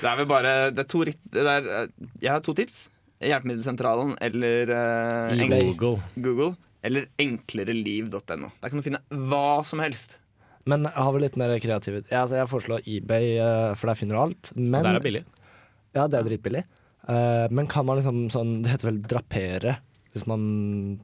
Det 0.00 0.08
er 0.08 0.16
vel 0.22 0.28
bare 0.30 0.54
det 0.74 0.82
er 0.82 0.88
to 0.88 1.02
rikt, 1.06 1.20
det 1.34 1.44
er, 1.44 1.66
eh, 1.76 2.08
Jeg 2.24 2.32
har 2.32 2.42
to 2.44 2.54
tips. 2.56 2.88
Hjelpemiddelsentralen 3.20 4.14
eller 4.24 4.72
uh. 4.72 5.44
Google. 5.52 6.00
Google. 6.16 6.54
Eller 6.82 7.10
enklere.liv.no. 7.20 8.48
Der 8.48 8.72
kan 8.72 8.80
du 8.80 8.86
finne 8.86 9.02
hva 9.28 9.60
som 9.68 9.82
helst. 9.84 10.16
Men 10.68 10.88
jeg 10.88 10.96
har 10.96 11.12
vel 11.14 11.24
litt 11.24 11.36
mer 11.40 11.52
kreativt 11.60 12.10
Jeg, 12.10 12.16
altså, 12.18 12.36
jeg 12.36 12.48
foreslår 12.50 12.82
eBay, 12.88 13.30
øh, 13.40 13.70
for 13.76 13.90
der 13.90 13.98
finner 14.00 14.16
du 14.16 14.22
alt. 14.24 14.52
Men, 14.56 14.82
Der 14.84 14.98
er 14.98 15.04
billig. 15.04 15.22
Ja, 15.96 16.06
det 16.06 16.18
er 16.18 16.26
dritbillig. 16.26 16.64
Uh, 17.08 17.46
men 17.50 17.66
kan 17.66 17.86
man 17.88 17.96
liksom 17.96 18.26
sånn 18.30 18.50
Det 18.62 18.74
heter 18.74 18.90
vel 18.90 18.98
drapere, 19.08 19.78
hvis 20.14 20.26
man 20.30 20.42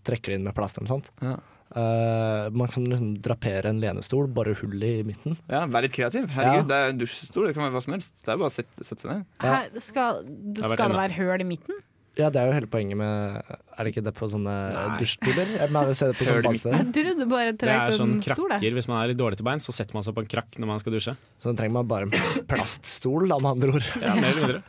trekker 0.06 0.32
det 0.32 0.40
inn 0.40 0.48
med 0.48 0.56
plast 0.56 0.78
eller 0.78 0.88
noe 0.88 0.96
sånt. 0.96 1.12
Ja. 1.22 1.36
Uh, 1.76 2.46
man 2.54 2.70
kan 2.70 2.84
liksom 2.86 3.16
drapere 3.22 3.72
en 3.72 3.80
lenestol, 3.82 4.28
bare 4.32 4.54
hull 4.60 4.82
i 4.86 5.00
midten. 5.06 5.34
Ja, 5.50 5.64
Vær 5.66 5.84
litt 5.84 5.96
kreativ. 5.96 6.28
Herregud, 6.30 6.62
Ja. 6.62 6.68
Det 6.70 6.76
er 6.76 6.94
en 6.94 7.00
dusjstol. 7.02 7.48
Det 7.48 7.56
kan 7.56 7.66
være 7.66 7.74
hva 7.74 7.82
som 7.82 7.96
helst. 7.96 8.14
Det 8.22 8.30
er 8.32 8.38
bare 8.38 8.52
å 8.52 8.54
sette, 8.54 8.86
sette 8.86 9.02
seg 9.02 9.10
ned. 9.10 9.26
Hæ, 9.42 9.82
skal, 9.82 10.22
vært 10.54 10.76
skal 10.76 10.94
det 10.94 11.00
være 11.02 11.18
høl 11.18 11.42
i 11.42 11.48
midten? 11.48 11.82
Ja, 12.16 12.30
det 12.32 12.40
er 12.40 12.48
jo 12.48 12.52
hele 12.56 12.68
poenget 12.72 12.96
med 12.96 13.42
Er 13.44 13.84
det 13.84 13.90
ikke 13.92 14.02
det 14.06 14.12
på 14.16 14.24
sånne 14.32 14.52
dusjstoler? 14.96 15.50
Jeg 15.52 15.72
mener, 15.74 15.90
jeg 16.00 16.86
trodde 16.96 17.26
bare 17.28 17.52
Det 17.52 17.68
er 17.68 17.92
sånn 17.92 18.14
krakker. 18.24 18.72
Hvis 18.78 18.88
man 18.88 19.02
er 19.02 19.10
litt 19.12 19.20
dårlig 19.20 19.36
til 19.36 19.44
bein, 19.44 19.60
så 19.60 19.74
setter 19.76 19.98
man 19.98 20.06
seg 20.06 20.16
på 20.16 20.24
en 20.24 20.30
krakk 20.32 20.56
når 20.56 20.70
man 20.70 20.80
skal 20.80 20.96
dusje. 20.96 21.12
Så 21.36 21.50
da 21.50 21.60
trenger 21.60 21.76
man 21.76 21.90
bare 21.90 22.08
en 22.08 22.46
plaststol, 22.48 23.28
da, 23.28 23.36
med 23.36 23.58
andre 23.58 23.76
ord. 23.76 23.90
Ja, 24.00 24.14
mer 24.16 24.30
eller 24.30 24.46
mindre. 24.46 24.62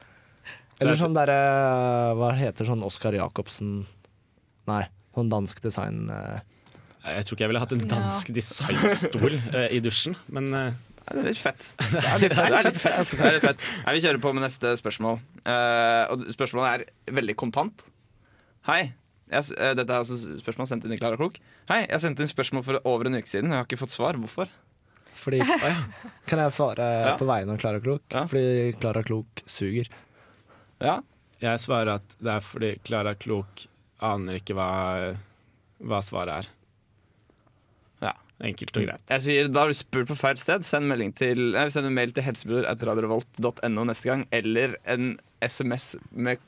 Eller 0.77 0.99
sånn 0.99 1.15
derre 1.15 1.37
Hva 2.19 2.33
heter 2.37 2.67
sånn 2.67 2.83
Oskar 2.85 3.15
Jacobsen 3.15 3.79
Nei, 4.67 4.83
sånn 5.15 5.29
dansk 5.31 5.61
design 5.63 6.09
eh, 6.11 6.39
Jeg 7.07 7.25
tror 7.27 7.37
ikke 7.37 7.45
jeg 7.45 7.51
ville 7.53 7.61
hatt 7.63 7.73
en 7.77 7.85
dansk 7.87 8.31
designstol 8.35 9.37
eh, 9.37 9.69
i 9.77 9.79
dusjen, 9.83 10.17
men 10.35 10.49
eh, 10.53 10.73
det 11.13 11.21
er 11.23 11.27
litt 11.29 11.39
fett. 11.39 11.67
Det 11.79 12.01
er 12.03 12.19
litt 12.19 12.33
fett. 12.35 12.51
Det 12.51 12.57
er 12.59 12.65
litt 12.67 12.79
fett. 12.83 13.11
Det 13.15 13.23
er 13.29 13.35
litt 13.37 13.45
fett. 13.45 13.61
Nei, 13.85 13.93
vi 13.95 14.01
kjører 14.03 14.19
på 14.25 14.33
med 14.35 14.43
neste 14.43 14.73
spørsmål. 14.81 15.21
Eh, 15.47 16.03
og 16.11 16.25
spørsmålet 16.35 16.67
er 17.07 17.13
veldig 17.21 17.35
kontant. 17.39 17.85
Hei. 18.67 18.81
Jeg, 19.31 19.43
dette 19.75 19.91
er 19.91 20.01
altså 20.01 20.15
spørsmål 20.39 20.67
sendt 20.69 20.85
inn 20.87 20.93
i 20.95 20.99
Klara 20.99 21.15
Klok. 21.19 21.39
Hei, 21.67 21.81
jeg 21.87 21.99
sendte 22.03 22.23
inn 22.23 22.29
spørsmål 22.31 22.63
for 22.63 22.77
over 22.87 23.07
en 23.09 23.15
uke 23.19 23.27
siden. 23.27 23.49
og 23.51 23.55
Jeg 23.57 23.63
har 23.63 23.69
ikke 23.69 23.79
fått 23.81 23.95
svar. 23.95 24.19
Hvorfor? 24.19 24.51
Fordi 25.17 25.39
Kan 26.29 26.39
jeg 26.43 26.53
svare 26.55 26.85
Ja. 27.07 27.15
på 27.19 27.27
vegne 27.27 27.55
av 27.55 27.59
Klara 27.63 27.79
Klok? 27.83 28.03
Ja. 28.11 28.25
Fordi 28.27 28.73
Klara 28.79 29.03
Klok 29.07 29.43
suger. 29.47 29.87
Ja, 30.83 30.99
jeg 31.43 31.59
svarer 31.63 31.97
at 32.01 32.15
det 32.23 32.35
er 32.35 32.43
fordi 32.45 32.69
Klara 32.87 33.15
Klok 33.19 33.65
aner 34.03 34.39
ikke 34.39 34.55
hva, 34.57 34.69
hva 35.83 36.01
svaret 36.05 36.43
er. 36.43 36.49
Ja. 38.05 38.13
Enkelt 38.49 38.77
og 38.77 38.85
greit. 38.85 39.05
Jeg 39.09 39.25
sier 39.25 39.47
Da 39.49 39.63
har 39.63 39.71
du 39.73 39.77
spurt 39.77 40.09
på 40.11 40.17
feil 40.19 40.37
sted. 40.41 40.65
Send, 40.67 40.93
til, 41.17 41.41
nei, 41.55 41.65
send 41.73 41.89
en 41.89 41.97
mail 41.97 42.13
til 42.13 42.25
helsebror.radiorevolt.no 42.27 43.87
neste 43.89 44.11
gang. 44.11 44.27
Eller 44.35 44.77
en 44.85 45.15
SMS 45.41 45.95
med 46.11 46.43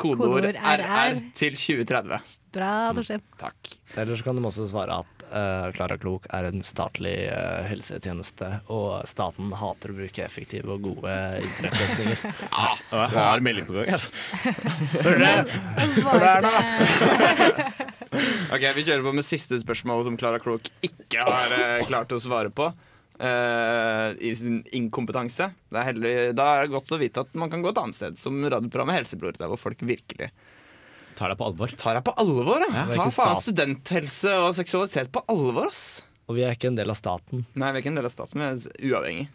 kodeord 0.00 0.40
Kodeord 0.40 0.58
RR 0.60 0.84
RR. 0.84 1.22
til 1.36 1.56
2030. 1.56 2.20
Bra, 2.56 2.74
Torstein. 2.96 3.24
Takk. 3.40 3.74
Eller 3.96 4.16
så 4.16 4.26
kan 4.26 4.38
de 4.38 4.44
også 4.48 4.68
svare 4.70 5.00
at 5.04 5.19
Klara 5.76 5.96
Klok 6.00 6.26
er 6.34 6.48
en 6.48 6.64
statlig 6.66 7.14
eh, 7.30 7.62
helsetjeneste, 7.70 8.48
og 8.72 9.06
staten 9.08 9.52
hater 9.56 9.92
å 9.92 9.96
bruke 10.00 10.24
effektive 10.24 10.74
og 10.74 10.84
gode 10.88 11.14
internettløsninger. 11.44 12.24
Og 12.90 12.98
jeg 12.98 13.14
har 13.14 13.42
melding 13.44 13.66
på 13.68 13.76
gang. 13.78 13.94
Altså. 13.96 14.10
Hører 15.06 15.24
dere? 15.24 15.60
Hører 16.10 16.24
dere 16.26 16.40
nå? 16.44 16.52
Ok, 18.50 18.64
Vi 18.74 18.84
kjører 18.84 19.04
på 19.06 19.14
med 19.14 19.26
siste 19.26 19.58
spørsmål 19.62 20.06
som 20.08 20.16
Klara 20.20 20.40
Klok 20.42 20.70
ikke 20.82 21.26
har 21.26 21.54
eh, 21.54 21.84
klart 21.86 22.14
å 22.14 22.22
svare 22.22 22.50
på. 22.54 22.72
Uh, 23.20 24.16
I 24.16 24.30
sin 24.32 24.62
inkompetanse. 24.72 25.50
Det 25.68 25.76
er 25.76 25.90
heldig, 25.90 26.12
da 26.38 26.46
er 26.54 26.64
det 26.64 26.72
godt 26.72 26.94
å 26.96 26.98
vite 27.02 27.20
at 27.20 27.34
man 27.36 27.50
kan 27.52 27.60
gå 27.60 27.68
et 27.68 27.80
annet 27.82 27.98
sted, 27.98 28.16
som 28.16 28.38
radioprogrammet 28.40 28.96
Helsebror, 28.96 29.36
der 29.36 29.50
hvor 29.52 29.60
folk 29.60 29.84
virkelig 29.84 30.30
Tar 31.20 31.34
deg 31.34 31.40
på 31.40 31.50
alvor. 31.50 31.72
tar 31.76 31.98
deg 31.98 32.06
på 32.06 32.14
alvor. 32.22 32.62
ja. 32.64 32.86
er 32.86 32.96
Ta 32.96 33.10
faen 33.12 33.42
studenthelse 33.44 34.38
og 34.40 34.54
seksualitet 34.56 35.10
på 35.12 35.20
alvor, 35.28 35.68
ass. 35.68 36.00
Og 36.30 36.38
vi 36.38 36.46
er 36.46 36.54
ikke 36.56 36.70
en 36.70 36.78
del 36.78 36.88
av 36.92 36.96
staten. 36.96 37.44
Nei, 37.58 37.68
vi 37.74 37.80
er 37.80 37.82
ikke 37.82 37.92
en 37.92 38.00
del 38.00 38.08
av 38.08 38.14
staten, 38.14 38.40
vi 38.40 38.46
er 38.48 38.94
uavhengig. 38.94 39.28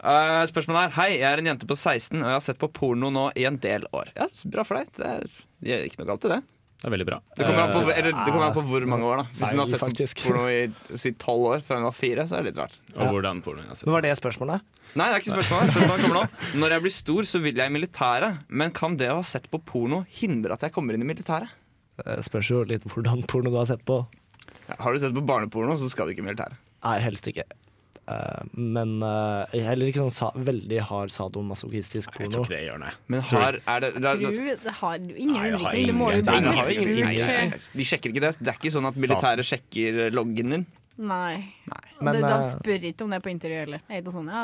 Uh, 0.00 0.46
spørsmålet 0.48 0.86
er 0.86 0.94
Hei, 0.96 1.08
jeg 1.18 1.28
er 1.28 1.42
en 1.42 1.48
jente 1.50 1.66
på 1.68 1.76
16 1.76 2.14
og 2.22 2.22
jeg 2.24 2.32
har 2.38 2.44
sett 2.46 2.60
på 2.60 2.70
porno 2.72 3.10
nå 3.12 3.26
i 3.36 3.44
en 3.48 3.58
del 3.60 3.84
år. 3.92 4.12
Ja, 4.16 4.30
Bra 4.52 4.64
for 4.64 4.78
deg. 4.78 4.94
Det 4.96 5.10
er, 5.10 5.42
det 5.60 5.74
er 5.76 5.84
ikke 5.88 6.00
noe 6.00 6.10
galt 6.12 6.24
i 6.28 6.32
det. 6.36 6.40
Det 6.80 6.88
er 6.88 6.92
veldig 6.94 7.06
bra. 7.10 7.18
Det 7.36 7.44
kommer, 7.44 7.60
an 7.60 7.72
på, 7.74 7.80
Eh, 7.90 7.98
eller, 8.00 8.12
det 8.24 8.32
kommer 8.32 8.46
an 8.46 8.54
på 8.56 8.62
hvor 8.64 8.84
mange 8.88 9.04
år. 9.04 9.16
da 9.20 9.24
Hvis 9.36 9.50
hun 9.52 9.58
har 9.60 9.66
sett 9.68 9.80
faktisk. 9.82 10.22
porno 10.24 10.46
i 10.48 10.96
si 10.96 11.12
tolv 11.12 11.42
år 11.50 11.60
fra 11.66 11.76
hun 11.76 11.84
var 11.84 11.92
fire, 11.92 12.24
så 12.24 12.38
er 12.38 12.42
det 12.42 12.54
litt 12.54 12.60
rart. 12.62 12.78
og 12.96 13.12
hvordan 13.12 13.42
pornoen 13.44 13.68
har 13.68 13.76
sett. 13.76 13.86
Var 13.92 14.00
det 14.06 14.14
spørsmålet? 14.16 14.62
Nei, 14.96 15.06
det 15.10 15.14
er 15.14 15.20
ikke 15.20 15.34
spørsmålet. 15.36 15.74
spørsmålet 15.74 16.00
kommer 16.06 16.16
nå. 16.16 16.24
Når 16.62 16.70
jeg 16.70 16.82
blir 16.86 16.94
stor, 16.96 17.22
så 17.28 17.42
vil 17.44 17.54
jeg 17.60 17.70
i 17.70 17.74
militæret. 17.76 18.38
Men 18.48 18.70
kan 18.72 18.96
det 18.96 19.10
å 19.12 19.20
ha 19.20 19.22
sett 19.22 19.50
på 19.52 19.60
porno 19.62 20.06
hindre 20.08 20.52
at 20.56 20.60
jeg 20.62 20.72
kommer 20.72 20.94
inn 20.96 21.02
i 21.04 21.10
militæret? 21.12 21.52
Det 22.00 22.24
spørs 22.24 22.48
jo 22.48 22.64
litt 22.64 22.82
hvordan 22.88 23.26
porno 23.28 23.50
du 23.52 23.56
har 23.60 23.66
sett 23.68 23.84
på. 23.84 24.06
Ja, 24.70 24.76
har 24.80 24.92
du 24.94 24.98
sett 25.02 25.12
på 25.12 25.20
barneporno, 25.26 25.76
så 25.76 25.88
skal 25.90 26.06
du 26.08 26.14
ikke 26.14 26.24
i 26.24 26.28
militæret. 26.32 26.56
Nei, 26.82 26.98
helst 27.04 27.26
ikke. 27.28 27.44
Eh, 28.10 28.42
men 28.58 28.96
er 29.04 29.62
heller 29.68 29.90
ikke 29.90 30.02
sånn 30.02 30.14
sa 30.14 30.30
veldig 30.34 30.80
hard 30.88 31.12
sadomasochistisk 31.14 32.10
Jeg 32.10 32.16
porno. 32.18 32.32
tror 32.34 32.48
ikke 32.48 32.56
det 32.56 32.64
gjør 32.66 32.80
noe. 32.82 32.92
Men 33.12 33.24
har, 33.30 33.58
er 33.74 33.80
det, 33.84 33.90
da- 34.00 34.14
da- 34.16 34.32
Tror, 34.34 34.58
det 34.64 34.74
har 34.80 34.98
jo 34.98 35.14
ingen 35.14 35.36
Nei, 35.36 35.46
innvirkning. 35.52 35.86
Det 35.86 35.94
må 36.00 36.10
jo 36.10 36.22
det 36.22 36.34
nei, 36.34 37.14
nei, 37.20 37.60
De 37.76 37.86
sjekker 37.86 38.10
ikke 38.14 38.24
det. 38.26 38.34
Det 38.40 38.52
er 38.54 38.58
ikke 38.58 38.74
sånn 38.74 38.88
at 38.90 38.98
militæret 38.98 39.46
sjekker 39.46 40.02
loggen 40.16 40.56
din. 40.56 40.66
Nei. 41.00 41.36
nei. 41.70 41.84
Men, 42.02 42.12
det, 42.18 42.22
de 42.26 42.34
eh, 42.34 42.50
spør 42.50 42.84
ikke 42.90 43.06
om 43.06 43.14
det 43.14 43.22
på 43.24 43.30
intervjuet 43.32 43.64
heller. 43.64 43.80
Er 43.88 44.02
ikke 44.02 44.12
sånn, 44.12 44.28
ja, 44.28 44.42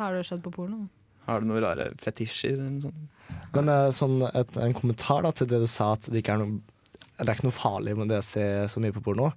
har 0.00 0.16
du 0.16 0.22
sett 0.24 0.40
på 0.44 0.52
porno? 0.54 0.86
Har 1.26 1.42
du 1.42 1.46
noen 1.50 1.60
rare 1.62 1.90
fetisjer? 2.00 2.54
Eller 2.56 2.70
noe 2.78 2.86
sånt? 2.86 3.42
Men 3.54 3.68
eh, 3.68 3.90
sånn 3.94 4.16
et, 4.30 4.56
en 4.56 4.76
kommentar 4.76 5.22
da, 5.26 5.32
til 5.36 5.50
det 5.50 5.60
du 5.60 5.68
sa 5.70 5.92
at 5.98 6.08
det 6.08 6.22
ikke 6.22 6.38
er 6.38 6.44
noe 6.44 6.60
Det 7.20 7.28
er 7.28 7.34
ikke 7.36 7.50
noe 7.50 7.58
farlig 7.58 7.96
med 7.98 8.08
det 8.08 8.22
å 8.22 8.24
se 8.24 8.44
så 8.72 8.80
mye 8.80 8.94
på 8.96 9.02
porno. 9.04 9.28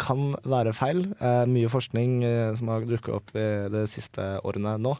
Kan 0.00 0.32
være 0.42 0.72
feil. 0.74 1.04
Eh, 1.22 1.44
mye 1.50 1.70
forskning 1.70 2.22
eh, 2.26 2.52
som 2.58 2.70
har 2.72 2.86
dukket 2.88 3.14
opp 3.14 3.30
i 3.38 3.44
de 3.70 3.84
siste 3.90 4.24
årene 4.42 4.74
nå, 4.82 4.96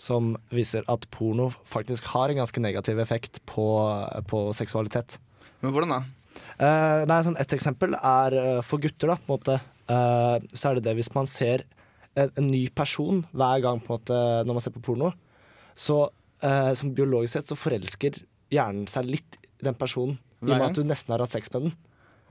som 0.00 0.32
viser 0.54 0.86
at 0.90 1.04
porno 1.12 1.50
faktisk 1.68 2.08
har 2.14 2.32
en 2.32 2.40
ganske 2.40 2.62
negativ 2.64 2.98
effekt 3.02 3.42
på, 3.46 3.66
på 4.30 4.40
seksualitet. 4.56 5.18
Men 5.60 5.74
hvordan 5.74 5.92
da? 5.94 6.00
Eh, 6.56 7.02
nei, 7.10 7.20
sånn 7.26 7.36
Et 7.40 7.52
eksempel 7.54 7.94
er 7.98 8.38
eh, 8.40 8.62
for 8.64 8.80
gutter, 8.82 9.12
da, 9.12 9.18
på 9.20 9.28
en 9.28 9.36
måte. 9.36 9.58
eh, 9.92 10.48
så 10.56 10.70
er 10.70 10.78
det 10.80 10.86
det 10.88 10.96
hvis 10.98 11.12
man 11.14 11.28
ser 11.30 11.66
en, 12.16 12.30
en 12.36 12.48
ny 12.48 12.66
person 12.74 13.22
hver 13.32 13.62
gang 13.64 13.80
på 13.84 13.92
en 13.92 14.00
måte 14.00 14.18
når 14.48 14.56
man 14.58 14.64
ser 14.64 14.74
på 14.74 14.82
porno, 14.84 15.12
så 15.76 16.02
eh, 16.44 16.72
som 16.78 16.92
biologisk 16.96 17.36
sett 17.36 17.52
så 17.52 17.56
forelsker 17.58 18.18
hjernen 18.52 18.88
seg 18.90 19.08
litt 19.08 19.38
i 19.60 19.68
den 19.68 19.76
personen. 19.78 20.18
I 20.42 20.50
og 20.50 20.56
med 20.56 20.70
at 20.72 20.76
du 20.80 20.82
nesten 20.84 21.14
har 21.14 21.22
hatt 21.22 21.32
sex 21.36 21.52
med 21.54 21.68
den. 21.68 21.76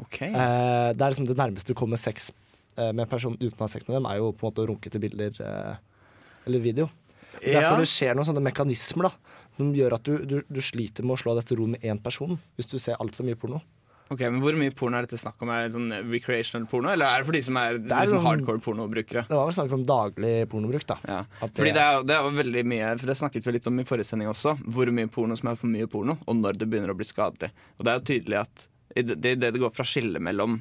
Ok 0.02 0.22
Eh, 0.22 0.90
det 0.96 1.02
er 1.06 1.14
liksom 1.14 1.28
det 1.30 1.38
nærmeste 1.38 1.74
du 1.74 1.78
kommer 1.78 2.00
sex 2.02 2.32
eh, 2.78 2.92
med 2.92 3.06
en 3.06 3.12
person 3.12 3.38
uten 3.40 3.58
å 3.60 3.66
ha 3.68 3.72
sex 3.72 3.88
med 3.88 3.98
dem, 4.00 4.08
er 4.10 4.18
jo 4.22 4.32
på 4.34 4.48
en 4.48 4.52
måte 4.52 4.64
å 4.66 4.70
runke 4.72 4.90
til 4.94 5.02
bilder 5.04 5.38
eh, 5.42 5.76
eller 6.48 6.60
video. 6.64 6.90
Derfor 7.42 7.80
det 7.82 7.90
skjer 7.90 8.16
noen 8.18 8.28
sånne 8.28 8.44
mekanismer 8.44 9.08
da 9.08 9.12
som 9.58 9.70
gjør 9.76 9.94
at 9.98 10.04
du, 10.08 10.18
du, 10.28 10.38
du 10.48 10.62
sliter 10.64 11.04
med 11.06 11.16
å 11.16 11.22
slå 11.22 11.36
dette 11.38 11.56
ro 11.60 11.68
med 11.70 11.84
én 11.86 12.00
person 12.02 12.38
hvis 12.58 12.70
du 12.72 12.78
ser 12.80 12.98
altfor 13.04 13.28
mye 13.28 13.38
porno. 13.40 13.62
Ok, 14.12 14.20
men 14.28 14.42
Hvor 14.44 14.58
mye 14.60 14.74
porno 14.76 14.98
er 15.00 15.06
dette 15.06 15.16
snakk 15.22 15.40
om? 15.40 15.50
Er 15.56 15.70
det 15.70 15.76
sånn 15.78 15.92
recreational 16.12 16.66
porno, 16.68 16.90
eller 16.92 17.08
er 17.08 17.22
det 17.22 17.28
for 17.30 17.38
de 17.38 17.42
som 17.48 17.56
er, 17.62 17.78
er 17.80 17.86
liksom 17.86 18.18
sånn- 18.18 18.26
hardcore 18.26 18.60
pornobrukere? 18.66 19.22
Det 19.30 19.38
var 19.38 19.46
vel 19.48 19.56
snakk 19.56 19.76
om 19.78 19.86
daglig 19.88 20.34
pornobruk, 20.52 20.84
da. 20.90 20.98
Ja. 21.08 21.20
At 21.40 21.54
Fordi 21.56 21.72
det 21.78 21.86
er, 21.86 22.02
det 22.10 22.18
er 22.18 22.28
veldig 22.42 22.64
mye 22.68 22.90
For 23.00 23.08
det 23.08 23.16
snakket 23.22 23.48
vi 23.48 23.54
litt 23.56 23.70
om 23.72 23.80
i 23.80 23.86
forrige 23.88 24.10
sending 24.12 24.28
også. 24.34 24.58
Hvor 24.68 24.92
mye 24.92 25.08
porno 25.08 25.38
som 25.40 25.54
er 25.54 25.62
for 25.62 25.72
mye 25.72 25.88
porno, 25.88 26.18
og 26.28 26.36
når 26.42 26.60
det 26.60 26.68
begynner 26.68 26.92
å 26.92 26.98
bli 27.00 27.08
skadelig. 27.08 27.54
Og 27.80 27.88
det 27.88 27.94
er 27.94 28.02
jo 28.02 28.08
tydelig 28.12 28.42
at 28.42 28.68
det, 28.96 29.18
det, 29.22 29.36
det 29.40 29.62
går 29.62 29.74
fra 29.76 29.86
skillet 29.88 30.24
mellom 30.24 30.60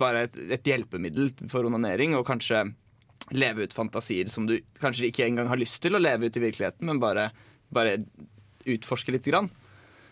bare 0.00 0.26
et, 0.26 0.36
et 0.56 0.70
hjelpemiddel 0.70 1.32
for 1.50 1.68
onanering 1.68 2.16
og 2.16 2.26
kanskje 2.28 2.64
leve 3.36 3.66
ut 3.66 3.74
fantasier 3.76 4.30
som 4.32 4.46
du 4.48 4.56
kanskje 4.80 5.10
ikke 5.10 5.26
engang 5.26 5.50
har 5.50 5.60
lyst 5.60 5.82
til 5.84 5.96
å 5.96 6.00
leve 6.00 6.28
ut 6.28 6.36
i 6.38 6.42
virkeligheten, 6.42 6.86
men 6.88 7.00
bare, 7.02 7.28
bare 7.74 7.98
utforske 8.68 9.12
lite 9.12 9.32
grann. 9.32 9.50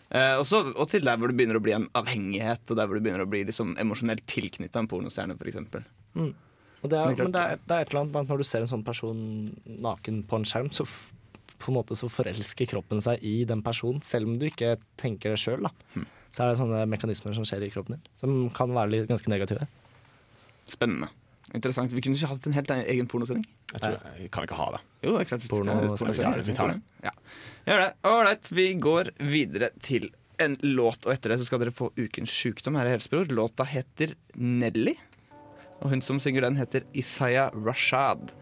Eh, 0.09 0.35
også, 0.39 0.61
og 0.77 0.87
til 0.91 1.03
der 1.07 1.17
hvor 1.19 1.31
det 1.31 1.37
begynner 1.39 1.59
å 1.59 1.63
bli 1.63 1.73
en 1.75 1.87
avhengighet, 1.97 2.63
og 2.69 2.79
der 2.79 2.87
hvor 2.87 2.99
du 2.99 3.03
begynner 3.03 3.25
å 3.25 3.31
bli 3.31 3.43
liksom 3.47 3.73
emosjonelt 3.81 4.27
tilknytta 4.29 4.83
en 4.83 4.91
pornostjerne, 4.91 5.35
f.eks. 5.35 5.57
Og 6.85 6.91
det 6.91 6.99
er, 6.99 7.15
Men 7.17 7.33
det 7.33 7.41
er, 7.41 7.61
det 7.65 7.73
er 7.73 7.83
et 7.83 7.91
eller 7.91 8.03
annet 8.05 8.29
når 8.29 8.43
du 8.43 8.45
ser 8.47 8.63
en 8.63 8.69
sånn 8.69 8.85
person 8.85 9.21
naken 9.65 10.21
på 10.29 10.37
en 10.37 10.45
skjerm, 10.47 10.69
så 10.71 10.85
på 11.57 11.71
en 11.71 11.79
måte 11.79 11.97
så 11.97 12.09
forelsker 12.11 12.69
kroppen 12.69 13.01
seg 13.01 13.23
i 13.25 13.39
den 13.49 13.63
personen, 13.65 14.03
selv 14.05 14.29
om 14.29 14.37
du 14.37 14.45
ikke 14.45 14.75
tenker 15.01 15.33
det 15.33 15.41
sjøl. 15.41 15.65
Så 16.31 16.43
er 16.43 16.51
det 16.51 16.59
sånne 16.59 16.83
mekanismer 16.89 17.35
som 17.37 17.45
skjer 17.47 17.65
i 17.67 17.71
kroppen 17.73 17.97
din, 17.97 18.11
som 18.21 18.35
kan 18.55 18.73
være 18.75 18.93
litt 18.93 19.07
ganske 19.09 19.31
negative. 19.31 19.67
Spennende. 20.67 21.09
Interessant. 21.55 21.93
Vi 21.95 22.03
kunne 22.03 22.17
ikke 22.19 22.27
hatt 22.33 22.47
en 22.49 22.55
helt 22.57 22.71
egen 22.75 23.07
pornosending. 23.07 23.45
Jeg 23.71 23.79
tror, 23.79 23.97
jeg 24.19 24.31
kan 24.35 24.47
ikke 24.47 24.59
ha 24.59 24.67
det. 24.75 24.81
Jo, 25.05 25.13
det 25.15 25.21
er 25.21 25.29
klart 25.29 25.43
vi 25.45 25.51
Porno 25.51 25.97
spesial. 25.99 26.41
Vi 26.43 26.55
tar 26.57 26.73
det. 26.73 26.81
Ja. 27.05 27.13
Gjør 27.69 27.83
det. 27.85 27.91
Ålreit, 28.11 28.49
vi 28.57 28.65
går 28.83 29.11
videre 29.31 29.69
til 29.85 30.09
en 30.43 30.57
låt, 30.61 31.07
og 31.07 31.13
etter 31.15 31.33
det 31.33 31.39
så 31.41 31.47
skal 31.47 31.63
dere 31.63 31.73
få 31.73 31.89
Ukens 31.97 32.33
sjukdom 32.33 32.77
her 32.77 32.89
i 32.89 32.93
Helsebror. 32.97 33.31
Låta 33.33 33.65
heter 33.67 34.13
Nelly, 34.35 34.97
og 35.79 35.93
hun 35.93 36.03
som 36.05 36.19
synger 36.21 36.45
den, 36.45 36.59
heter 36.59 36.85
Isaya 36.97 37.47
Rashad. 37.55 38.35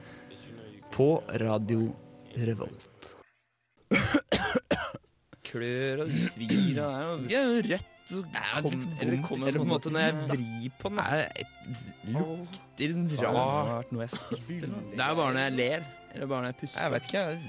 På 0.95 1.19
Radio 1.41 1.91
Revolt. 2.36 3.13
Klør 5.56 6.01
og 6.03 6.16
svir 6.20 6.80
og 6.84 7.28
det 7.30 7.36
er 7.39 7.45
jo 7.47 7.60
rødt. 7.72 7.91
Kom, 8.06 8.74
eller, 9.01 9.14
eller 9.47 9.56
på 9.58 9.64
en 9.64 9.70
måte 9.72 9.89
når 9.89 10.03
jeg 10.03 10.16
vrir 10.30 10.74
på 10.78 10.89
den 10.93 10.99
Det 12.78 12.89
lukter 12.91 13.32
rart 13.34 13.93
noe 13.95 14.03
jeg 14.03 14.12
spiste. 14.14 14.68
Det 14.68 14.99
er 15.01 15.16
bare 15.18 15.34
når 15.34 15.39
jeg 15.47 15.56
ler. 15.56 15.88
Eller 16.14 16.30
bare 16.30 16.43
når 16.43 16.51
jeg 16.51 16.58
puster. 16.60 16.82
Jeg 16.84 16.91
vet 16.93 17.08
ikke. 17.10 17.24
Jeg 17.26 17.39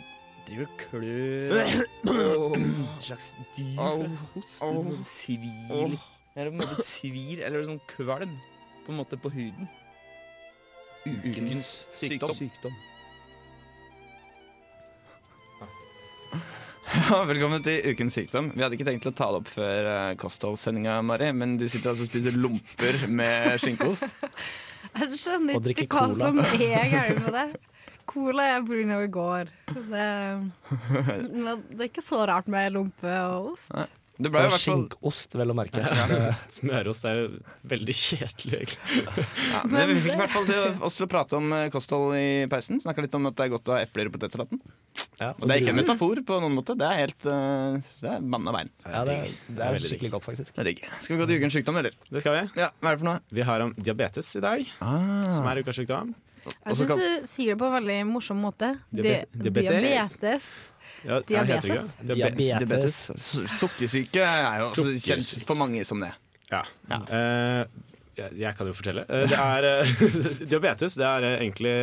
driver 0.47 0.67
og 0.67 0.79
klør. 0.85 1.53
En 2.57 2.89
slags 3.05 3.35
dyr. 3.59 4.09
Hoster. 4.33 4.93
Svir. 5.11 5.99
Eller 6.37 6.51
på 6.51 6.55
en 6.55 6.61
måte 6.63 6.85
svir, 6.87 7.43
eller 7.45 7.65
sånn 7.69 7.83
kvalm 7.91 8.39
på 8.87 8.95
en 8.95 9.01
måte 9.03 9.19
på 9.21 9.33
huden. 9.35 9.69
Ukens 11.07 11.87
sykdom. 11.93 12.77
Ja, 17.07 17.21
velkommen 17.23 17.63
til 17.63 17.85
Ukens 17.93 18.17
sykdom. 18.17 18.49
Vi 18.51 18.65
hadde 18.65 18.75
ikke 18.75 18.87
tenkt 18.89 19.05
til 19.05 19.13
å 19.13 19.15
ta 19.15 19.29
det 19.31 19.39
opp 19.39 19.51
før 19.53 19.87
uh, 19.87 20.15
kostholdssendinga, 20.19 20.97
Mari, 21.07 21.29
men 21.39 21.53
du 21.61 21.69
sitter 21.71 21.93
altså 21.93 22.03
og 22.03 22.11
spiser 22.11 22.35
lomper 22.35 22.99
med 23.07 23.61
skinkeost. 23.63 24.11
Jeg 24.99 25.21
skjønner 25.21 25.59
Og 25.59 25.69
ikke 25.71 25.87
hva 25.87 26.09
cola. 26.09 26.17
som 26.19 26.41
er 26.43 26.91
gærent 26.91 27.21
med 27.23 27.37
det. 27.37 27.45
Cola 28.11 28.49
er 28.57 28.67
pga. 28.67 28.99
i 29.05 29.13
går. 29.15 29.53
Det, 29.77 30.09
men 31.47 31.63
det 31.71 31.79
er 31.79 31.93
ikke 31.93 32.03
så 32.03 32.25
rart 32.27 32.51
med 32.51 32.75
lompe 32.75 33.15
og 33.29 33.53
ost. 33.53 33.71
Nei. 33.77 33.87
Det 34.17 34.31
ble 34.33 34.41
jo 34.43 34.49
Og 34.49 34.53
hvert 34.55 34.63
fall 34.63 34.63
skinkost, 34.65 35.35
vel 35.37 35.53
å 35.53 35.57
merke. 35.59 35.83
Smørost 36.57 37.05
er 37.09 37.19
jo 37.21 37.27
veldig 37.69 37.97
kjedelig, 37.99 38.61
egentlig. 38.63 39.05
ja, 39.53 39.61
men 39.69 39.93
Vi 39.93 39.97
fikk 40.07 40.15
i 40.15 40.21
hvert 40.23 40.33
fall 40.33 40.49
til 40.49 40.83
oss 40.89 40.97
til 40.99 41.07
å 41.07 41.11
prate 41.13 41.37
om 41.37 41.53
eh, 41.53 41.67
kosthold 41.75 42.17
i 42.19 42.27
pausen. 42.53 42.81
Snakka 42.85 43.05
litt 43.05 43.17
om 43.19 43.29
at 43.31 43.37
det 43.37 43.47
er 43.47 43.53
godt 43.53 43.73
å 43.73 43.77
ha 43.77 43.83
epler 43.85 44.09
i 44.09 44.15
potetsalaten. 44.17 44.63
Ja, 45.21 45.31
Og 45.37 45.45
det 45.45 45.53
er 45.55 45.63
ikke 45.63 45.73
en 45.75 45.81
metafor 45.83 46.21
på 46.29 46.41
noen 46.41 46.57
måte. 46.57 46.77
Det 46.81 46.87
er 46.89 47.03
helt 47.03 47.27
uh, 47.29 47.77
Det 48.01 48.11
er 48.17 48.25
mann 48.25 48.49
av 48.49 48.57
veien. 48.57 48.71
Ja, 48.85 49.03
det, 49.09 49.17
det 49.49 49.57
Det 49.59 49.65
er 49.67 49.77
er 49.79 49.85
skikkelig 49.91 50.13
godt, 50.17 50.27
faktisk. 50.29 50.53
Det 50.57 50.63
er 50.65 50.71
digg. 50.71 50.85
Skal 51.01 51.17
vi 51.17 51.21
gå 51.23 51.29
til 51.31 51.41
ukens 51.43 51.57
sykdom, 51.57 51.81
eller? 51.81 51.97
Det 52.13 52.23
skal 52.25 52.37
vi. 52.39 52.45
Ja, 52.61 52.71
hva 52.81 52.93
er 52.93 52.97
det 52.97 53.03
for 53.03 53.09
noe? 53.11 53.19
Vi 53.37 53.45
har 53.49 53.65
om 53.67 53.75
diabetes 53.77 54.31
i 54.37 54.45
dag, 54.45 54.65
som 54.79 55.45
Ah. 55.45 55.51
er 55.53 55.61
ukas 55.65 55.81
sykdom. 55.81 56.15
Jeg 56.47 56.79
syns 56.79 57.01
du 57.01 57.27
sier 57.27 57.55
det 57.55 57.59
på 57.61 57.67
en 57.67 57.75
veldig 57.75 57.99
morsom 58.07 58.39
måte. 58.39 58.69
Diabetes. 58.95 59.53
diabetes. 59.61 60.51
Ja, 61.07 61.21
ja, 61.31 61.43
heter 61.47 61.69
det 61.69 61.75
ikke 61.75 61.83
det? 61.87 62.15
Diabe- 62.19 62.61
Diabetes. 62.61 62.97
Sukkersyke 63.61 64.23
er 64.27 64.63
jo 64.65 64.87
kjent 64.99 65.47
for 65.47 65.59
mange 65.59 65.85
som 65.87 66.03
det. 66.03 66.13
Ja. 66.51 66.63
Eh, 66.91 67.63
jeg, 68.17 68.33
jeg 68.41 68.57
kan 68.57 68.71
jo 68.71 68.75
fortelle. 68.77 69.05
Uh, 69.11 69.27
det 69.29 69.39
er 69.39 69.67
uh, 69.69 70.07
Diabetes 70.51 70.97
det 70.99 71.07
er 71.07 71.27
egentlig 71.37 71.77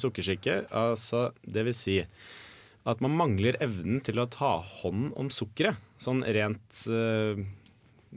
sukkersyke. 0.00 0.62
Altså, 0.78 1.30
det 1.42 1.66
vil 1.68 1.76
si 1.76 1.98
at 2.88 3.02
man 3.04 3.14
mangler 3.14 3.58
evnen 3.62 4.00
til 4.02 4.18
å 4.18 4.28
ta 4.30 4.56
hånd 4.82 5.12
om 5.18 5.28
sukkeret. 5.30 5.78
Sånn 6.02 6.24
rent, 6.34 6.80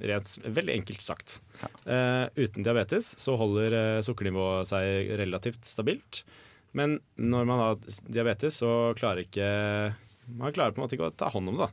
rent 0.01 0.31
Veldig 0.41 0.73
enkelt 0.73 1.03
sagt. 1.05 1.35
Eh, 1.85 2.23
uten 2.33 2.65
diabetes 2.65 3.11
så 3.21 3.35
holder 3.37 4.01
sukkernivået 4.01 4.71
seg 4.71 5.11
relativt 5.21 5.69
stabilt. 5.69 6.23
Men 6.75 6.97
når 7.15 7.45
man 7.47 7.61
har 7.61 7.77
diabetes, 8.09 8.57
så 8.63 8.71
klarer 8.97 9.27
ikke 9.27 9.51
Man 10.27 10.53
klarer 10.55 10.73
på 10.75 10.81
en 10.81 10.85
måte 10.87 10.97
ikke 10.97 11.09
å 11.11 11.15
ta 11.15 11.29
hånd 11.33 11.49
om 11.53 11.57
det. 11.59 11.67
da. 11.67 11.71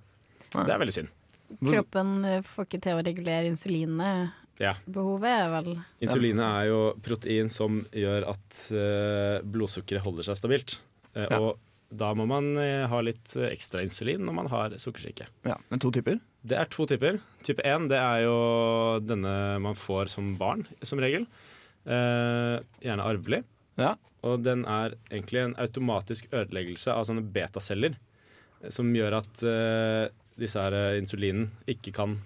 Nei. 0.58 0.64
Det 0.68 0.74
er 0.74 0.80
veldig 0.82 0.94
synd. 0.98 1.12
Kroppen 1.62 2.12
eh, 2.28 2.42
får 2.48 2.66
ikke 2.68 2.80
til 2.84 2.98
å 3.00 3.02
regulere 3.04 3.48
insulinet. 3.50 4.38
Ja. 4.60 4.74
Behovet 4.86 5.32
er 5.32 5.48
vel 5.50 5.68
Insulinet 6.04 6.44
er 6.44 6.66
jo 6.68 6.80
protein 7.02 7.48
som 7.50 7.80
gjør 7.96 8.26
at 8.30 8.58
eh, 8.76 9.38
blodsukkeret 9.48 10.04
holder 10.04 10.28
seg 10.28 10.38
stabilt. 10.40 10.78
Eh, 11.14 11.26
Ja. 11.28 11.38
Og 11.40 11.58
da 11.92 12.14
må 12.16 12.24
man 12.24 12.54
ha 12.88 12.98
litt 13.04 13.34
ekstra 13.36 13.82
insulin 13.84 14.22
når 14.24 14.32
man 14.38 14.46
har 14.48 14.72
sukkersyke. 14.80 15.26
Ja, 15.44 15.58
Men 15.68 15.78
to 15.82 15.90
typer? 15.92 16.16
Det 16.40 16.56
er 16.56 16.64
to 16.72 16.86
typer. 16.88 17.18
Type 17.44 17.60
1 17.68 17.90
det 17.90 17.98
er 18.00 18.22
jo 18.24 18.36
denne 19.04 19.34
man 19.60 19.76
får 19.76 20.08
som 20.14 20.30
barn, 20.40 20.64
som 20.80 21.02
regel. 21.04 21.26
Eh, 21.84 22.56
gjerne 22.80 23.04
arvelig. 23.04 23.42
Ja. 23.76 23.92
Og 24.24 24.40
den 24.44 24.64
er 24.64 24.94
egentlig 25.10 25.42
en 25.42 25.54
automatisk 25.60 26.30
ødeleggelse 26.32 26.94
av 26.94 27.04
sånne 27.08 27.24
betaceller. 27.34 27.98
Eh, 28.62 28.70
Som 28.70 28.92
gjør 28.94 29.18
at 29.20 29.42
uh, 29.44 30.06
disse 30.38 30.58
her 30.62 30.72
eh, 30.78 30.98
insulinen 31.02 31.50
ikke 31.68 31.92
kan 31.92 32.16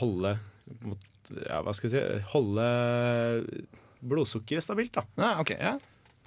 holde 0.00 0.34
mot- 0.82 1.06
ja, 1.46 1.60
hva 1.62 1.72
skal 1.76 1.90
jeg 1.90 1.94
si 2.18 2.24
Holde 2.32 2.66
blodsukkeret 4.02 4.64
stabilt. 4.64 4.92
da. 4.96 5.04
Ja, 5.20 5.32
ok, 5.42 5.50
ja. 5.60 5.74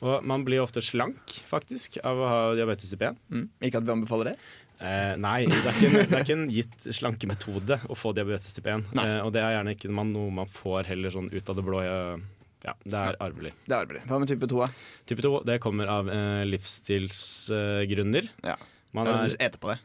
Og 0.03 0.23
man 0.27 0.43
blir 0.45 0.61
ofte 0.63 0.81
slank, 0.83 1.31
faktisk, 1.47 1.97
av 2.05 2.19
å 2.19 2.27
ha 2.29 2.39
diabetes 2.57 2.91
type 2.91 3.07
1. 3.07 3.17
Mm. 3.33 3.45
Ikke 3.67 3.79
at 3.81 3.87
vi 3.87 3.93
anbefaler 3.93 4.29
det? 4.31 4.35
Eh, 4.83 5.13
nei, 5.21 5.45
det 5.47 5.59
er, 5.63 5.77
en, 5.87 5.93
det 5.95 6.17
er 6.17 6.23
ikke 6.25 6.35
en 6.37 6.49
gitt 6.51 6.87
slankemetode 6.97 7.77
å 7.87 7.95
få 7.97 8.11
diabetes 8.17 8.53
type 8.57 8.69
1. 8.73 8.89
Nei. 8.97 9.05
Eh, 9.07 9.19
og 9.25 9.31
det 9.35 9.41
er 9.45 9.55
gjerne 9.57 9.73
ikke 9.77 9.91
man, 9.95 10.11
noe 10.15 10.31
man 10.43 10.49
får 10.51 10.89
heller 10.91 11.13
sånn 11.15 11.29
ut 11.33 11.49
av 11.53 11.59
det 11.59 11.65
blå. 11.67 11.81
eh, 11.83 12.23
Ja, 12.63 12.73
det 12.83 12.99
er 12.99 13.17
arvelig. 13.23 13.53
Det 13.65 13.73
er 13.75 13.81
arvelig. 13.87 14.01
Hva 14.07 14.19
med 14.23 14.29
type 14.31 14.47
2? 14.51 14.59
da? 14.63 14.67
Type 15.09 15.23
2 15.25 15.33
det 15.49 15.57
kommer 15.63 15.89
av 15.91 16.11
eh, 16.11 16.43
livsstilsgrunner. 16.51 18.29
Ja. 18.43 18.55
Man 18.93 19.09
er, 19.09 19.27
du 19.27 19.41
eter 19.41 19.61
på 19.61 19.71
det? 19.73 19.79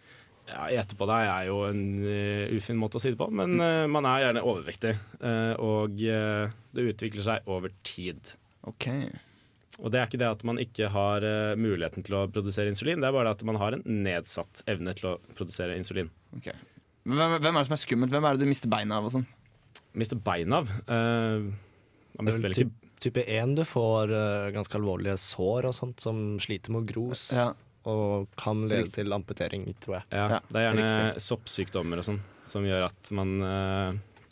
ja, 0.48 0.66
Ete 0.80 0.96
på 0.98 1.06
deg 1.09 1.28
er 1.28 1.46
jo 1.50 1.61
en 1.68 1.82
uh, 2.02 2.56
ufin 2.56 2.78
måte 2.80 2.98
å 2.98 3.02
si 3.02 3.12
det 3.12 3.20
på, 3.20 3.28
men 3.34 3.59
uh, 3.61 3.84
man 3.90 4.09
er 4.09 4.26
gjerne 4.26 4.44
overvektig. 4.48 4.94
Uh, 5.20 5.54
og 5.61 5.98
det 5.98 6.86
utvikler 6.92 7.24
seg 7.24 7.50
over 7.50 7.74
tid. 7.86 8.34
Ok. 8.68 8.88
Og 9.78 9.92
det 9.94 10.00
er 10.00 10.09
ikke 10.09 10.20
det 10.20 10.30
at 10.30 10.42
man 10.48 10.59
ikke 10.59 10.88
har 10.90 11.22
muligheten 11.61 12.02
til 12.02 12.16
å 12.18 12.24
produsere 12.32 12.72
insulin, 12.72 12.98
det 13.02 13.11
er 13.11 13.14
bare 13.14 13.30
at 13.34 13.44
man 13.46 13.61
har 13.61 13.76
en 13.76 13.84
nedsatt 13.86 14.64
evne 14.70 14.94
til 14.98 15.12
å 15.12 15.18
produsere 15.38 15.76
insulin. 15.78 16.11
Okay. 16.40 16.56
Men 17.06 17.20
hvem, 17.20 17.36
hvem 17.44 17.52
er 17.52 17.62
det 17.62 17.68
som 17.68 17.76
er 17.76 17.82
skummelt? 17.84 18.14
Hvem 18.14 18.26
er 18.26 18.34
det 18.34 18.42
du 18.42 18.50
mister 18.50 18.72
beina 18.72 18.98
av? 18.98 19.06
og 19.06 19.14
sånn? 19.14 19.28
Mister 19.98 20.18
beina 20.18 20.64
av. 20.64 20.72
eh, 20.90 21.46
man 21.46 21.54
Det 22.18 22.24
er 22.24 22.26
mister 22.26 22.48
vel 22.48 22.74
type 22.98 23.22
1 23.22 23.54
du 23.54 23.62
får 23.62 24.11
ganske 24.56 24.74
alvorlige 24.74 25.14
sår 25.22 25.68
og 25.70 25.76
sånt, 25.76 26.02
som 26.02 26.40
sliter 26.42 26.74
med 26.74 26.88
gros. 26.90 27.28
Ja. 27.30 27.52
Og 27.88 28.26
kan 28.36 28.64
lede 28.68 28.90
til 28.92 29.14
amputering, 29.14 29.68
tror 29.80 30.00
jeg. 30.00 30.08
Ja, 30.10 30.40
det 30.48 30.58
er 30.58 30.66
gjerne 30.66 30.88
riktig. 30.88 31.22
soppsykdommer 31.28 32.02
og 32.02 32.08
sånn 32.08 32.18
som 32.48 32.66
gjør 32.66 32.88
at 32.88 33.10
man, 33.14 33.34
uh, 33.44 34.26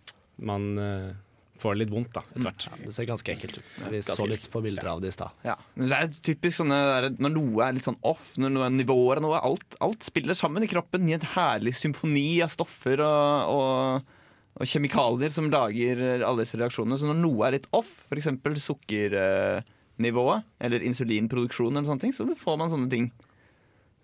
man 0.48 0.66
uh, 0.80 1.12
får 1.60 1.78
litt 1.80 1.92
vondt 1.92 2.12
da, 2.16 2.22
etter 2.30 2.48
hvert. 2.48 2.66
Ja, 2.68 2.78
det 2.82 2.94
ser 2.96 3.08
ganske 3.08 3.32
ekkelt 3.32 3.58
ut. 3.60 3.70
Vi 3.78 4.00
ganske 4.00 4.16
så 4.18 4.28
litt 4.28 4.48
på 4.52 4.62
bilder 4.64 4.90
av 4.92 5.02
det 5.02 5.12
i 5.12 5.16
stad. 5.16 5.44
Ja. 5.46 5.56
Det 5.76 5.98
er 5.98 6.10
typisk 6.28 6.60
sånne 6.60 6.80
der, 6.90 7.08
når 7.22 7.34
noe 7.36 7.66
er 7.66 7.76
litt 7.76 7.86
sånn 7.86 8.00
off, 8.06 8.34
når 8.40 8.54
noe 8.54 8.68
er 8.68 8.76
nivåer 8.76 9.20
og 9.20 9.26
noe, 9.28 9.40
alt, 9.50 9.78
alt 9.84 10.06
spiller 10.06 10.36
sammen 10.38 10.66
i 10.66 10.70
kroppen 10.70 11.08
i 11.08 11.16
en 11.16 11.28
herlig 11.36 11.76
symfoni 11.78 12.28
av 12.44 12.52
stoffer 12.52 13.02
og, 13.04 13.54
og, 13.56 14.16
og 14.56 14.72
kjemikalier 14.72 15.34
som 15.34 15.50
lager 15.52 16.02
alle 16.18 16.44
disse 16.44 16.60
reaksjonene. 16.60 17.00
Så 17.00 17.08
når 17.10 17.22
noe 17.22 17.48
er 17.48 17.58
litt 17.58 17.70
off, 17.76 17.92
f.eks. 18.10 18.32
sukkernivået 18.66 20.52
eller 20.66 20.88
insulinproduksjon 20.90 21.74
eller 21.74 21.88
sånne 21.88 22.06
ting, 22.08 22.16
så 22.16 22.28
får 22.36 22.60
man 22.60 22.72
sånne 22.72 22.92
ting. 22.92 23.10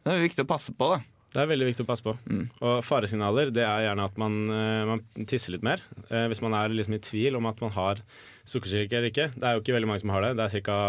Det 0.03 0.13
er 0.13 0.23
viktig 0.27 0.45
å 0.45 0.49
passe 0.51 0.75
på, 0.75 0.89
da. 0.95 1.01
Det 1.33 1.41
er 1.41 1.49
veldig 1.49 1.67
viktig 1.71 1.85
å 1.87 1.89
passe 1.89 2.05
på. 2.05 2.13
Mm. 2.29 2.43
Og 2.61 2.83
faresignaler 2.85 3.53
det 3.57 3.63
er 3.65 3.87
gjerne 3.87 4.05
at 4.05 4.19
man, 4.21 4.35
eh, 4.53 4.83
man 4.91 5.01
tisser 5.31 5.55
litt 5.55 5.63
mer. 5.65 5.81
Eh, 6.11 6.27
hvis 6.29 6.43
man 6.45 6.53
er 6.59 6.75
liksom 6.75 6.97
i 6.99 7.01
tvil 7.01 7.39
om 7.39 7.47
at 7.49 7.63
man 7.65 7.73
har 7.73 8.03
sukkersyke 8.45 8.99
eller 8.99 9.09
ikke. 9.09 9.31
Det 9.33 9.47
er 9.49 9.57
jo 9.57 9.63
ikke 9.63 9.77
veldig 9.79 9.89
mange 9.89 10.03
som 10.05 10.13
har 10.13 10.27
det. 10.27 10.33
Det 10.37 10.49
er 10.49 10.67
ca. 10.67 10.81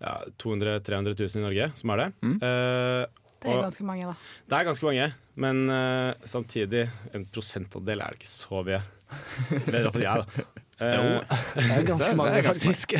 Ja, 0.00 0.12
200 0.40 0.78
000-300 0.80 1.18
000 1.18 1.40
i 1.42 1.44
Norge 1.44 1.66
som 1.76 1.90
har 1.92 2.04
det. 2.04 2.06
Mm. 2.22 2.36
Eh, 2.36 3.06
Det 3.40 3.48
er 3.48 3.56
og 3.56 3.62
ganske 3.64 3.84
mange, 3.88 4.04
da. 4.04 4.14
det 4.52 4.56
er 4.58 4.64
ganske 4.68 4.84
mange, 4.84 5.04
men 5.40 5.60
eh, 5.72 6.14
samtidig 6.28 6.82
en 7.16 7.22
prosentandel 7.32 8.02
er 8.04 8.12
det 8.12 8.20
ikke 8.20 8.28
så 8.32 8.60
mye. 8.66 8.80
Det 9.50 9.74
er 9.74 9.78
iallfall 9.80 10.04
jeg, 10.06 10.24
da. 10.24 10.44
Eh, 10.80 10.86
Det 11.56 11.64
er 11.76 11.82
ganske 11.84 11.98
det 12.06 12.08
er 12.08 12.16
mange, 12.16 12.38
ganske 12.40 12.54
faktisk. 12.64 12.92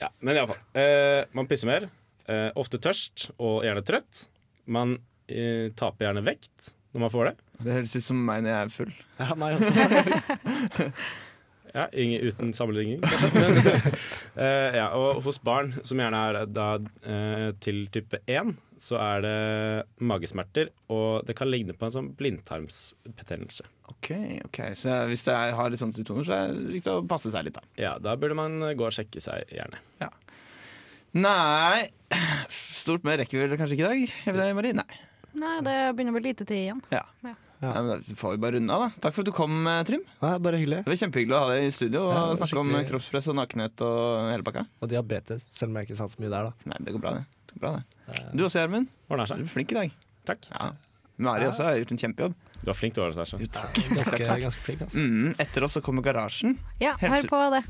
Ja, 0.00 0.08
men 0.26 0.34
iallfall. 0.40 0.58
Eh, 0.74 1.20
man 1.38 1.46
pisser 1.46 1.68
mer. 1.70 1.84
Eh, 2.26 2.48
ofte 2.58 2.80
tørst 2.82 3.28
og 3.38 3.60
gjerne 3.62 3.84
trøtt. 3.86 4.24
Man 4.68 4.98
eh, 5.28 5.70
taper 5.78 6.08
gjerne 6.08 6.26
vekt 6.26 6.74
når 6.92 7.04
man 7.04 7.12
får 7.12 7.30
det. 7.30 7.34
Det 7.58 7.74
høres 7.78 7.96
ut 7.98 8.06
som 8.06 8.20
meg 8.24 8.44
når 8.44 8.54
jeg 8.54 8.60
er 8.60 8.74
full. 8.74 8.92
Ja, 9.18 9.32
meg 9.38 9.58
altså. 9.58 10.92
Ja, 11.74 11.88
ingen, 11.92 12.20
uten 12.20 12.54
sammenligning, 12.54 13.00
kanskje. 13.02 13.28
Men, 13.34 13.58
eh, 14.44 14.76
ja, 14.78 14.86
og 14.96 15.20
hos 15.26 15.36
barn, 15.44 15.74
som 15.86 16.00
gjerne 16.00 16.22
er 16.30 16.38
da 16.50 16.68
eh, 17.04 17.50
til 17.62 17.82
type 17.92 18.22
1, 18.24 18.54
så 18.80 18.98
er 19.02 19.24
det 19.24 19.34
magesmerter, 20.00 20.70
og 20.94 21.26
det 21.28 21.36
kan 21.38 21.50
ligne 21.50 21.76
på 21.76 21.88
en 21.88 21.94
sånn 21.94 22.12
blindtarmsbetennelse. 22.18 23.66
Ok, 23.92 24.12
ok, 24.46 24.62
Så 24.78 24.94
hvis 25.10 25.26
det 25.26 25.34
har 25.34 25.70
litt 25.70 25.82
sånne 25.82 25.98
symptomer, 25.98 26.26
så 26.26 26.38
er 26.38 26.54
det 26.54 26.78
riktig 26.78 26.94
å 26.94 27.04
passe 27.10 27.32
seg 27.34 27.48
litt, 27.48 27.58
da. 27.58 27.66
Ja, 27.80 27.96
da 28.02 28.16
burde 28.20 28.38
man 28.38 28.60
gå 28.78 28.88
og 28.88 28.94
sjekke 28.94 29.22
seg, 29.22 29.44
gjerne. 29.52 29.82
Nei 31.16 31.88
Stort 32.48 33.04
mer 33.04 33.18
rekker 33.20 33.38
vi 33.38 33.46
vel 33.46 33.58
kanskje 33.60 33.76
ikke 33.76 33.84
i 33.84 33.88
dag? 33.88 34.16
Vi 34.24 34.32
det, 34.38 34.48
Marie? 34.56 34.72
Nei. 34.76 34.84
Nei, 35.38 35.54
det 35.64 35.74
begynner 35.96 36.14
å 36.14 36.16
bli 36.18 36.30
lite 36.30 36.44
tid 36.48 36.56
igjen. 36.64 36.80
Ja. 36.92 37.02
Ja. 37.26 37.34
Ja, 37.58 37.72
men 37.82 37.88
da 37.90 38.14
får 38.16 38.36
vi 38.36 38.40
bare 38.42 38.54
runde 38.54 38.70
av, 38.74 38.84
da. 38.86 38.88
Takk 39.02 39.14
for 39.16 39.24
at 39.24 39.28
du 39.28 39.32
kom, 39.34 39.54
eh, 39.66 39.80
Trym. 39.86 40.02
Ja, 40.22 40.30
bare 40.42 40.60
hyggelig. 40.60 40.78
Det 40.86 40.92
var 40.92 40.98
kjempehyggelig 41.00 41.34
å 41.34 41.40
ha 41.42 41.48
deg 41.52 41.64
i 41.66 41.72
studio 41.74 42.02
og 42.06 42.12
Ja, 42.14 42.20
det 42.22 42.28
var 42.30 42.38
snakke 42.46 42.60
om 42.62 42.68
skikkelig- 42.70 42.88
kroppspress 42.92 43.28
og 43.32 43.36
nakenhet 43.38 43.82
og 43.84 43.96
hele 44.30 44.46
pakka. 44.46 44.62
Og 44.80 44.88
diabetes, 44.92 45.44
selv 45.50 45.70
om 45.72 45.76
jeg 45.80 45.88
ikke 45.88 45.98
sa 45.98 46.06
så 46.12 46.20
mye 46.22 46.30
der, 46.32 46.48
da. 46.48 46.52
Nei, 46.70 46.78
det 46.86 46.94
går 46.94 47.02
bra, 47.02 47.12
det. 47.18 47.24
det, 47.48 47.54
går 47.58 47.60
bra, 47.66 47.72
det. 47.76 48.22
Du 48.38 48.44
også, 48.46 48.58
Gjermund. 48.62 48.88
Ordner 49.10 49.26
Du 49.26 49.32
seg. 49.34 49.40
er 49.42 49.52
flink 49.52 49.72
i 49.74 49.78
dag. 49.80 49.96
Takk. 50.30 50.48
Ja. 50.54 50.70
Mari 51.18 51.44
også 51.50 51.64
har 51.66 51.74
gjort 51.82 51.90
en 51.96 51.98
kjempejobb. 52.04 52.34
Du 52.62 52.66
var 52.70 52.74
flink 52.78 52.94
til 52.94 53.02
å 53.02 53.08
ordne 53.10 53.26
seg. 53.26 53.40
Jo, 53.42 53.50
takk. 53.58 53.74
Ganske, 53.98 54.22
ganske 54.46 54.62
flink, 54.68 54.80
altså. 54.86 55.02
Mm, 55.02 55.34
etter 55.38 55.66
oss 55.66 55.74
så 55.76 55.82
kommer 55.82 56.02
Garasjen. 56.06 56.56
Ja, 56.80 56.94
Helse- 57.02 57.26
hør 57.26 57.34
på 57.34 57.42
det. 57.58 57.64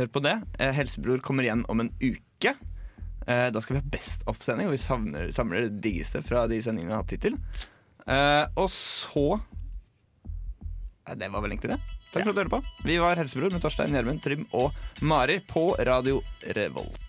Hør 0.00 0.06
på 0.08 0.22
det. 0.24 0.34
Eh, 0.58 0.72
Helsebror 0.72 1.20
kommer 1.20 1.44
igjen 1.44 1.64
om 1.68 1.80
en 1.80 1.92
uke. 2.00 2.56
Eh, 3.28 3.50
da 3.52 3.60
skal 3.60 3.76
vi 3.76 3.82
ha 3.82 3.90
Best 3.92 4.24
Off-sending, 4.30 4.70
og 4.70 4.76
vi 4.76 4.80
samler, 4.80 5.28
samler 5.36 5.66
det 5.66 5.82
diggeste 5.84 6.22
fra 6.24 6.46
de 6.48 6.62
sendingene 6.64 6.88
vi 6.88 6.96
har 6.96 7.04
hatt 7.04 7.12
hittil. 7.12 7.36
Eh, 8.08 8.44
og 8.56 8.70
så 8.72 9.26
eh, 9.36 11.14
Det 11.20 11.28
var 11.28 11.44
vel 11.44 11.52
egentlig 11.52 11.74
det. 11.74 11.80
Takk 12.08 12.22
for 12.24 12.32
at 12.32 12.38
du 12.38 12.40
hørte 12.40 12.54
på. 12.56 12.62
Vi 12.88 12.96
var 13.02 13.20
Helsebror 13.20 13.52
med 13.52 13.60
Torstein, 13.60 13.92
Gjermund, 13.92 14.22
Trym 14.24 14.46
og 14.56 14.72
Mari 15.04 15.42
på 15.44 15.68
Radio 15.84 16.22
Revolt. 16.56 17.07